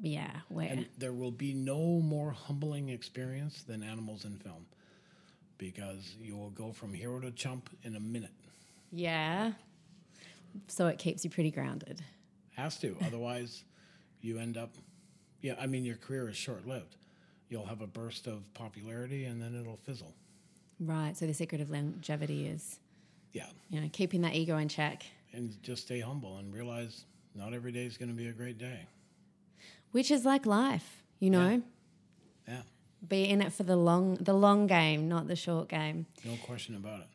yeah, 0.00 0.30
where 0.48 0.68
And 0.68 0.86
there 0.98 1.12
will 1.12 1.30
be 1.30 1.52
no 1.54 1.78
more 2.00 2.30
humbling 2.32 2.88
experience 2.88 3.62
than 3.62 3.82
animals 3.82 4.24
in 4.24 4.36
film 4.38 4.66
because 5.58 6.16
you 6.20 6.36
will 6.36 6.50
go 6.50 6.72
from 6.72 6.92
hero 6.94 7.20
to 7.20 7.30
chump 7.30 7.70
in 7.82 7.94
a 7.96 8.00
minute. 8.00 8.30
yeah. 8.90 9.52
So 10.68 10.86
it 10.88 10.98
keeps 10.98 11.24
you 11.24 11.30
pretty 11.30 11.50
grounded. 11.50 12.02
Has 12.56 12.76
to. 12.80 12.94
Otherwise, 13.06 13.64
you 14.20 14.38
end 14.38 14.58
up, 14.58 14.74
yeah, 15.40 15.54
I 15.58 15.66
mean, 15.66 15.82
your 15.84 15.96
career 15.96 16.28
is 16.28 16.36
short 16.36 16.66
lived. 16.66 16.96
You'll 17.48 17.64
have 17.66 17.80
a 17.80 17.86
burst 17.86 18.26
of 18.26 18.42
popularity 18.52 19.24
and 19.24 19.40
then 19.40 19.58
it'll 19.58 19.78
fizzle. 19.78 20.12
Right. 20.78 21.16
So 21.16 21.26
the 21.26 21.32
secret 21.32 21.60
of 21.62 21.70
longevity 21.70 22.46
is, 22.46 22.80
Yeah. 23.32 23.46
you 23.70 23.80
know, 23.80 23.88
keeping 23.92 24.20
that 24.22 24.34
ego 24.34 24.56
in 24.58 24.68
check, 24.68 25.04
And 25.32 25.56
just 25.62 25.82
stay 25.84 26.00
humble 26.00 26.36
and 26.38 26.52
realize 26.52 27.04
not 27.34 27.54
every 27.54 27.72
day 27.72 27.86
is 27.86 27.96
going 27.96 28.10
to 28.10 28.14
be 28.14 28.28
a 28.28 28.32
great 28.32 28.58
day. 28.58 28.86
which 29.92 30.10
is 30.10 30.24
like 30.24 30.44
life, 30.46 31.02
you 31.20 31.30
know. 31.30 31.62
Yeah. 32.48 32.62
Be 33.08 33.24
in 33.28 33.40
it 33.42 33.52
for 33.52 33.62
the 33.64 33.76
long 33.76 34.14
the 34.16 34.32
long 34.34 34.66
game, 34.66 35.08
not 35.08 35.26
the 35.28 35.36
short 35.36 35.68
game. 35.68 36.06
No 36.24 36.36
question 36.44 36.76
about 36.76 37.00
it. 37.00 37.06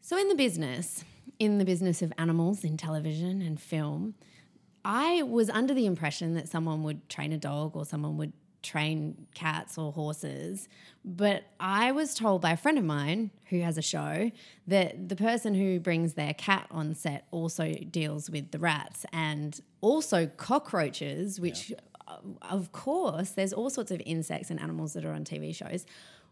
So 0.00 0.18
in 0.18 0.28
the 0.28 0.34
business, 0.34 1.04
in 1.38 1.58
the 1.58 1.64
business 1.64 2.02
of 2.02 2.12
animals 2.18 2.64
in 2.64 2.76
television 2.76 3.40
and 3.40 3.60
film, 3.60 4.14
I 4.84 5.22
was 5.22 5.48
under 5.48 5.72
the 5.74 5.86
impression 5.86 6.34
that 6.34 6.48
someone 6.48 6.82
would 6.82 7.08
train 7.08 7.32
a 7.32 7.38
dog 7.38 7.76
or 7.76 7.84
someone 7.86 8.16
would 8.18 8.32
train 8.62 9.26
cats 9.34 9.76
or 9.76 9.92
horses. 9.92 10.68
But 11.04 11.44
I 11.60 11.92
was 11.92 12.14
told 12.14 12.42
by 12.42 12.52
a 12.52 12.56
friend 12.56 12.78
of 12.78 12.84
mine 12.84 13.30
who 13.46 13.60
has 13.60 13.76
a 13.76 13.82
show 13.82 14.30
that 14.66 15.08
the 15.08 15.16
person 15.16 15.54
who 15.54 15.80
brings 15.80 16.14
their 16.14 16.34
cat 16.34 16.66
on 16.70 16.94
set 16.94 17.26
also 17.30 17.74
deals 17.74 18.30
with 18.30 18.50
the 18.52 18.58
rats 18.58 19.04
and 19.12 19.60
also 19.80 20.26
cockroaches, 20.26 21.40
which, 21.40 21.72
uh, 22.06 22.16
of 22.50 22.72
course, 22.72 23.30
there's 23.30 23.52
all 23.52 23.68
sorts 23.70 23.90
of 23.90 24.00
insects 24.06 24.50
and 24.50 24.60
animals 24.60 24.92
that 24.92 25.04
are 25.04 25.12
on 25.12 25.24
TV 25.24 25.54
shows. 25.54 25.84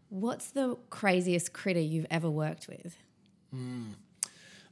What's 0.09 0.51
the 0.51 0.77
craziest 0.89 1.53
critter 1.53 1.79
you've 1.79 2.07
ever 2.09 2.29
worked 2.29 2.67
with? 2.67 2.97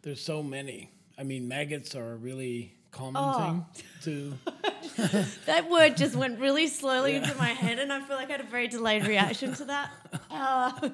There's 0.02 0.22
so 0.22 0.42
many. 0.42 0.92
I 1.18 1.24
mean, 1.24 1.48
maggots 1.48 1.96
are 1.96 2.14
a 2.14 2.16
really 2.16 2.74
common 2.92 3.22
Oh. 3.26 3.34
thing 3.38 3.66
to. 4.04 4.34
That 5.46 5.70
word 5.70 5.98
just 5.98 6.16
went 6.16 6.40
really 6.40 6.68
slowly 6.68 7.16
into 7.16 7.34
my 7.36 7.50
head, 7.50 7.80
and 7.80 7.92
I 7.92 8.02
feel 8.02 8.16
like 8.16 8.30
I 8.30 8.34
had 8.34 8.42
a 8.42 8.50
very 8.50 8.68
delayed 8.68 9.06
reaction 9.08 9.54
to 9.56 9.66
that. 9.66 9.92
Uh, 10.32 10.90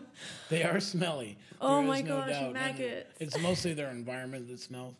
They 0.50 0.64
are 0.64 0.80
smelly. 0.80 1.38
Oh 1.62 1.78
There 1.80 1.88
my 1.88 2.02
no 2.02 2.08
gosh, 2.08 2.30
doubt. 2.30 2.44
And 2.44 2.54
maggots. 2.54 3.14
It's 3.20 3.38
mostly 3.40 3.74
their 3.74 3.90
environment 3.90 4.48
that 4.50 4.60
smells, 4.60 4.96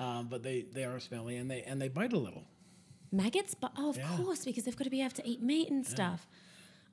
uh, 0.00 0.22
but 0.22 0.42
they, 0.42 0.62
they 0.72 0.84
are 0.84 0.98
smelly 1.00 1.36
and 1.36 1.50
they 1.50 1.62
and 1.62 1.80
they 1.80 1.88
bite 1.88 2.12
a 2.12 2.18
little. 2.18 2.44
maggots, 3.12 3.54
but 3.54 3.72
oh, 3.76 3.90
of 3.90 3.96
Yeah. 3.98 4.16
course, 4.16 4.44
because 4.44 4.64
they've 4.64 4.76
got 4.76 4.84
to 4.84 4.90
be 4.90 5.00
able 5.02 5.14
to 5.14 5.26
eat 5.28 5.42
meat 5.42 5.68
and 5.70 5.86
stuff. 5.86 6.26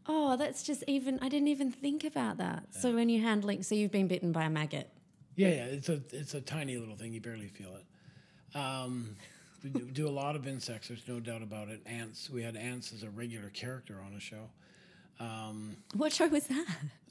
Oh, 0.07 0.35
that's 0.37 0.63
just 0.63 0.83
even. 0.87 1.17
I 1.21 1.29
didn't 1.29 1.47
even 1.49 1.71
think 1.71 2.03
about 2.03 2.37
that. 2.37 2.63
So 2.71 2.93
when 2.93 3.07
you're 3.09 3.21
handling, 3.23 3.63
so 3.63 3.75
you've 3.75 3.91
been 3.91 4.07
bitten 4.07 4.31
by 4.31 4.43
a 4.45 4.49
maggot. 4.49 4.89
Yeah, 5.35 5.49
yeah. 5.49 5.65
It's 5.65 5.89
a 5.89 6.01
it's 6.11 6.33
a 6.33 6.41
tiny 6.41 6.77
little 6.77 6.95
thing. 6.95 7.13
You 7.13 7.21
barely 7.21 7.47
feel 7.47 7.75
it. 7.75 7.85
Um, 8.57 9.15
do, 9.69 9.69
do 9.91 10.07
a 10.07 10.11
lot 10.11 10.35
of 10.35 10.47
insects. 10.47 10.87
There's 10.87 11.07
no 11.07 11.19
doubt 11.19 11.41
about 11.41 11.69
it. 11.69 11.81
Ants. 11.85 12.29
We 12.29 12.41
had 12.43 12.55
ants 12.55 12.91
as 12.93 13.03
a 13.03 13.09
regular 13.09 13.49
character 13.49 13.97
on 14.05 14.13
a 14.13 14.19
show. 14.19 14.49
Um, 15.19 15.77
What 15.95 16.11
show 16.13 16.27
was 16.27 16.47
that? 16.47 16.65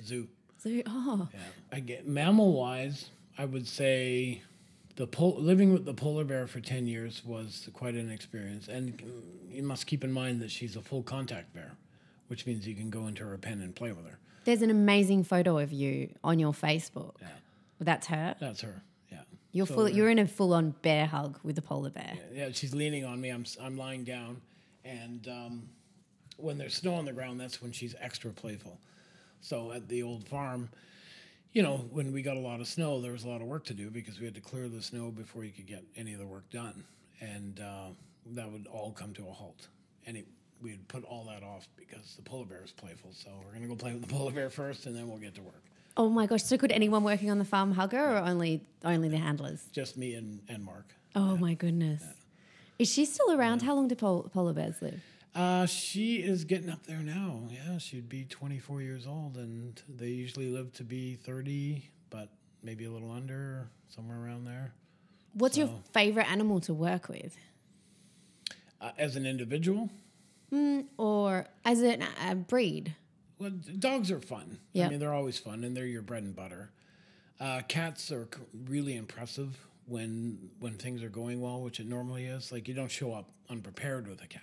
zoo. 0.05 0.29
So 0.59 0.71
oh, 0.87 1.29
Yeah. 1.33 1.41
I 1.73 1.81
get 1.81 2.07
mammal 2.07 2.53
wise. 2.53 3.11
I 3.39 3.45
would 3.45 3.67
say 3.67 4.43
the 4.97 5.07
pol- 5.07 5.37
living 5.41 5.73
with 5.73 5.85
the 5.85 5.95
polar 5.95 6.25
bear 6.25 6.47
for 6.47 6.61
10 6.61 6.87
years 6.87 7.23
was 7.25 7.69
quite 7.73 7.95
an 7.95 8.11
experience. 8.11 8.69
And 8.69 9.01
you 9.51 9.63
must 9.63 9.87
keep 9.87 10.05
in 10.05 10.13
mind 10.13 10.41
that 10.43 10.51
she's 10.51 10.77
a 10.77 10.83
full 10.83 11.03
contact 11.03 11.55
bear, 11.55 11.73
which 12.29 12.47
means 12.47 12.67
you 12.67 12.75
can 12.75 12.91
go 12.91 13.07
into 13.07 13.25
her 13.25 13.39
pen 13.39 13.61
and 13.63 13.75
play 13.75 13.93
with 13.93 14.07
her. 14.07 14.19
there's 14.45 14.63
an 14.63 14.71
amazing 14.71 15.23
photo 15.25 15.59
of 15.59 15.73
you 15.73 16.13
on 16.25 16.39
your 16.39 16.53
Facebook. 16.53 17.15
Yeah. 17.21 17.29
That's 17.81 18.07
her. 18.09 18.35
That's 18.41 18.61
her. 18.63 18.83
Yeah. 19.53 19.59
You're 19.59 19.67
So, 19.67 19.75
full. 19.75 19.89
You're 19.89 20.11
in 20.11 20.19
a 20.19 20.27
full-on 20.27 20.75
bear 20.83 21.07
hug 21.07 21.39
with 21.43 21.57
the 21.57 21.63
polar 21.63 21.91
bear. 21.91 22.17
Yeah, 22.33 22.51
she's 22.53 22.75
leaning 22.75 23.05
on 23.05 23.21
me. 23.21 23.31
I'm, 23.31 23.45
I'm 23.61 23.77
lying 23.77 24.05
down. 24.05 24.41
And 24.85 25.27
um, 25.29 25.69
when 26.37 26.59
there's 26.59 26.75
snow 26.75 26.95
on 26.95 27.05
the 27.05 27.13
ground, 27.13 27.41
that's 27.41 27.61
when 27.61 27.73
she's 27.73 27.95
extra 28.01 28.31
playful. 28.31 28.79
So 29.41 29.73
at 29.73 29.89
the 29.89 30.03
old 30.03 30.27
farm, 30.27 30.69
you 31.53 31.63
know, 31.63 31.79
when 31.91 32.13
we 32.13 32.23
got 32.23 32.37
a 32.37 32.41
lot 32.41 32.61
of 32.61 32.69
snow, 32.69 33.01
there 33.01 33.13
was 33.13 33.25
a 33.25 33.29
lot 33.29 33.41
of 33.41 33.47
work 33.49 33.65
to 33.65 33.75
do 33.75 33.91
because 33.91 34.19
we 34.21 34.25
had 34.25 34.35
to 34.35 34.41
clear 34.41 34.69
the 34.69 34.83
snow 34.83 35.11
before 35.11 35.45
you 35.45 35.51
could 35.51 35.67
get 35.67 35.83
any 35.97 36.13
of 36.13 36.21
the 36.21 36.27
work 36.27 36.49
done. 36.51 36.85
And 37.21 37.61
uh, 37.61 37.89
that 38.35 38.51
would 38.51 38.67
all 38.69 38.93
come 38.93 39.13
to 39.15 39.27
a 39.29 39.33
halt. 39.33 39.69
And 40.07 40.17
it, 40.17 40.27
we'd 40.63 40.87
put 40.89 41.05
all 41.05 41.25
that 41.25 41.43
off 41.43 41.69
because 41.77 42.15
the 42.17 42.23
polar 42.23 42.45
bear 42.47 42.63
is 42.65 42.73
playful. 42.73 43.11
So 43.13 43.31
we're 43.45 43.51
going 43.51 43.63
to 43.63 43.69
go 43.69 43.75
play 43.75 43.93
with 43.93 44.03
the 44.03 44.15
polar 44.15 44.31
bear 44.33 44.51
first 44.51 44.87
and 44.87 44.95
then 44.97 45.09
we'll 45.09 45.19
get 45.19 45.35
to 45.35 45.43
work. 45.43 45.65
Oh 45.97 46.09
my 46.09 46.27
gosh! 46.27 46.43
So 46.45 46.57
could 46.57 46.73
anyone 46.73 47.05
working 47.05 47.31
on 47.31 47.39
the 47.39 47.45
farm 47.45 47.73
hug 47.73 47.93
her, 47.93 48.17
or 48.17 48.19
only 48.19 48.63
only 48.85 49.09
the 49.09 49.19
handlers? 49.19 49.65
Just 49.73 49.97
me 49.97 50.15
and, 50.15 50.41
and 50.49 50.65
Mark. 50.65 50.95
Oh 51.15 51.37
my 51.37 51.55
goodness! 51.55 52.03
Is 52.79 52.91
she 52.93 53.05
still 53.05 53.33
around? 53.33 53.63
How 53.63 53.75
long 53.75 53.89
do 53.89 53.95
pol- 53.95 54.31
polar 54.33 54.53
bears 54.53 54.81
live? 54.81 55.03
Uh, 55.35 55.65
she 55.67 56.17
is 56.17 56.45
getting 56.45 56.71
up 56.71 56.85
there 56.87 56.99
now. 57.01 57.43
Yeah, 57.51 57.79
she'd 57.79 58.09
be 58.09 58.25
24 58.25 58.83
years 58.83 59.07
old, 59.07 59.37
and 59.37 59.81
they 59.89 60.09
usually 60.09 60.49
live 60.49 60.73
to 60.75 60.83
be 60.85 61.15
30, 61.17 61.85
but 62.11 62.29
maybe 62.65 62.85
a 62.85 62.91
little 62.91 63.13
under, 63.13 63.69
somewhere 63.89 64.19
around 64.19 64.45
there. 64.45 64.73
What's 65.35 65.57
your 65.57 65.71
favorite 65.93 66.29
animal 66.31 66.59
to 66.63 66.75
work 66.75 67.09
with, 67.09 67.37
Uh, 68.81 68.91
as 68.99 69.15
an 69.15 69.25
individual, 69.27 69.89
or 70.97 71.47
as 71.65 71.81
an, 71.83 72.03
a 72.29 72.35
breed? 72.35 72.97
Well, 73.41 73.51
dogs 73.79 74.11
are 74.11 74.21
fun. 74.21 74.59
Yeah. 74.73 74.87
I 74.87 74.91
mean, 74.91 75.01
they're 75.01 75.15
always 75.15 75.39
fun, 75.39 75.65
and 75.65 75.77
they're 75.77 75.87
your 75.87 76.03
bread 76.03 76.23
and 76.23 76.37
butter. 76.37 76.71
Uh, 77.41 77.63
cats 77.67 78.13
are 78.13 78.29
really 78.67 78.97
impressive 78.97 79.57
when 79.87 80.51
when 80.61 80.75
things 80.75 81.03
are 81.03 81.09
going 81.09 81.41
well, 81.41 81.63
which 81.63 81.81
it 81.81 81.87
normally 81.89 82.27
is. 82.27 82.53
Like 82.53 82.69
you 82.69 82.75
don't 82.75 82.91
show 82.91 83.15
up 83.15 83.31
unprepared 83.49 84.07
with 84.07 84.23
a 84.23 84.27
cat. 84.27 84.43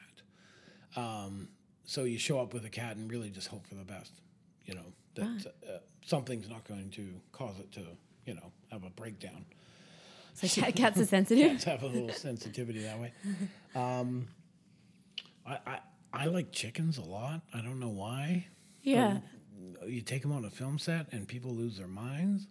Um, 0.95 1.49
so 1.85 2.05
you 2.05 2.17
show 2.17 2.39
up 2.39 2.53
with 2.53 2.65
a 2.65 2.69
cat 2.69 2.97
and 2.97 3.09
really 3.09 3.29
just 3.29 3.47
hope 3.47 3.67
for 3.67 3.75
the 3.75 3.83
best. 3.83 4.11
You 4.65 4.75
know 4.75 4.93
that 5.13 5.53
uh, 5.67 5.77
something's 6.03 6.49
not 6.49 6.67
going 6.67 6.89
to 6.91 7.07
cause 7.31 7.59
it 7.59 7.71
to 7.73 7.81
you 8.25 8.33
know 8.33 8.51
have 8.71 8.83
a 8.83 8.89
breakdown. 8.89 9.45
So 10.33 10.47
cat, 10.47 10.75
cats 10.75 10.99
are 10.99 11.05
sensitive. 11.05 11.51
Cats 11.51 11.63
have 11.65 11.83
a 11.83 11.87
little 11.87 12.11
sensitivity 12.13 12.81
that 12.81 12.99
way. 12.99 13.13
Um, 13.75 14.27
I, 15.45 15.59
I 15.67 15.79
I 16.11 16.25
like 16.25 16.51
chickens 16.51 16.97
a 16.97 17.03
lot. 17.03 17.41
I 17.53 17.61
don't 17.61 17.79
know 17.79 17.89
why. 17.89 18.47
Yeah. 18.87 19.19
You 19.85 20.01
take 20.01 20.21
them 20.21 20.31
on 20.31 20.45
a 20.45 20.49
film 20.49 20.79
set 20.79 21.07
and 21.11 21.27
people 21.27 21.51
lose 21.53 21.77
their 21.77 21.87
minds 21.87 22.47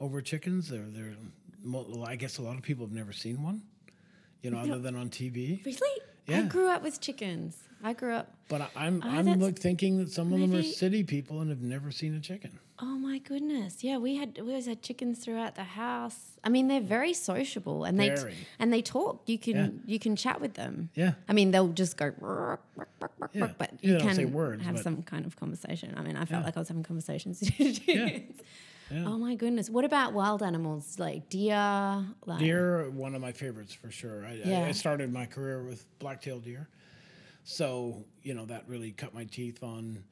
over 0.00 0.20
chickens. 0.20 0.68
They're 0.68 0.84
they're. 0.88 1.14
mo- 1.62 2.04
I 2.06 2.16
guess 2.16 2.38
a 2.38 2.42
lot 2.42 2.56
of 2.56 2.62
people 2.62 2.84
have 2.86 2.94
never 2.94 3.12
seen 3.12 3.42
one. 3.42 3.62
You 4.42 4.50
know, 4.50 4.58
other 4.58 4.78
than 4.78 4.96
on 4.96 5.10
TV. 5.10 5.64
Really? 5.64 6.00
Yeah. 6.26 6.40
I 6.40 6.42
grew 6.42 6.68
up 6.68 6.82
with 6.82 7.00
chickens. 7.00 7.56
I 7.82 7.92
grew 7.92 8.14
up. 8.14 8.34
But 8.48 8.62
I, 8.62 8.68
I'm 8.86 9.02
Oh, 9.04 9.08
I'm 9.08 9.54
thinking 9.54 9.98
that 9.98 10.10
some 10.10 10.32
of 10.32 10.40
them 10.40 10.54
are 10.54 10.62
city 10.62 11.04
people 11.04 11.40
and 11.40 11.50
have 11.50 11.62
never 11.62 11.90
seen 11.90 12.14
a 12.14 12.20
chicken. 12.20 12.58
Oh 12.78 12.98
my 12.98 13.18
goodness! 13.18 13.82
Yeah, 13.82 13.96
we 13.96 14.16
had 14.16 14.36
we 14.36 14.48
always 14.50 14.66
had 14.66 14.82
chickens 14.82 15.18
throughout 15.20 15.54
the 15.54 15.64
house. 15.64 16.36
I 16.44 16.50
mean, 16.50 16.68
they're 16.68 16.80
very 16.82 17.14
sociable 17.14 17.84
and 17.84 17.98
they 17.98 18.10
Very. 18.10 18.34
and 18.58 18.70
they 18.70 18.82
talk. 18.82 19.22
You 19.26 19.38
can 19.38 19.82
you 19.86 19.98
can 19.98 20.14
chat 20.14 20.42
with 20.42 20.54
them. 20.54 20.90
Yeah. 20.94 21.14
I 21.26 21.32
mean, 21.32 21.52
they'll 21.52 21.68
just 21.68 21.96
go, 21.96 22.10
"Rrrk, 22.10 22.58
rrrk, 22.78 22.86
rrrk, 23.00 23.08
rrrk, 23.18 23.28
Yeah. 23.32 23.48
but 23.56 23.70
Yeah, 23.72 23.78
you 23.80 23.92
they 23.94 23.98
don't 23.98 24.06
can 24.08 24.16
say 24.16 24.24
words, 24.26 24.62
have 24.62 24.74
but- 24.74 24.84
some 24.84 25.02
kind 25.02 25.24
of 25.24 25.36
conversation. 25.36 25.94
I 25.96 26.02
mean, 26.02 26.16
I 26.16 26.26
felt 26.26 26.42
Yeah. 26.42 26.46
like 26.46 26.56
I 26.56 26.60
was 26.60 26.68
having 26.68 26.82
conversations. 26.82 27.40
with. 27.40 27.80
Yeah. 28.88 29.04
Oh 29.04 29.18
my 29.18 29.34
goodness! 29.34 29.68
What 29.68 29.84
about 29.84 30.12
wild 30.12 30.44
animals 30.44 30.98
like 31.00 31.28
deer? 31.28 32.04
Like, 32.24 32.38
Deer, 32.38 32.82
are 32.82 32.90
one 32.90 33.16
of 33.16 33.20
my 33.20 33.32
favorites 33.32 33.72
for 33.74 33.90
sure. 33.90 34.24
I, 34.24 34.30
I, 34.30 34.42
Yeah. 34.44 34.64
I 34.66 34.70
started 34.72 35.12
my 35.12 35.26
career 35.26 35.60
with 35.64 35.84
black-tailed 35.98 36.44
deer, 36.44 36.68
so 37.42 38.04
you 38.22 38.32
know 38.34 38.44
that 38.46 38.62
really 38.68 38.92
cut 38.92 39.12
my 39.12 39.24
teeth 39.24 39.64
on, 39.64 40.04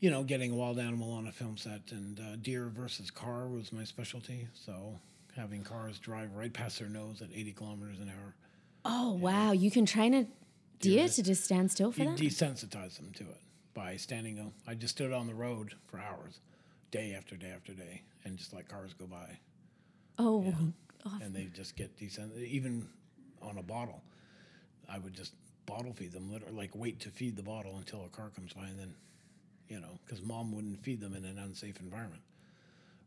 you 0.00 0.10
know, 0.10 0.22
getting 0.22 0.52
a 0.52 0.54
wild 0.54 0.78
animal 0.78 1.12
on 1.12 1.26
a 1.26 1.32
film 1.32 1.56
set. 1.56 1.80
And 1.90 2.20
uh, 2.20 2.36
deer 2.36 2.66
versus 2.68 3.10
car 3.10 3.46
was 3.48 3.72
my 3.72 3.84
specialty. 3.84 4.48
So 4.54 4.98
having 5.36 5.62
cars 5.64 5.98
drive 5.98 6.34
right 6.34 6.52
past 6.52 6.78
their 6.78 6.88
nose 6.88 7.22
at 7.22 7.28
80 7.34 7.52
kilometers 7.52 7.98
an 8.00 8.08
hour, 8.10 8.34
Oh 8.86 9.12
wow! 9.14 9.52
You 9.52 9.70
can 9.70 9.86
train 9.86 10.12
a 10.12 10.26
deer 10.78 11.08
to 11.08 11.22
just 11.22 11.42
stand 11.44 11.70
still 11.72 11.90
for 11.90 12.02
you 12.02 12.10
that. 12.10 12.18
desensitize 12.18 12.96
them 12.96 13.12
to 13.14 13.22
it 13.22 13.40
by 13.72 13.96
standing. 13.96 14.52
I 14.66 14.74
just 14.74 14.94
stood 14.96 15.10
on 15.10 15.26
the 15.26 15.32
road 15.34 15.74
for 15.86 15.98
hours, 15.98 16.40
day 16.90 17.14
after 17.16 17.34
day 17.36 17.50
after 17.54 17.72
day, 17.72 18.02
and 18.24 18.36
just 18.36 18.52
let 18.52 18.68
cars 18.68 18.92
go 18.92 19.06
by. 19.06 19.38
oh, 20.18 20.54
and 21.22 21.34
they 21.34 21.44
just 21.54 21.76
get 21.76 21.96
decent. 21.98 22.36
Even 22.36 22.86
on 23.40 23.56
a 23.56 23.62
bottle, 23.62 24.02
I 24.86 24.98
would 24.98 25.14
just 25.14 25.32
bottle 25.64 25.94
feed 25.94 26.12
them, 26.12 26.30
literally, 26.30 26.54
like 26.54 26.70
wait 26.74 27.00
to 27.00 27.08
feed 27.08 27.36
the 27.36 27.42
bottle 27.42 27.76
until 27.78 28.04
a 28.04 28.08
car 28.14 28.30
comes 28.36 28.52
by, 28.52 28.66
and 28.66 28.78
then, 28.78 28.94
you 29.68 29.80
know, 29.80 29.98
because 30.04 30.22
mom 30.22 30.52
wouldn't 30.52 30.82
feed 30.82 31.00
them 31.00 31.14
in 31.14 31.24
an 31.24 31.38
unsafe 31.38 31.80
environment, 31.80 32.22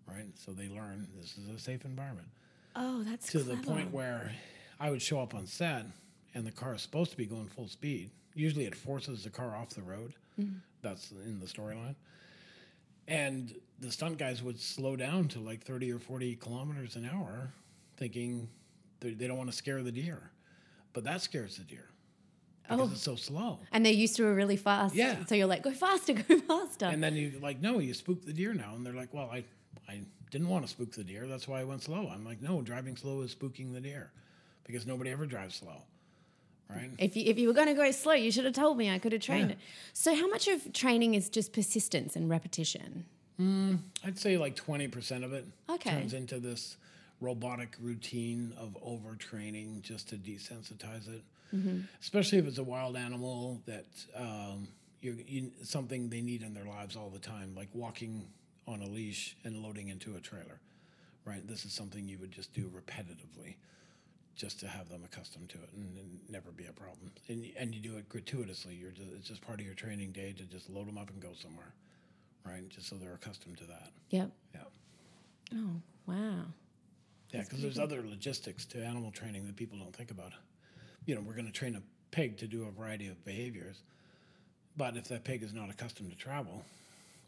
right? 0.07 0.27
So 0.35 0.51
they 0.51 0.69
learn 0.69 1.07
this 1.19 1.37
is 1.37 1.49
a 1.49 1.59
safe 1.59 1.85
environment 1.85 2.27
oh, 2.77 3.03
that's 3.03 3.31
to 3.31 3.39
clever. 3.39 3.55
the 3.59 3.67
point 3.67 3.91
where 3.91 4.31
I 4.79 4.89
would 4.89 5.01
show 5.01 5.19
up 5.19 5.35
on 5.35 5.45
set, 5.47 5.85
and 6.33 6.45
the 6.45 6.51
car 6.51 6.75
is 6.75 6.81
supposed 6.81 7.11
to 7.11 7.17
be 7.17 7.25
going 7.25 7.47
full 7.47 7.67
speed. 7.67 8.11
Usually, 8.35 8.65
it 8.65 8.75
forces 8.75 9.23
the 9.23 9.29
car 9.29 9.55
off 9.55 9.69
the 9.71 9.81
road. 9.81 10.13
Mm-hmm. 10.39 10.57
That's 10.81 11.11
in 11.11 11.39
the 11.39 11.47
storyline. 11.47 11.95
And 13.07 13.55
the 13.79 13.91
stunt 13.91 14.17
guys 14.17 14.43
would 14.43 14.59
slow 14.59 14.95
down 14.95 15.27
to 15.29 15.39
like 15.39 15.63
30 15.63 15.91
or 15.91 15.99
40 15.99 16.35
kilometers 16.35 16.95
an 16.95 17.09
hour, 17.11 17.51
thinking 17.97 18.47
they 18.99 19.27
don't 19.27 19.37
want 19.37 19.49
to 19.49 19.55
scare 19.55 19.81
the 19.81 19.91
deer. 19.91 20.31
But 20.93 21.03
that 21.05 21.21
scares 21.21 21.57
the 21.57 21.63
deer 21.63 21.89
because 22.67 22.89
Oh. 22.89 22.91
it's 22.91 23.01
so 23.01 23.15
slow. 23.15 23.59
and 23.71 23.85
they're 23.85 23.93
used 23.93 24.15
to 24.17 24.23
it 24.25 24.29
really 24.31 24.57
fast. 24.57 24.95
Yeah. 24.95 25.23
So 25.25 25.35
you're 25.35 25.47
like, 25.47 25.63
go 25.63 25.71
faster, 25.71 26.13
go 26.29 26.39
faster. 26.39 26.85
And 26.85 27.03
then 27.03 27.15
you're 27.15 27.39
like, 27.39 27.61
no, 27.61 27.79
you 27.79 27.93
spook 27.93 28.25
the 28.25 28.33
deer 28.33 28.53
now. 28.53 28.73
And 28.75 28.85
they're 28.85 28.93
like, 28.93 29.13
well, 29.13 29.29
I, 29.31 29.43
I 29.87 30.01
didn't 30.31 30.49
want 30.49 30.65
to 30.65 30.69
spook 30.71 30.91
the 30.91 31.03
deer. 31.03 31.27
That's 31.27 31.47
why 31.47 31.61
I 31.61 31.63
went 31.63 31.83
slow. 31.83 32.09
I'm 32.13 32.25
like, 32.25 32.41
no, 32.41 32.61
driving 32.61 32.95
slow 32.97 33.21
is 33.21 33.33
spooking 33.33 33.73
the 33.73 33.79
deer 33.81 34.11
because 34.65 34.85
nobody 34.85 35.09
ever 35.11 35.25
drives 35.25 35.55
slow. 35.55 35.81
Right? 36.69 36.89
If 36.97 37.15
you, 37.15 37.23
if 37.27 37.39
you 37.39 37.47
were 37.47 37.53
going 37.53 37.67
to 37.69 37.73
go 37.73 37.89
slow, 37.91 38.11
you 38.13 38.29
should 38.29 38.43
have 38.43 38.53
told 38.53 38.77
me. 38.77 38.89
I 38.91 38.99
could 38.99 39.13
have 39.13 39.21
trained 39.21 39.51
Yeah. 39.51 39.55
it. 39.55 39.59
So, 39.93 40.13
how 40.13 40.27
much 40.27 40.49
of 40.49 40.73
training 40.73 41.13
is 41.13 41.29
just 41.29 41.53
persistence 41.53 42.17
and 42.17 42.29
repetition? 42.29 43.05
Hmm, 43.37 43.75
I'd 44.03 44.19
say 44.19 44.37
like 44.37 44.57
20% 44.57 45.23
of 45.23 45.31
it 45.31 45.45
Okay. 45.69 45.91
turns 45.91 46.13
into 46.13 46.39
this 46.39 46.75
robotic 47.19 47.75
routine 47.79 48.53
of 48.57 48.77
overtraining 48.85 49.81
just 49.81 50.09
to 50.09 50.15
desensitize 50.15 51.07
it. 51.07 51.23
Especially 52.01 52.37
if 52.39 52.45
it's 52.45 52.57
a 52.57 52.63
wild 52.63 52.97
animal 52.97 53.61
that 53.65 53.85
um, 54.15 54.67
you're, 55.01 55.15
you, 55.25 55.51
something 55.63 56.09
they 56.09 56.21
need 56.21 56.41
in 56.41 56.53
their 56.53 56.65
lives 56.65 56.95
all 56.95 57.09
the 57.09 57.19
time, 57.19 57.53
like 57.55 57.69
walking 57.73 58.27
on 58.67 58.81
a 58.81 58.85
leash 58.85 59.37
and 59.45 59.63
loading 59.63 59.87
into 59.87 60.15
a 60.15 60.19
trailer, 60.19 60.59
right? 61.25 61.47
This 61.47 61.63
is 61.63 61.71
something 61.71 62.07
you 62.07 62.17
would 62.19 62.31
just 62.31 62.53
do 62.53 62.69
repetitively 62.69 63.55
just 64.35 64.59
to 64.59 64.67
have 64.67 64.89
them 64.89 65.01
accustomed 65.03 65.49
to 65.49 65.57
it 65.57 65.69
and, 65.73 65.97
and 65.97 66.19
never 66.29 66.51
be 66.51 66.65
a 66.65 66.73
problem. 66.73 67.11
And, 67.27 67.45
and 67.57 67.73
you 67.73 67.81
do 67.81 67.97
it 67.97 68.07
gratuitously. 68.09 68.75
You're 68.75 68.91
just, 68.91 69.09
it's 69.17 69.27
just 69.27 69.41
part 69.41 69.59
of 69.59 69.65
your 69.65 69.73
training 69.73 70.11
day 70.11 70.33
to 70.33 70.43
just 70.43 70.69
load 70.69 70.87
them 70.87 70.97
up 70.97 71.09
and 71.09 71.19
go 71.21 71.29
somewhere, 71.33 71.73
right? 72.45 72.67
Just 72.69 72.89
so 72.89 72.97
they're 72.97 73.13
accustomed 73.15 73.57
to 73.59 73.63
that. 73.65 73.91
Yep. 74.11 74.31
Yeah. 74.53 74.61
Oh, 75.55 75.81
wow. 76.05 76.45
Yeah, 77.31 77.41
because 77.41 77.61
there's 77.61 77.79
other 77.79 78.01
logistics 78.07 78.65
to 78.67 78.83
animal 78.83 79.11
training 79.11 79.45
that 79.47 79.55
people 79.55 79.77
don't 79.77 79.95
think 79.95 80.11
about. 80.11 80.31
You 81.05 81.15
know, 81.15 81.21
we're 81.21 81.33
going 81.33 81.45
to 81.45 81.51
train 81.51 81.75
a 81.75 81.81
pig 82.11 82.37
to 82.37 82.47
do 82.47 82.63
a 82.67 82.71
variety 82.71 83.07
of 83.07 83.23
behaviors, 83.25 83.81
but 84.77 84.95
if 84.95 85.05
that 85.09 85.23
pig 85.23 85.43
is 85.43 85.53
not 85.53 85.69
accustomed 85.69 86.11
to 86.11 86.17
travel 86.17 86.63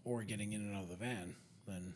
or 0.05 0.23
getting 0.23 0.53
in 0.53 0.61
and 0.61 0.75
out 0.75 0.83
of 0.83 0.89
the 0.89 0.95
van, 0.95 1.35
then 1.67 1.93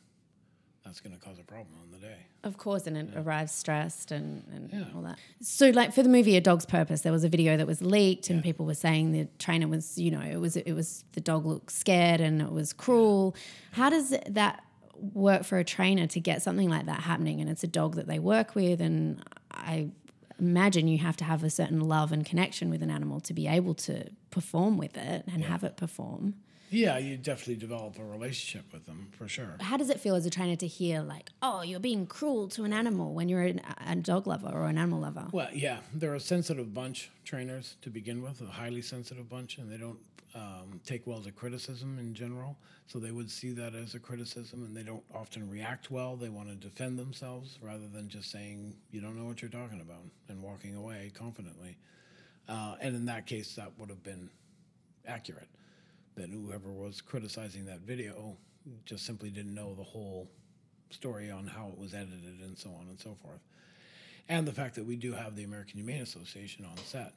that's 0.83 0.99
going 0.99 1.15
to 1.15 1.19
cause 1.19 1.39
a 1.39 1.43
problem 1.43 1.75
on 1.81 1.91
the 1.91 1.97
day. 2.05 2.17
Of 2.43 2.57
course, 2.57 2.87
and 2.87 2.97
it 2.97 3.07
arrives 3.15 3.53
stressed 3.53 4.11
and, 4.11 4.43
and 4.53 4.69
Yeah. 4.73 4.93
all 4.93 5.01
that. 5.03 5.17
So, 5.41 5.69
like 5.69 5.93
for 5.93 6.03
the 6.03 6.09
movie 6.09 6.35
A 6.35 6.41
Dog's 6.41 6.65
Purpose, 6.65 7.01
there 7.01 7.13
was 7.13 7.23
a 7.23 7.29
video 7.29 7.55
that 7.55 7.65
was 7.65 7.81
leaked, 7.81 8.29
and 8.29 8.43
people 8.43 8.65
were 8.65 8.73
saying 8.73 9.13
the 9.13 9.27
trainer 9.39 9.69
was, 9.69 9.97
you 9.97 10.11
know, 10.11 10.19
it 10.21 10.37
was 10.37 10.57
it 10.57 10.73
was 10.73 11.05
the 11.13 11.21
dog 11.21 11.45
looked 11.45 11.71
scared 11.71 12.19
and 12.19 12.41
it 12.41 12.51
was 12.51 12.73
cruel. 12.73 13.33
How 13.71 13.89
does 13.89 14.09
that 14.27 14.63
work 14.95 15.43
for 15.43 15.57
a 15.57 15.63
trainer 15.63 16.07
to 16.07 16.19
get 16.19 16.41
something 16.41 16.69
like 16.69 16.85
that 16.85 17.01
happening? 17.01 17.41
And 17.41 17.49
it's 17.49 17.63
a 17.63 17.67
dog 17.67 17.95
that 17.95 18.07
they 18.07 18.19
work 18.19 18.55
with, 18.55 18.81
and 18.81 19.23
I 19.51 19.89
imagine 20.39 20.87
you 20.87 20.97
have 20.99 21.17
to 21.17 21.23
have 21.23 21.43
a 21.43 21.49
certain 21.49 21.79
love 21.81 22.11
and 22.11 22.25
connection 22.25 22.69
with 22.69 22.81
an 22.83 22.89
animal 22.89 23.19
to 23.21 23.33
be 23.33 23.47
able 23.47 23.73
to 23.75 24.09
perform 24.31 24.77
with 24.77 24.97
it 24.97 25.25
and 25.31 25.43
have 25.45 25.63
it 25.63 25.77
perform. 25.77 26.35
Yeah, 26.69 26.97
you 26.97 27.17
definitely 27.17 27.57
develop 27.57 27.99
a 27.99 28.03
relationship 28.03 28.73
with 28.73 28.87
them 28.87 29.09
for 29.11 29.27
sure. 29.27 29.57
How 29.61 29.77
does 29.77 29.91
it 29.91 29.99
feel 29.99 30.15
as 30.15 30.25
a 30.25 30.31
trainer 30.31 30.55
to 30.55 30.65
hear 30.65 31.01
like, 31.01 31.29
oh, 31.43 31.61
you're 31.61 31.79
being 31.79 32.07
cruel 32.07 32.47
to 32.49 32.63
an 32.63 32.73
animal 32.73 33.13
when 33.13 33.29
you're 33.29 33.43
an, 33.43 33.61
a 33.85 33.95
dog 33.95 34.25
lover 34.25 34.49
or 34.51 34.65
an 34.65 34.79
animal 34.79 35.01
lover? 35.01 35.27
Well, 35.31 35.49
yeah, 35.53 35.79
they're 35.93 36.15
a 36.15 36.19
sensitive 36.19 36.73
bunch, 36.73 37.11
trainers 37.25 37.75
to 37.83 37.91
begin 37.91 38.23
with, 38.23 38.41
a 38.41 38.47
highly 38.47 38.81
sensitive 38.81 39.29
bunch, 39.29 39.59
and 39.59 39.71
they 39.71 39.77
don't 39.77 39.99
um, 40.35 40.81
take 40.85 41.05
well 41.05 41.21
to 41.21 41.31
criticism 41.31 41.99
in 41.99 42.13
general. 42.13 42.57
So 42.87 42.99
they 42.99 43.11
would 43.11 43.29
see 43.29 43.51
that 43.51 43.75
as 43.75 43.95
a 43.95 43.99
criticism, 43.99 44.63
and 44.63 44.75
they 44.75 44.83
don't 44.83 45.03
often 45.13 45.49
react 45.49 45.91
well. 45.91 46.15
They 46.15 46.29
want 46.29 46.49
to 46.49 46.55
defend 46.55 46.97
themselves 46.97 47.59
rather 47.61 47.87
than 47.87 48.09
just 48.09 48.31
saying, 48.31 48.75
you 48.91 49.01
don't 49.01 49.17
know 49.17 49.25
what 49.25 49.41
you're 49.41 49.51
talking 49.51 49.81
about, 49.81 50.03
and 50.27 50.41
walking 50.41 50.75
away 50.75 51.11
confidently. 51.13 51.77
Uh, 52.47 52.75
and 52.81 52.95
in 52.95 53.05
that 53.05 53.25
case, 53.25 53.55
that 53.55 53.71
would 53.77 53.89
have 53.89 54.03
been 54.03 54.29
accurate. 55.07 55.49
That 56.15 56.29
whoever 56.29 56.71
was 56.71 57.01
criticizing 57.01 57.65
that 57.65 57.79
video 57.79 58.37
just 58.85 59.05
simply 59.05 59.29
didn't 59.29 59.53
know 59.53 59.73
the 59.73 59.83
whole 59.83 60.29
story 60.89 61.31
on 61.31 61.47
how 61.47 61.69
it 61.69 61.77
was 61.77 61.93
edited 61.93 62.39
and 62.41 62.57
so 62.57 62.69
on 62.69 62.87
and 62.87 62.99
so 62.99 63.17
forth 63.21 63.39
and 64.29 64.47
the 64.47 64.51
fact 64.51 64.75
that 64.75 64.85
we 64.85 64.95
do 64.95 65.13
have 65.13 65.35
the 65.35 65.43
American 65.43 65.77
Humane 65.77 66.01
Association 66.01 66.65
on 66.65 66.77
set, 66.77 67.13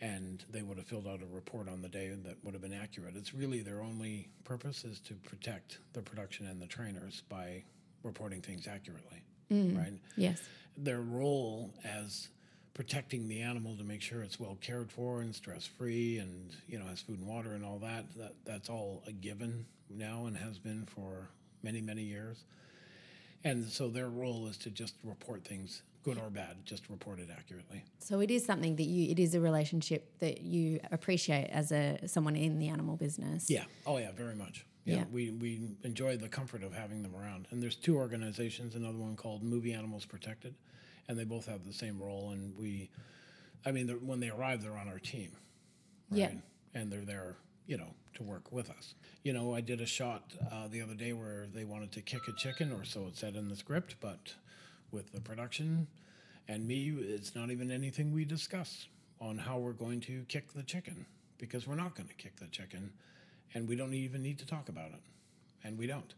and 0.00 0.44
they 0.50 0.62
would 0.62 0.76
have 0.76 0.86
filled 0.86 1.06
out 1.06 1.20
a 1.22 1.34
report 1.34 1.68
on 1.68 1.80
the 1.80 1.88
day 1.88 2.08
that 2.24 2.36
would 2.44 2.54
have 2.54 2.62
been 2.62 2.74
accurate. 2.74 3.14
It's 3.16 3.32
really 3.32 3.60
their 3.62 3.80
only 3.80 4.28
purpose 4.44 4.84
is 4.84 5.00
to 5.00 5.14
protect 5.14 5.78
the 5.92 6.02
production 6.02 6.46
and 6.46 6.60
the 6.60 6.66
trainers 6.66 7.22
by 7.28 7.62
reporting 8.02 8.42
things 8.42 8.66
accurately, 8.66 9.22
mm. 9.50 9.76
right? 9.76 9.94
Yes. 10.16 10.40
Their 10.76 11.00
role 11.00 11.70
as 11.84 12.28
protecting 12.74 13.26
the 13.26 13.40
animal 13.40 13.74
to 13.76 13.84
make 13.84 14.02
sure 14.02 14.22
it's 14.22 14.38
well 14.38 14.58
cared 14.60 14.92
for 14.92 15.22
and 15.22 15.34
stress 15.34 15.66
free 15.66 16.18
and 16.18 16.54
you 16.68 16.78
know 16.78 16.84
has 16.84 17.00
food 17.00 17.18
and 17.18 17.26
water 17.26 17.54
and 17.54 17.64
all 17.64 17.78
that, 17.78 18.04
that 18.18 18.34
that's 18.44 18.68
all 18.68 19.02
a 19.06 19.12
given 19.12 19.64
now 19.88 20.26
and 20.26 20.36
has 20.36 20.58
been 20.58 20.84
for 20.84 21.30
many 21.62 21.80
many 21.80 22.02
years 22.02 22.44
and 23.44 23.64
so 23.64 23.88
their 23.88 24.10
role 24.10 24.46
is 24.46 24.58
to 24.58 24.68
just 24.68 24.94
report 25.04 25.42
things 25.42 25.80
good 26.06 26.18
or 26.18 26.30
bad 26.30 26.54
just 26.64 26.88
report 26.88 27.18
it 27.18 27.28
accurately 27.36 27.82
So 27.98 28.20
it 28.20 28.30
is 28.30 28.44
something 28.44 28.76
that 28.76 28.84
you 28.94 29.10
it 29.10 29.18
is 29.18 29.34
a 29.34 29.40
relationship 29.40 30.02
that 30.20 30.40
you 30.42 30.78
appreciate 30.92 31.48
as 31.50 31.72
a 31.72 31.98
someone 32.06 32.36
in 32.36 32.58
the 32.58 32.68
animal 32.68 32.96
business. 32.96 33.50
yeah 33.50 33.64
oh 33.86 33.98
yeah 33.98 34.12
very 34.12 34.34
much 34.36 34.64
yeah, 34.84 34.96
Yeah. 34.98 35.04
we 35.10 35.30
we 35.32 35.50
enjoy 35.82 36.16
the 36.16 36.28
comfort 36.28 36.62
of 36.62 36.72
having 36.72 37.02
them 37.02 37.14
around 37.20 37.48
and 37.50 37.60
there's 37.62 37.76
two 37.76 37.96
organizations 37.96 38.74
another 38.76 38.98
one 38.98 39.16
called 39.16 39.42
movie 39.42 39.72
animals 39.72 40.04
protected 40.06 40.54
and 41.08 41.18
they 41.18 41.24
both 41.24 41.46
have 41.46 41.64
the 41.66 41.72
same 41.72 41.96
role 42.00 42.30
and 42.30 42.56
we 42.56 42.88
i 43.64 43.72
mean 43.72 43.88
when 44.06 44.20
they 44.20 44.30
arrive 44.30 44.62
they're 44.62 44.78
on 44.84 44.88
our 44.88 45.00
team 45.00 45.30
Yeah. 46.10 46.30
And 46.78 46.92
they're 46.92 47.06
there, 47.14 47.36
you 47.66 47.78
know, 47.78 47.90
to 48.16 48.22
work 48.22 48.52
with 48.52 48.68
us. 48.78 48.94
You 49.26 49.32
know, 49.32 49.54
I 49.58 49.62
did 49.62 49.80
a 49.80 49.86
shot 49.86 50.22
uh, 50.52 50.68
the 50.68 50.82
other 50.82 50.94
day 50.94 51.12
where 51.14 51.46
they 51.56 51.64
wanted 51.64 51.90
to 51.92 52.02
kick 52.02 52.20
a 52.28 52.32
chicken, 52.32 52.70
or 52.70 52.84
so 52.84 53.06
it 53.06 53.16
said 53.16 53.34
in 53.34 53.48
the 53.48 53.56
script, 53.56 53.96
but 53.98 54.34
with 54.90 55.12
the 55.12 55.20
production 55.20 55.86
and 56.48 56.66
me, 56.66 56.88
it's 56.88 57.34
not 57.34 57.50
even 57.50 57.70
anything 57.70 58.12
we 58.12 58.24
discuss 58.24 58.86
on 59.20 59.38
how 59.38 59.58
we're 59.58 59.72
going 59.72 60.00
to 60.02 60.24
kick 60.28 60.52
the 60.52 60.62
chicken 60.62 61.06
because 61.38 61.66
we're 61.66 61.74
not 61.74 61.94
going 61.96 62.08
to 62.08 62.14
kick 62.14 62.36
the 62.36 62.46
chicken 62.46 62.92
and 63.54 63.68
we 63.68 63.76
don't 63.76 63.94
even 63.94 64.22
need 64.22 64.38
to 64.38 64.46
talk 64.46 64.68
about 64.68 64.90
it. 64.90 65.00
And 65.64 65.78
we 65.78 65.86
don't. 65.86 66.14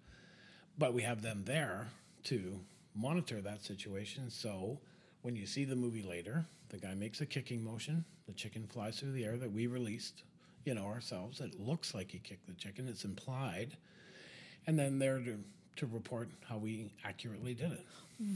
But 0.77 0.93
we 0.93 1.03
have 1.03 1.23
them 1.23 1.43
there 1.47 1.89
to 2.25 2.61
monitor 2.95 3.41
that 3.41 3.65
situation. 3.65 4.31
So 4.31 4.79
when 5.23 5.35
you 5.37 5.47
see 5.47 5.65
the 5.65 5.77
movie 5.77 6.03
later, 6.03 6.45
the 6.69 6.79
guy 6.79 6.95
makes 6.95 7.21
a 7.21 7.27
kicking 7.27 7.65
motion, 7.65 8.05
the 8.27 8.35
chicken 8.35 8.67
flies 8.67 8.99
through 9.01 9.13
the 9.13 9.25
air 9.25 9.37
that 9.39 9.51
we 9.51 9.67
released, 9.67 10.23
you 10.65 10.75
know, 10.75 10.85
ourselves. 10.85 11.41
It 11.41 11.59
looks 11.59 11.95
like 11.95 12.11
he 12.11 12.19
kicked 12.19 12.47
the 12.47 12.55
chicken, 12.55 12.87
it's 12.89 13.05
implied. 13.05 13.77
And 14.67 14.79
then 14.79 14.99
they're 14.99 15.21
to, 15.21 15.39
to 15.77 15.87
report 15.87 16.29
how 16.47 16.59
we 16.59 16.91
accurately 17.05 17.55
did 17.55 17.73
it. 17.73 17.87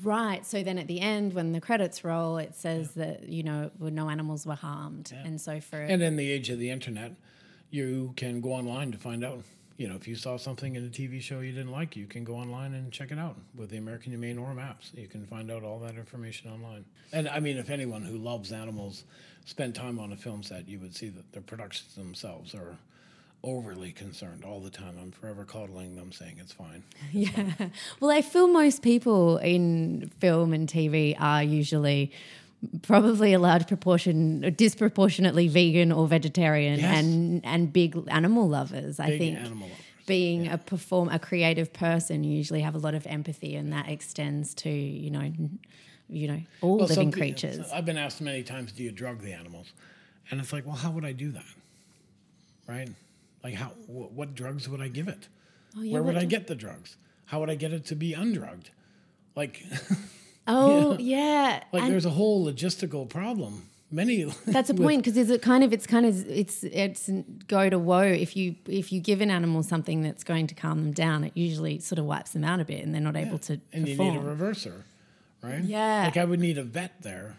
Right. 0.03 0.47
So 0.47 0.63
then 0.63 0.79
at 0.79 0.87
the 0.87 1.01
end, 1.01 1.35
when 1.35 1.53
the 1.53 1.61
credits 1.61 2.05
roll, 2.05 2.39
it 2.39 2.55
says 2.55 2.93
that 2.93 3.29
you 3.29 3.43
know 3.43 3.71
no 3.81 4.09
animals 4.09 4.47
were 4.47 4.55
harmed, 4.55 5.13
and 5.25 5.41
so 5.41 5.61
for 5.61 5.79
And 5.79 6.03
in 6.03 6.17
the 6.17 6.31
age 6.31 6.51
of 6.51 6.59
the 6.59 6.71
internet, 6.71 7.13
you 7.71 8.13
can 8.17 8.41
go 8.41 8.53
online 8.53 8.93
to 8.93 8.99
find 8.99 9.25
out. 9.25 9.43
You 9.79 9.89
know, 9.89 9.97
if 9.97 10.07
you 10.07 10.15
saw 10.15 10.37
something 10.37 10.77
in 10.77 10.85
a 10.85 10.89
TV 10.89 11.21
show 11.21 11.41
you 11.41 11.51
didn't 11.51 11.73
like, 11.73 11.97
you 11.97 12.07
can 12.07 12.23
go 12.23 12.35
online 12.35 12.75
and 12.75 12.93
check 12.93 13.11
it 13.11 13.19
out 13.19 13.37
with 13.57 13.71
the 13.71 13.79
American 13.79 14.13
Humane 14.13 14.39
or 14.39 14.55
Maps. 14.55 14.93
You 14.95 15.09
can 15.09 15.27
find 15.27 15.51
out 15.51 15.65
all 15.65 15.81
that 15.81 15.97
information 15.97 16.53
online. 16.53 16.85
And 17.13 17.29
I 17.29 17.41
mean, 17.41 17.57
if 17.57 17.69
anyone 17.71 18.03
who 18.03 18.19
loves 18.19 18.53
animals 18.53 19.05
spent 19.45 19.75
time 19.75 19.99
on 19.99 20.13
a 20.13 20.17
film 20.17 20.45
set, 20.45 20.69
you 20.69 20.79
would 20.79 20.95
see 20.95 21.09
that 21.09 21.33
the 21.33 21.41
productions 21.41 21.97
themselves 21.97 22.55
are 22.55 22.77
overly 23.45 23.93
concerned 23.93 24.45
all 24.45 24.61
the 24.61 24.71
time. 24.71 24.95
I'm 25.01 25.11
forever 25.11 25.45
coddling 25.45 25.97
them, 25.97 26.13
saying 26.13 26.37
it's 26.41 26.53
fine. 26.53 26.83
Yeah. 27.13 27.53
Well, 28.01 28.11
I 28.11 28.23
feel 28.23 28.49
most 28.49 28.83
people 28.83 29.39
in 29.39 30.11
film 30.21 30.53
and 30.53 30.69
TV 30.69 31.17
are 31.21 31.43
usually 31.43 32.13
probably 32.83 33.33
a 33.33 33.39
large 33.41 33.67
proportion, 33.67 34.55
disproportionately 34.57 35.49
vegan 35.49 35.91
or 35.93 36.07
vegetarian, 36.07 36.79
Yes. 36.79 36.99
and 37.05 37.45
and 37.45 37.73
big 37.73 37.97
animal 38.09 38.49
lovers. 38.49 39.01
I 39.01 39.19
think 39.19 39.39
animal 39.39 39.69
lovers. 39.69 39.85
being 40.07 40.47
a 40.49 40.59
perform 40.59 41.09
a 41.09 41.19
creative 41.19 41.73
person, 41.73 42.23
you 42.25 42.37
usually 42.37 42.61
have 42.61 42.75
a 42.77 42.79
lot 42.79 42.95
of 42.95 43.07
empathy, 43.07 43.57
and 43.57 43.73
that 43.73 43.89
extends 43.89 44.55
to 44.55 44.71
you 44.71 45.11
know, 45.11 45.33
you 46.09 46.29
know, 46.29 46.41
all 46.61 46.79
Well, 46.79 46.87
living 46.87 47.11
creatures. 47.11 47.69
I've 47.73 47.85
been 47.87 47.99
asked 47.99 48.21
many 48.21 48.43
times, 48.45 48.71
do 48.73 48.85
you 48.85 48.93
drug 48.93 49.21
the 49.23 49.33
animals? 49.33 49.73
And 50.31 50.41
it's 50.41 50.53
like, 50.53 50.65
well, 50.65 50.77
how 50.77 50.93
would 50.93 51.05
I 51.05 51.13
do 51.13 51.33
that? 51.33 51.45
Right? 52.69 52.91
Like, 53.43 53.55
how? 53.55 53.69
Wh- 53.87 54.15
what 54.17 54.35
drugs 54.35 54.69
would 54.69 54.81
I 54.81 54.89
give 54.89 55.09
it? 55.09 55.29
Oh, 55.77 55.83
yeah, 55.83 55.95
Where 55.95 56.03
would 56.03 56.17
I 56.17 56.25
get 56.25 56.47
the 56.47 56.55
drugs? 56.55 56.97
How 57.27 57.41
would 57.41 57.51
I 57.51 57.55
get 57.55 57.73
it 57.73 57.87
to 57.87 57.95
be 57.95 58.13
undrugged? 58.15 58.71
Like, 59.35 59.65
Oh 60.47 60.97
yeah, 60.99 61.63
like 61.73 61.85
and 61.85 61.93
there's 61.93 62.05
a 62.05 62.11
whole 62.11 62.45
logistical 62.45 63.09
problem. 63.09 63.69
Many. 63.91 64.25
that's 64.47 64.71
a 64.71 64.75
point 64.75 65.03
because 65.03 65.17
is 65.19 65.31
it 65.31 65.43
kind 65.43 65.63
of 65.63 65.73
it's 65.73 65.87
kind 65.87 66.07
of 66.07 66.29
it's 66.29 66.65
it's 66.65 67.11
go 67.47 67.69
to 67.69 67.79
woe 67.79 68.01
if 68.01 68.37
you 68.37 68.57
if 68.67 68.91
you 68.91 69.01
give 69.01 69.21
an 69.21 69.31
animal 69.31 69.63
something 69.63 70.03
that's 70.03 70.25
going 70.25 70.47
to 70.49 70.55
calm 70.55 70.83
them 70.83 70.93
down, 70.93 71.25
it 71.25 71.33
usually 71.37 71.79
sort 71.79 71.99
of 71.99 72.07
wipes 72.07 72.33
them 72.33 72.43
out 72.43 72.59
a 72.59 72.65
bit, 72.65 72.83
and 72.85 72.95
they're 72.95 73.03
not 73.03 73.17
able 73.17 73.39
to 73.39 73.61
And 73.73 73.87
you 73.87 73.97
need 73.97 74.17
a 74.17 74.21
reverser, 74.21 74.83
right? 75.43 75.63
Yeah. 75.63 76.05
Like 76.05 76.17
I 76.17 76.25
would 76.25 76.41
need 76.41 76.59
a 76.59 76.65
vet 76.65 77.03
there, 77.03 77.37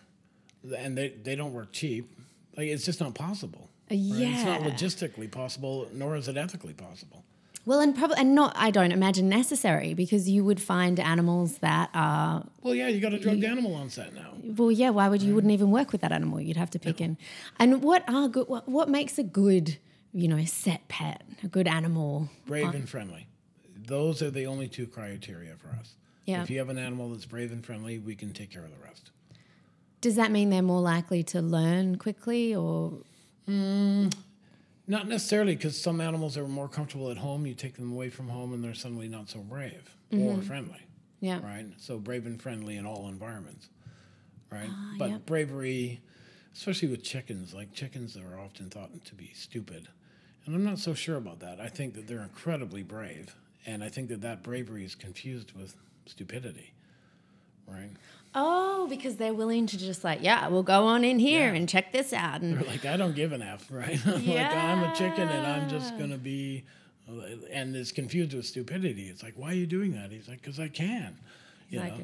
and 0.78 0.98
they 0.98 1.10
they 1.10 1.36
don't 1.36 1.54
work 1.54 1.72
cheap. 1.74 2.16
Like 2.56 2.68
it's 2.68 2.86
just 2.86 3.02
not 3.02 3.16
possible. 3.16 3.70
Right? 3.90 4.00
It's 4.00 4.44
not 4.46 4.62
logistically 4.62 5.30
possible, 5.30 5.88
nor 5.94 6.16
is 6.16 6.28
it 6.28 6.38
ethically 6.38 6.74
possible. 6.74 7.24
well, 7.66 7.80
and 7.80 7.96
probably 7.96 8.18
and 8.18 8.36
not 8.36 8.54
I 8.58 8.72
don't 8.72 8.92
imagine 8.92 9.30
necessary 9.30 9.94
because 9.94 10.30
you 10.30 10.44
would 10.44 10.62
find 10.62 11.00
animals 11.00 11.60
that 11.60 11.90
are 11.94 12.46
Well, 12.62 12.76
yeah, 12.76 12.88
you 12.88 13.00
got 13.00 13.14
a 13.14 13.20
drugged 13.20 13.44
animal 13.44 13.76
on 13.76 13.90
set 13.90 14.14
now. 14.14 14.32
well, 14.44 14.72
yeah. 14.72 14.90
Why 14.90 15.08
would 15.10 15.22
you 15.22 15.34
wouldn't 15.36 15.54
even 15.54 15.72
work 15.72 15.92
with 15.92 16.02
that 16.02 16.12
animal? 16.12 16.42
You'd 16.42 16.58
have 16.58 16.72
to 16.72 16.80
pick 16.80 17.00
in. 17.02 17.18
And 17.60 17.82
what 17.84 18.04
are 18.10 18.28
good? 18.28 18.48
What, 18.48 18.68
what 18.68 18.90
makes 18.90 19.18
a 19.18 19.24
good 19.24 19.78
you 20.14 20.28
know 20.28 20.44
set 20.46 20.88
pet? 20.88 21.24
A 21.44 21.48
good 21.48 21.68
animal? 21.68 22.30
brave 22.46 22.74
and 22.74 22.88
friendly. 22.90 23.28
Those 23.86 24.22
are 24.22 24.32
the 24.32 24.46
only 24.48 24.68
two 24.70 24.88
criteria 24.88 25.56
for 25.58 25.70
us. 25.80 25.96
Yeah. 26.26 26.42
If 26.42 26.50
you 26.50 26.58
have 26.60 26.70
an 26.70 26.78
animal 26.78 27.10
that's 27.10 27.26
brave 27.26 27.52
and 27.52 27.66
friendly, 27.66 28.00
we 28.00 28.16
can 28.16 28.32
take 28.32 28.50
care 28.50 28.64
of 28.64 28.70
the 28.72 28.82
rest. 28.82 29.12
Does 30.00 30.16
that 30.16 30.32
mean 30.32 30.50
they're 30.50 30.62
more 30.62 30.80
likely 30.82 31.22
to 31.24 31.42
learn 31.42 31.98
quickly 31.98 32.56
or 32.56 32.94
Not 34.86 35.08
necessarily 35.08 35.56
because 35.56 35.80
some 35.80 36.02
animals 36.02 36.38
are 36.38 36.48
more 36.48 36.68
comfortable 36.68 37.10
at 37.10 37.18
home. 37.18 37.46
You 37.46 37.54
take 37.54 37.76
them 37.76 37.92
away 37.92 38.10
from 38.10 38.28
home 38.28 38.54
and 38.54 38.64
they're 38.64 38.74
suddenly 38.74 39.08
not 39.08 39.30
so 39.30 39.40
brave 39.40 39.96
or 40.12 40.42
friendly, 40.42 40.82
yeah? 41.22 41.40
right? 41.44 41.66
So 41.78 41.98
brave 41.98 42.26
and 42.26 42.42
friendly 42.42 42.78
in 42.78 42.86
all 42.86 43.08
environments, 43.08 43.70
right? 44.52 44.70
but 45.00 45.06
Ah, 45.06 45.12
yep. 45.14 45.26
bravery, 45.26 46.02
especially 46.54 46.90
with 46.90 47.04
chickens, 47.04 47.54
like 47.54 47.74
chickens 47.74 48.18
are 48.18 48.38
often 48.38 48.70
thought 48.70 48.92
to 49.06 49.16
be 49.16 49.32
stupid. 49.34 49.88
And 50.46 50.54
I'm 50.54 50.66
not 50.66 50.80
so 50.80 50.94
sure 50.94 51.16
about 51.16 51.40
that. 51.40 51.60
I 51.62 51.70
think 51.70 51.94
that 51.96 52.08
they're 52.08 52.22
incredibly 52.22 52.84
brave. 52.84 53.34
And 53.66 53.84
I 53.84 53.90
think 53.90 54.10
that 54.10 54.22
that 54.22 54.44
bravery 54.44 54.84
is 54.84 54.94
confused 54.94 55.54
with 55.54 55.76
stupidity, 56.06 56.74
right? 57.66 57.90
Oh, 58.36 58.88
because 58.90 59.18
they're 59.18 59.34
willing 59.34 59.68
to 59.68 59.78
just 59.78 60.04
like, 60.04 60.20
yeah, 60.22 60.48
we'll 60.48 60.64
go 60.64 60.86
on 60.88 61.04
in 61.04 61.20
here 61.20 61.48
Yeah. 61.50 61.54
and 61.54 61.70
check 61.70 61.92
this 61.92 62.14
out. 62.14 62.42
And 62.42 62.58
They're 62.58 62.64
like, 62.68 62.86
I 62.86 62.98
don't 62.98 63.16
give 63.16 63.32
an 63.32 63.42
F, 63.42 63.68
right? 63.72 64.00
like, 64.06 64.28
I'm 64.28 64.84
a 64.84 64.94
chicken 64.96 65.28
and 65.30 65.46
I'm 65.46 65.70
just 65.70 65.98
going 65.98 66.10
to 66.12 66.18
be, 66.18 66.64
and 67.52 67.76
it's 67.76 67.92
confused 67.92 68.34
with 68.34 68.46
stupidity. 68.46 69.04
It's 69.10 69.22
like, 69.24 69.34
why 69.36 69.50
are 69.52 69.56
you 69.56 69.68
doing 69.68 69.94
that? 69.94 70.12
He's 70.12 70.28
like, 70.28 70.42
because 70.42 70.60
I 70.60 70.68
can. 70.68 71.16
You 71.70 71.80
know? 71.80 71.98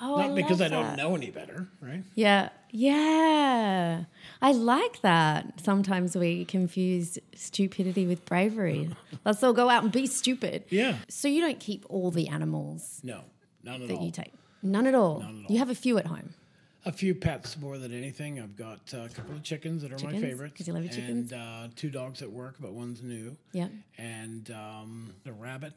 oh, 0.00 0.16
Not 0.16 0.34
because 0.34 0.62
I 0.62 0.68
don't 0.68 0.84
that. 0.86 0.96
know 0.96 1.14
any 1.14 1.30
better, 1.30 1.66
right? 1.82 2.02
Yeah, 2.14 2.48
yeah. 2.70 4.04
I 4.40 4.52
like 4.52 5.02
that. 5.02 5.60
Sometimes 5.62 6.16
we 6.16 6.46
confuse 6.46 7.18
stupidity 7.34 8.06
with 8.06 8.24
bravery. 8.24 8.88
Let's 9.26 9.42
all 9.42 9.52
go 9.52 9.68
out 9.68 9.82
and 9.82 9.92
be 9.92 10.06
stupid. 10.06 10.64
Yeah. 10.70 10.96
So 11.08 11.28
you 11.28 11.42
don't 11.42 11.60
keep 11.60 11.84
all 11.90 12.10
the 12.10 12.28
animals 12.28 13.00
No, 13.02 13.20
none 13.62 13.82
at 13.82 13.88
that 13.88 13.96
all. 13.98 14.04
you 14.06 14.10
take. 14.10 14.32
None 14.62 14.86
at 14.86 14.94
all. 14.94 15.20
None 15.20 15.44
at 15.44 15.50
You 15.50 15.56
all. 15.56 15.58
have 15.58 15.70
a 15.70 15.74
few 15.74 15.98
at 15.98 16.06
home. 16.06 16.34
A 16.86 16.92
few 16.92 17.14
pets 17.14 17.58
more 17.58 17.76
than 17.76 17.92
anything. 17.92 18.40
I've 18.40 18.56
got 18.56 18.80
uh, 18.94 19.00
a 19.02 19.08
couple 19.10 19.34
of 19.34 19.42
chickens 19.42 19.82
that 19.82 19.90
are 19.92 19.96
my 19.96 20.12
Chickens? 20.12 20.22
favorites. 20.22 20.54
'Cause 20.56 20.66
you 20.66 20.72
love 20.72 20.84
your 20.84 20.92
chickens? 20.92 21.30
And 21.32 21.40
uh, 21.40 21.68
two 21.76 21.90
dogs 21.90 22.22
at 22.22 22.30
work, 22.30 22.54
but 22.58 22.72
one's 22.72 23.02
new. 23.02 23.36
Yeah. 23.52 23.68
And 23.98 24.50
um, 24.50 25.12
a 25.26 25.32
rabbit, 25.32 25.74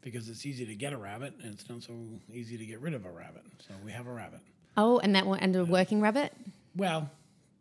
because 0.00 0.28
it's 0.28 0.46
easy 0.46 0.64
to 0.66 0.74
get 0.76 0.92
a 0.92 0.96
rabbit 0.96 1.34
and 1.42 1.52
it's 1.54 1.68
not 1.68 1.82
so 1.82 1.92
easy 2.32 2.56
to 2.56 2.64
get 2.64 2.80
rid 2.80 2.94
of 2.94 3.04
a 3.04 3.10
rabbit. 3.10 3.42
So 3.66 3.74
we 3.84 3.90
have 3.90 4.06
a 4.06 4.12
rabbit. 4.12 4.40
Oh, 4.76 5.00
and 5.00 5.12
that 5.16 5.26
one 5.26 5.40
and 5.40 5.56
a 5.56 5.64
working 5.64 6.00
rabbit. 6.00 6.32
Well, 6.76 7.10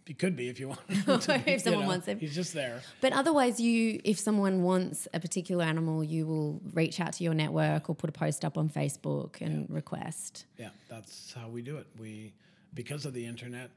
he 0.07 0.13
could 0.13 0.37
be 0.37 0.47
if 0.47 0.59
you 0.59 0.69
want. 0.69 0.79
If 0.89 1.47
you 1.47 1.59
someone 1.59 1.85
wants 1.85 2.07
him. 2.07 2.17
He's 2.19 2.33
just 2.33 2.53
there. 2.53 2.81
But 3.01 3.11
otherwise, 3.11 3.59
you, 3.59 3.99
if 4.05 4.17
someone 4.17 4.63
wants 4.63 5.07
a 5.13 5.19
particular 5.19 5.65
animal, 5.65 6.03
you 6.03 6.25
will 6.25 6.61
reach 6.73 7.01
out 7.01 7.13
to 7.13 7.23
your 7.25 7.33
network 7.33 7.89
or 7.89 7.95
put 7.95 8.09
a 8.09 8.13
post 8.13 8.45
up 8.45 8.57
on 8.57 8.69
Facebook 8.69 9.41
and 9.41 9.69
request. 9.69 10.45
Yeah, 10.57 10.69
that's 10.89 11.33
how 11.33 11.49
we 11.49 11.61
do 11.61 11.77
it. 11.77 11.87
We, 11.99 12.33
because 12.73 13.05
of 13.05 13.13
the 13.13 13.25
internet, 13.25 13.69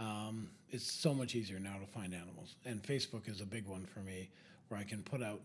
um, 0.00 0.48
it's 0.70 0.90
so 0.90 1.14
much 1.14 1.36
easier 1.36 1.60
now 1.60 1.76
to 1.78 1.86
find 1.86 2.12
animals, 2.12 2.56
and 2.64 2.82
Facebook 2.82 3.28
is 3.28 3.40
a 3.40 3.46
big 3.46 3.66
one 3.66 3.86
for 3.86 4.00
me, 4.00 4.30
where 4.68 4.80
I 4.80 4.84
can 4.84 5.02
put 5.02 5.22
out, 5.22 5.42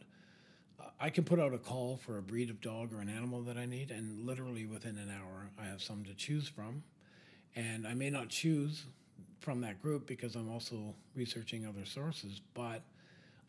I 0.99 1.09
can 1.11 1.25
put 1.25 1.39
out 1.39 1.53
a 1.53 1.57
call 1.59 1.97
for 1.97 2.17
a 2.17 2.21
breed 2.21 2.49
of 2.49 2.59
dog 2.61 2.93
or 2.93 3.01
an 3.01 3.09
animal 3.09 3.41
that 3.43 3.57
I 3.57 3.65
need, 3.65 3.91
and 3.91 4.25
literally 4.25 4.65
within 4.65 4.97
an 4.97 5.11
hour, 5.11 5.49
I 5.61 5.65
have 5.65 5.81
some 5.81 6.03
to 6.05 6.13
choose 6.15 6.47
from, 6.47 6.83
and 7.55 7.85
I 7.85 7.93
may 7.93 8.09
not 8.09 8.29
choose 8.29 8.85
from 9.39 9.61
that 9.61 9.81
group 9.81 10.07
because 10.07 10.35
I'm 10.35 10.49
also 10.49 10.95
researching 11.15 11.65
other 11.65 11.85
sources. 11.85 12.41
But 12.53 12.81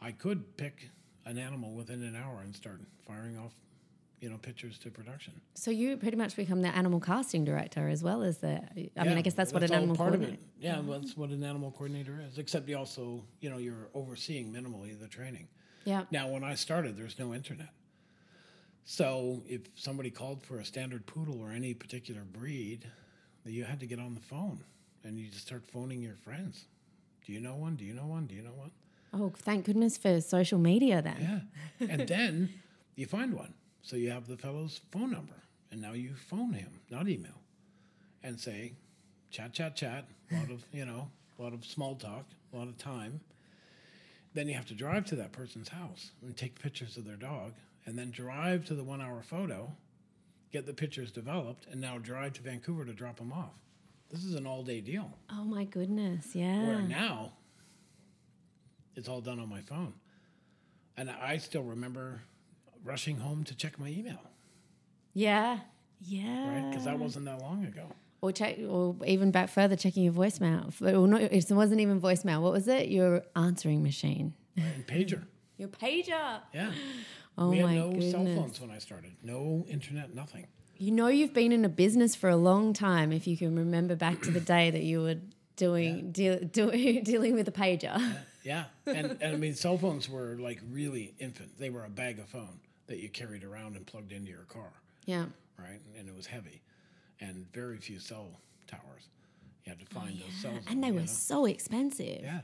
I 0.00 0.12
could 0.12 0.56
pick 0.56 0.90
an 1.24 1.38
animal 1.38 1.72
within 1.72 2.02
an 2.02 2.16
hour 2.16 2.40
and 2.42 2.54
start 2.54 2.80
firing 3.06 3.38
off, 3.38 3.52
you 4.20 4.30
know, 4.30 4.38
pictures 4.38 4.78
to 4.78 4.90
production. 4.90 5.40
So 5.54 5.70
you 5.70 5.96
pretty 5.96 6.16
much 6.16 6.36
become 6.36 6.62
the 6.62 6.68
animal 6.68 7.00
casting 7.00 7.44
director 7.44 7.88
as 7.88 8.02
well 8.02 8.22
as 8.22 8.38
the. 8.38 8.62
I 8.96 9.04
mean, 9.04 9.18
I 9.18 9.22
guess 9.22 9.34
that's, 9.34 9.52
what 9.52 9.62
an 9.62 9.72
animal 9.72 9.96
part 9.96 10.14
of 10.14 10.20
coordinator. 10.20 10.42
it. 10.42 10.64
Yeah, 10.64 10.80
well, 10.80 11.00
that's 11.00 11.16
what 11.16 11.30
an 11.30 11.44
animal 11.44 11.70
coordinator 11.70 12.22
is. 12.28 12.38
Except 12.38 12.68
you 12.68 12.76
also, 12.76 13.24
you 13.40 13.50
know, 13.50 13.58
you're 13.58 13.88
overseeing 13.94 14.52
minimally 14.52 14.98
the 14.98 15.08
training. 15.08 15.48
Yeah. 15.84 16.04
Now, 16.10 16.28
when 16.28 16.44
I 16.44 16.54
started, 16.54 16.96
there's 16.96 17.18
no 17.18 17.34
internet. 17.34 17.70
So 18.84 19.42
if 19.46 19.62
somebody 19.74 20.10
called 20.10 20.42
for 20.42 20.58
a 20.58 20.64
standard 20.64 21.06
poodle 21.06 21.40
or 21.40 21.50
any 21.50 21.74
particular 21.74 22.22
breed, 22.22 22.86
you 23.44 23.64
had 23.64 23.80
to 23.80 23.86
get 23.86 23.98
on 23.98 24.14
the 24.14 24.20
phone 24.20 24.64
and 25.04 25.18
you 25.18 25.28
just 25.28 25.46
start 25.46 25.64
phoning 25.66 26.02
your 26.02 26.16
friends. 26.16 26.66
Do 27.24 27.32
you 27.32 27.40
know 27.40 27.56
one? 27.56 27.76
Do 27.76 27.84
you 27.84 27.94
know 27.94 28.06
one? 28.06 28.26
Do 28.26 28.34
you 28.34 28.42
know 28.42 28.54
one? 28.54 28.70
Oh, 29.12 29.32
thank 29.36 29.64
goodness 29.64 29.96
for 29.96 30.20
social 30.20 30.58
media 30.58 31.00
then. 31.02 31.48
Yeah. 31.80 31.86
and 31.90 32.08
then 32.08 32.50
you 32.94 33.06
find 33.06 33.34
one. 33.34 33.54
So 33.82 33.96
you 33.96 34.10
have 34.10 34.26
the 34.26 34.36
fellow's 34.36 34.80
phone 34.90 35.10
number. 35.10 35.34
And 35.70 35.80
now 35.80 35.92
you 35.92 36.14
phone 36.14 36.54
him, 36.54 36.80
not 36.90 37.08
email, 37.08 37.42
and 38.22 38.40
say, 38.40 38.72
chat, 39.30 39.52
chat, 39.52 39.76
chat. 39.76 40.06
A 40.30 40.36
lot 40.36 40.50
of, 40.50 40.64
you 40.72 40.84
know, 40.86 41.10
a 41.38 41.42
lot 41.42 41.52
of 41.52 41.64
small 41.64 41.94
talk, 41.94 42.24
a 42.52 42.56
lot 42.56 42.68
of 42.68 42.78
time. 42.78 43.20
Then 44.34 44.48
you 44.48 44.54
have 44.54 44.66
to 44.68 44.74
drive 44.74 45.04
to 45.06 45.16
that 45.16 45.32
person's 45.32 45.68
house 45.68 46.12
and 46.22 46.36
take 46.36 46.60
pictures 46.60 46.96
of 46.96 47.04
their 47.04 47.16
dog, 47.16 47.52
and 47.86 47.98
then 47.98 48.10
drive 48.10 48.64
to 48.66 48.74
the 48.74 48.84
one 48.84 49.00
hour 49.00 49.22
photo, 49.22 49.72
get 50.52 50.66
the 50.66 50.74
pictures 50.74 51.12
developed, 51.12 51.66
and 51.70 51.80
now 51.80 51.98
drive 51.98 52.34
to 52.34 52.42
Vancouver 52.42 52.84
to 52.84 52.92
drop 52.92 53.16
them 53.16 53.32
off. 53.32 53.54
This 54.10 54.24
is 54.24 54.34
an 54.34 54.46
all 54.46 54.62
day 54.62 54.80
deal. 54.80 55.10
Oh 55.30 55.44
my 55.44 55.64
goodness. 55.64 56.34
Yeah. 56.34 56.66
Where 56.66 56.80
now, 56.80 57.32
it's 58.96 59.08
all 59.08 59.20
done 59.20 59.38
on 59.38 59.48
my 59.48 59.60
phone. 59.60 59.94
And 60.96 61.10
I 61.10 61.36
still 61.36 61.62
remember 61.62 62.22
rushing 62.84 63.18
home 63.18 63.44
to 63.44 63.54
check 63.54 63.78
my 63.78 63.88
email, 63.88 64.20
Yeah. 65.12 65.58
Yeah. 66.00 66.48
right? 66.54 66.70
Because 66.70 66.84
that 66.86 66.98
wasn't 66.98 67.26
that 67.26 67.40
long 67.40 67.64
ago. 67.64 67.86
Or 68.20 68.32
check, 68.32 68.58
or 68.68 68.96
even 69.06 69.30
back 69.30 69.48
further, 69.48 69.76
checking 69.76 70.02
your 70.02 70.12
voicemail. 70.12 70.72
Or 70.82 71.06
not, 71.06 71.20
it 71.22 71.46
wasn't 71.50 71.80
even 71.80 72.00
voicemail. 72.00 72.40
What 72.42 72.52
was 72.52 72.66
it? 72.66 72.88
Your 72.88 73.22
answering 73.36 73.82
machine. 73.82 74.34
Pager. 74.86 75.24
Your 75.56 75.68
pager. 75.68 76.40
Yeah. 76.54 76.72
Oh 77.40 77.50
we 77.50 77.58
had 77.58 77.66
my 77.66 77.76
no 77.76 78.00
cell 78.00 78.24
phones 78.24 78.60
when 78.60 78.72
I 78.72 78.78
started. 78.78 79.12
No 79.22 79.64
internet, 79.68 80.12
nothing. 80.12 80.48
You 80.78 80.92
know 80.92 81.08
you've 81.08 81.34
been 81.34 81.50
in 81.52 81.64
a 81.64 81.68
business 81.68 82.14
for 82.14 82.30
a 82.30 82.36
long 82.36 82.72
time 82.72 83.12
if 83.12 83.26
you 83.26 83.36
can 83.36 83.56
remember 83.56 83.96
back 83.96 84.22
to 84.22 84.30
the 84.30 84.40
day 84.40 84.70
that 84.70 84.82
you 84.82 85.02
were 85.02 85.16
doing 85.56 86.12
deal, 86.12 86.38
do, 86.52 86.70
dealing 87.02 87.34
with 87.34 87.48
a 87.48 87.52
pager. 87.52 88.00
Yeah. 88.44 88.64
And, 88.86 89.18
and 89.20 89.34
I 89.34 89.36
mean, 89.36 89.54
cell 89.54 89.76
phones 89.76 90.08
were 90.08 90.36
like 90.38 90.60
really 90.70 91.14
infant. 91.18 91.58
They 91.58 91.70
were 91.70 91.84
a 91.84 91.90
bag 91.90 92.18
of 92.18 92.28
phone 92.28 92.60
that 92.86 92.98
you 92.98 93.08
carried 93.08 93.44
around 93.44 93.76
and 93.76 93.86
plugged 93.86 94.12
into 94.12 94.30
your 94.30 94.44
car, 94.44 94.72
Yeah. 95.04 95.26
right? 95.58 95.80
And 95.98 96.08
it 96.08 96.16
was 96.16 96.26
heavy 96.26 96.62
and 97.20 97.46
very 97.52 97.76
few 97.78 97.98
cell 97.98 98.28
towers. 98.66 99.08
You 99.64 99.70
had 99.72 99.80
to 99.80 99.86
oh, 99.96 100.00
find 100.00 100.18
those 100.20 100.34
cells. 100.40 100.64
And 100.70 100.82
they 100.82 100.92
were 100.92 101.00
know? 101.00 101.06
so 101.06 101.44
expensive. 101.44 102.22
Yeah. 102.22 102.40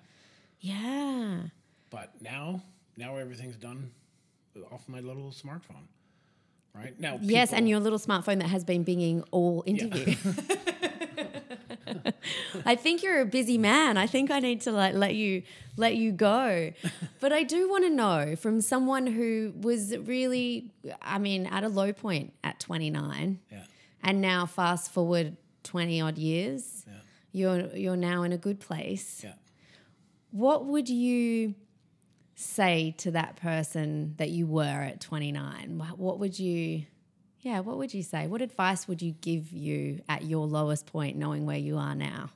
Yeah. 0.61 1.41
But 1.91 2.21
now, 2.21 2.63
now 2.97 3.17
everything's 3.17 3.57
done 3.57 3.93
off 4.71 4.89
my 4.89 5.01
little 5.01 5.31
smartphone, 5.31 5.87
right? 6.75 6.99
Now, 6.99 7.19
Yes, 7.21 7.53
and 7.53 7.69
your 7.69 7.81
little 7.81 7.99
smartphone 7.99 8.39
that 8.41 8.49
has 8.49 8.65
been 8.65 8.85
binging 8.85 9.25
all 9.31 9.63
interview. 9.67 10.15
I 12.67 12.75
think 12.77 13.03
you're 13.03 13.21
a 13.21 13.27
busy 13.27 13.59
man. 13.59 13.97
I 13.97 14.07
think 14.07 14.31
I 14.31 14.39
need 14.41 14.61
to 14.63 14.73
like 14.73 14.95
let 14.95 15.15
you 15.15 15.43
let 15.77 15.97
you 15.97 16.13
go. 16.13 16.73
But 17.21 17.33
I 17.33 17.43
do 17.43 17.69
want 17.71 17.85
to 17.85 17.91
know 17.91 18.37
from 18.37 18.61
someone 18.61 19.07
who 19.07 19.53
was 19.61 19.97
really 19.97 20.71
I 21.01 21.19
mean 21.19 21.47
at 21.47 21.65
a 21.65 21.69
low 21.69 21.93
point 21.93 22.35
at 22.43 22.61
29 22.61 23.41
yeah, 23.51 23.59
and 24.03 24.21
now 24.21 24.45
fast 24.47 24.91
forward 24.93 25.37
20 25.63 26.01
odd 26.03 26.19
years. 26.19 26.85
yeah, 26.87 26.93
You're 27.33 27.77
you're 27.77 27.97
now 27.97 28.23
in 28.25 28.33
a 28.33 28.37
good 28.39 28.61
place. 28.61 29.23
yeah. 29.25 29.33
What 30.33 30.67
would 30.67 30.89
you 30.89 31.55
say 32.35 32.95
to 32.99 33.11
that 33.13 33.37
person 33.37 34.15
that 34.19 34.31
you 34.31 34.47
were 34.47 34.65
at 34.65 35.01
29? 35.01 35.83
What 35.97 36.19
would 36.19 36.39
you, 36.39 36.85
yeah, 37.41 37.61
what 37.61 37.79
would 37.79 37.95
you 37.95 38.03
say? 38.03 38.27
What 38.27 38.43
advice 38.43 38.89
would 38.89 39.03
you 39.03 39.13
give 39.13 39.53
you 39.53 40.01
at 40.09 40.25
your 40.25 40.47
lowest 40.47 40.87
point, 40.87 41.17
knowing 41.17 41.47
where 41.47 41.59
you 41.59 41.77
are 41.79 41.95
now? 41.95 42.31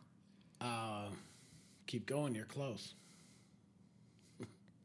Uh, 0.61 1.07
keep 1.87 2.07
going. 2.07 2.35
You're 2.35 2.45
close. 2.45 2.95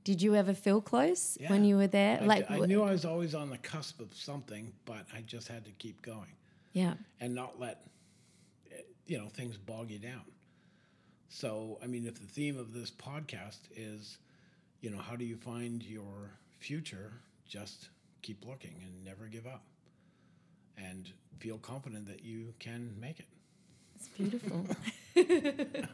Did 0.03 0.21
you 0.21 0.35
ever 0.35 0.53
feel 0.53 0.81
close 0.81 1.37
when 1.47 1.63
you 1.63 1.77
were 1.77 1.87
there? 1.87 2.19
I, 2.21 2.25
like, 2.25 2.51
I 2.51 2.59
knew 2.59 2.83
I 2.83 2.91
was 2.91 3.05
always 3.05 3.33
on 3.33 3.49
the 3.49 3.57
cusp 3.57 4.01
of 4.01 4.13
something, 4.13 4.73
but 4.83 5.05
I 5.15 5.21
just 5.21 5.47
had 5.47 5.63
to 5.63 5.71
keep 5.71 6.01
going 6.01 6.27
yeah, 6.73 6.95
and 7.21 7.33
not 7.33 7.59
let, 7.59 7.83
you 9.05 9.17
know, 9.17 9.27
things 9.29 9.57
bog 9.57 9.91
you 9.91 9.99
down. 9.99 10.23
So, 11.29 11.79
I 11.81 11.87
mean, 11.87 12.05
if 12.05 12.19
the 12.19 12.27
theme 12.27 12.59
of 12.59 12.73
this 12.73 12.91
podcast 12.91 13.59
is, 13.75 14.17
you 14.83 14.89
know, 14.89 14.97
how 14.99 15.15
do 15.15 15.23
you 15.23 15.37
find 15.37 15.81
your 15.81 16.31
future? 16.59 17.13
Just 17.47 17.89
keep 18.21 18.45
looking 18.45 18.75
and 18.83 19.03
never 19.05 19.25
give 19.27 19.47
up, 19.47 19.63
and 20.77 21.09
feel 21.39 21.57
confident 21.57 22.05
that 22.07 22.23
you 22.23 22.53
can 22.59 22.93
make 22.99 23.19
it. 23.19 23.25
it's 23.95 24.09
beautiful. 24.09 24.65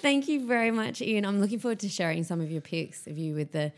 Thank 0.00 0.28
you 0.28 0.46
very 0.46 0.70
much, 0.70 1.00
Ian. 1.00 1.24
I'm 1.24 1.40
looking 1.40 1.58
forward 1.60 1.78
to 1.80 1.88
sharing 1.88 2.24
some 2.24 2.40
of 2.40 2.50
your 2.50 2.60
pics 2.60 3.06
of 3.06 3.18
you 3.18 3.34
with 3.34 3.52
the 3.52 3.72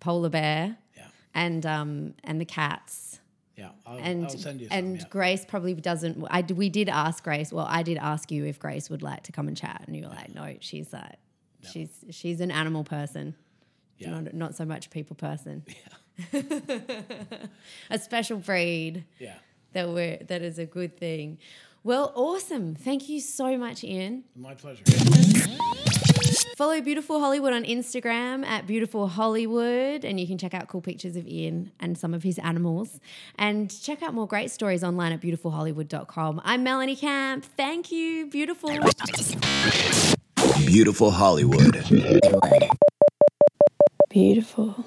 polar 0.00 0.28
bear 0.28 0.76
Yeah, 0.96 1.04
and 1.34 1.64
um 1.66 2.14
and 2.24 2.40
the 2.40 2.44
cats. 2.44 3.20
yeah. 3.56 3.70
I'll, 3.86 3.98
and 3.98 4.24
I'll 4.24 4.30
send 4.30 4.60
you 4.60 4.68
some. 4.68 4.76
and 4.78 4.96
yeah. 4.98 5.04
Grace 5.08 5.44
probably 5.44 5.74
doesn't. 5.74 6.24
I 6.30 6.42
we 6.42 6.68
did 6.68 6.88
ask 6.88 7.22
Grace. 7.22 7.52
Well, 7.52 7.66
I 7.68 7.82
did 7.82 7.98
ask 7.98 8.30
you 8.32 8.44
if 8.44 8.58
Grace 8.58 8.90
would 8.90 9.02
like 9.02 9.22
to 9.24 9.32
come 9.32 9.46
and 9.48 9.56
chat, 9.56 9.84
and 9.86 9.94
you 9.96 10.02
were 10.02 10.08
like, 10.10 10.34
no, 10.34 10.56
she's 10.60 10.92
like, 10.92 11.16
she's 11.70 11.90
she's 12.10 12.40
an 12.40 12.50
animal 12.50 12.84
person, 12.84 13.34
Yeah. 13.98 14.10
not 14.20 14.34
not 14.34 14.54
so 14.56 14.64
much 14.64 14.90
people 14.90 15.16
person. 15.16 15.64
a 17.90 17.98
special 17.98 18.38
breed 18.38 19.04
Yeah. 19.18 19.34
that 19.72 19.88
we're 19.88 20.18
that 20.28 20.42
is 20.42 20.58
a 20.58 20.66
good 20.66 20.96
thing. 20.98 21.38
Well, 21.84 22.12
awesome. 22.16 22.74
Thank 22.74 23.08
you 23.08 23.20
so 23.20 23.56
much, 23.56 23.84
Ian. 23.84 24.24
My 24.36 24.54
pleasure. 24.54 24.82
Follow 26.56 26.80
Beautiful 26.80 27.20
Hollywood 27.20 27.52
on 27.52 27.62
Instagram 27.62 28.44
at 28.44 28.66
Beautiful 28.66 29.06
Hollywood, 29.06 30.04
and 30.04 30.18
you 30.18 30.26
can 30.26 30.38
check 30.38 30.54
out 30.54 30.66
cool 30.66 30.80
pictures 30.80 31.14
of 31.14 31.24
Ian 31.28 31.70
and 31.78 31.96
some 31.96 32.14
of 32.14 32.24
his 32.24 32.36
animals. 32.40 32.98
And 33.38 33.70
check 33.80 34.02
out 34.02 34.12
more 34.12 34.26
great 34.26 34.50
stories 34.50 34.82
online 34.82 35.12
at 35.12 35.20
beautifulhollywood.com. 35.20 36.40
I'm 36.44 36.64
Melanie 36.64 36.96
Camp. 36.96 37.44
Thank 37.56 37.92
you, 37.92 38.26
beautiful. 38.26 38.76
Beautiful 40.66 41.12
Hollywood. 41.12 41.76
Beautiful. 44.18 44.84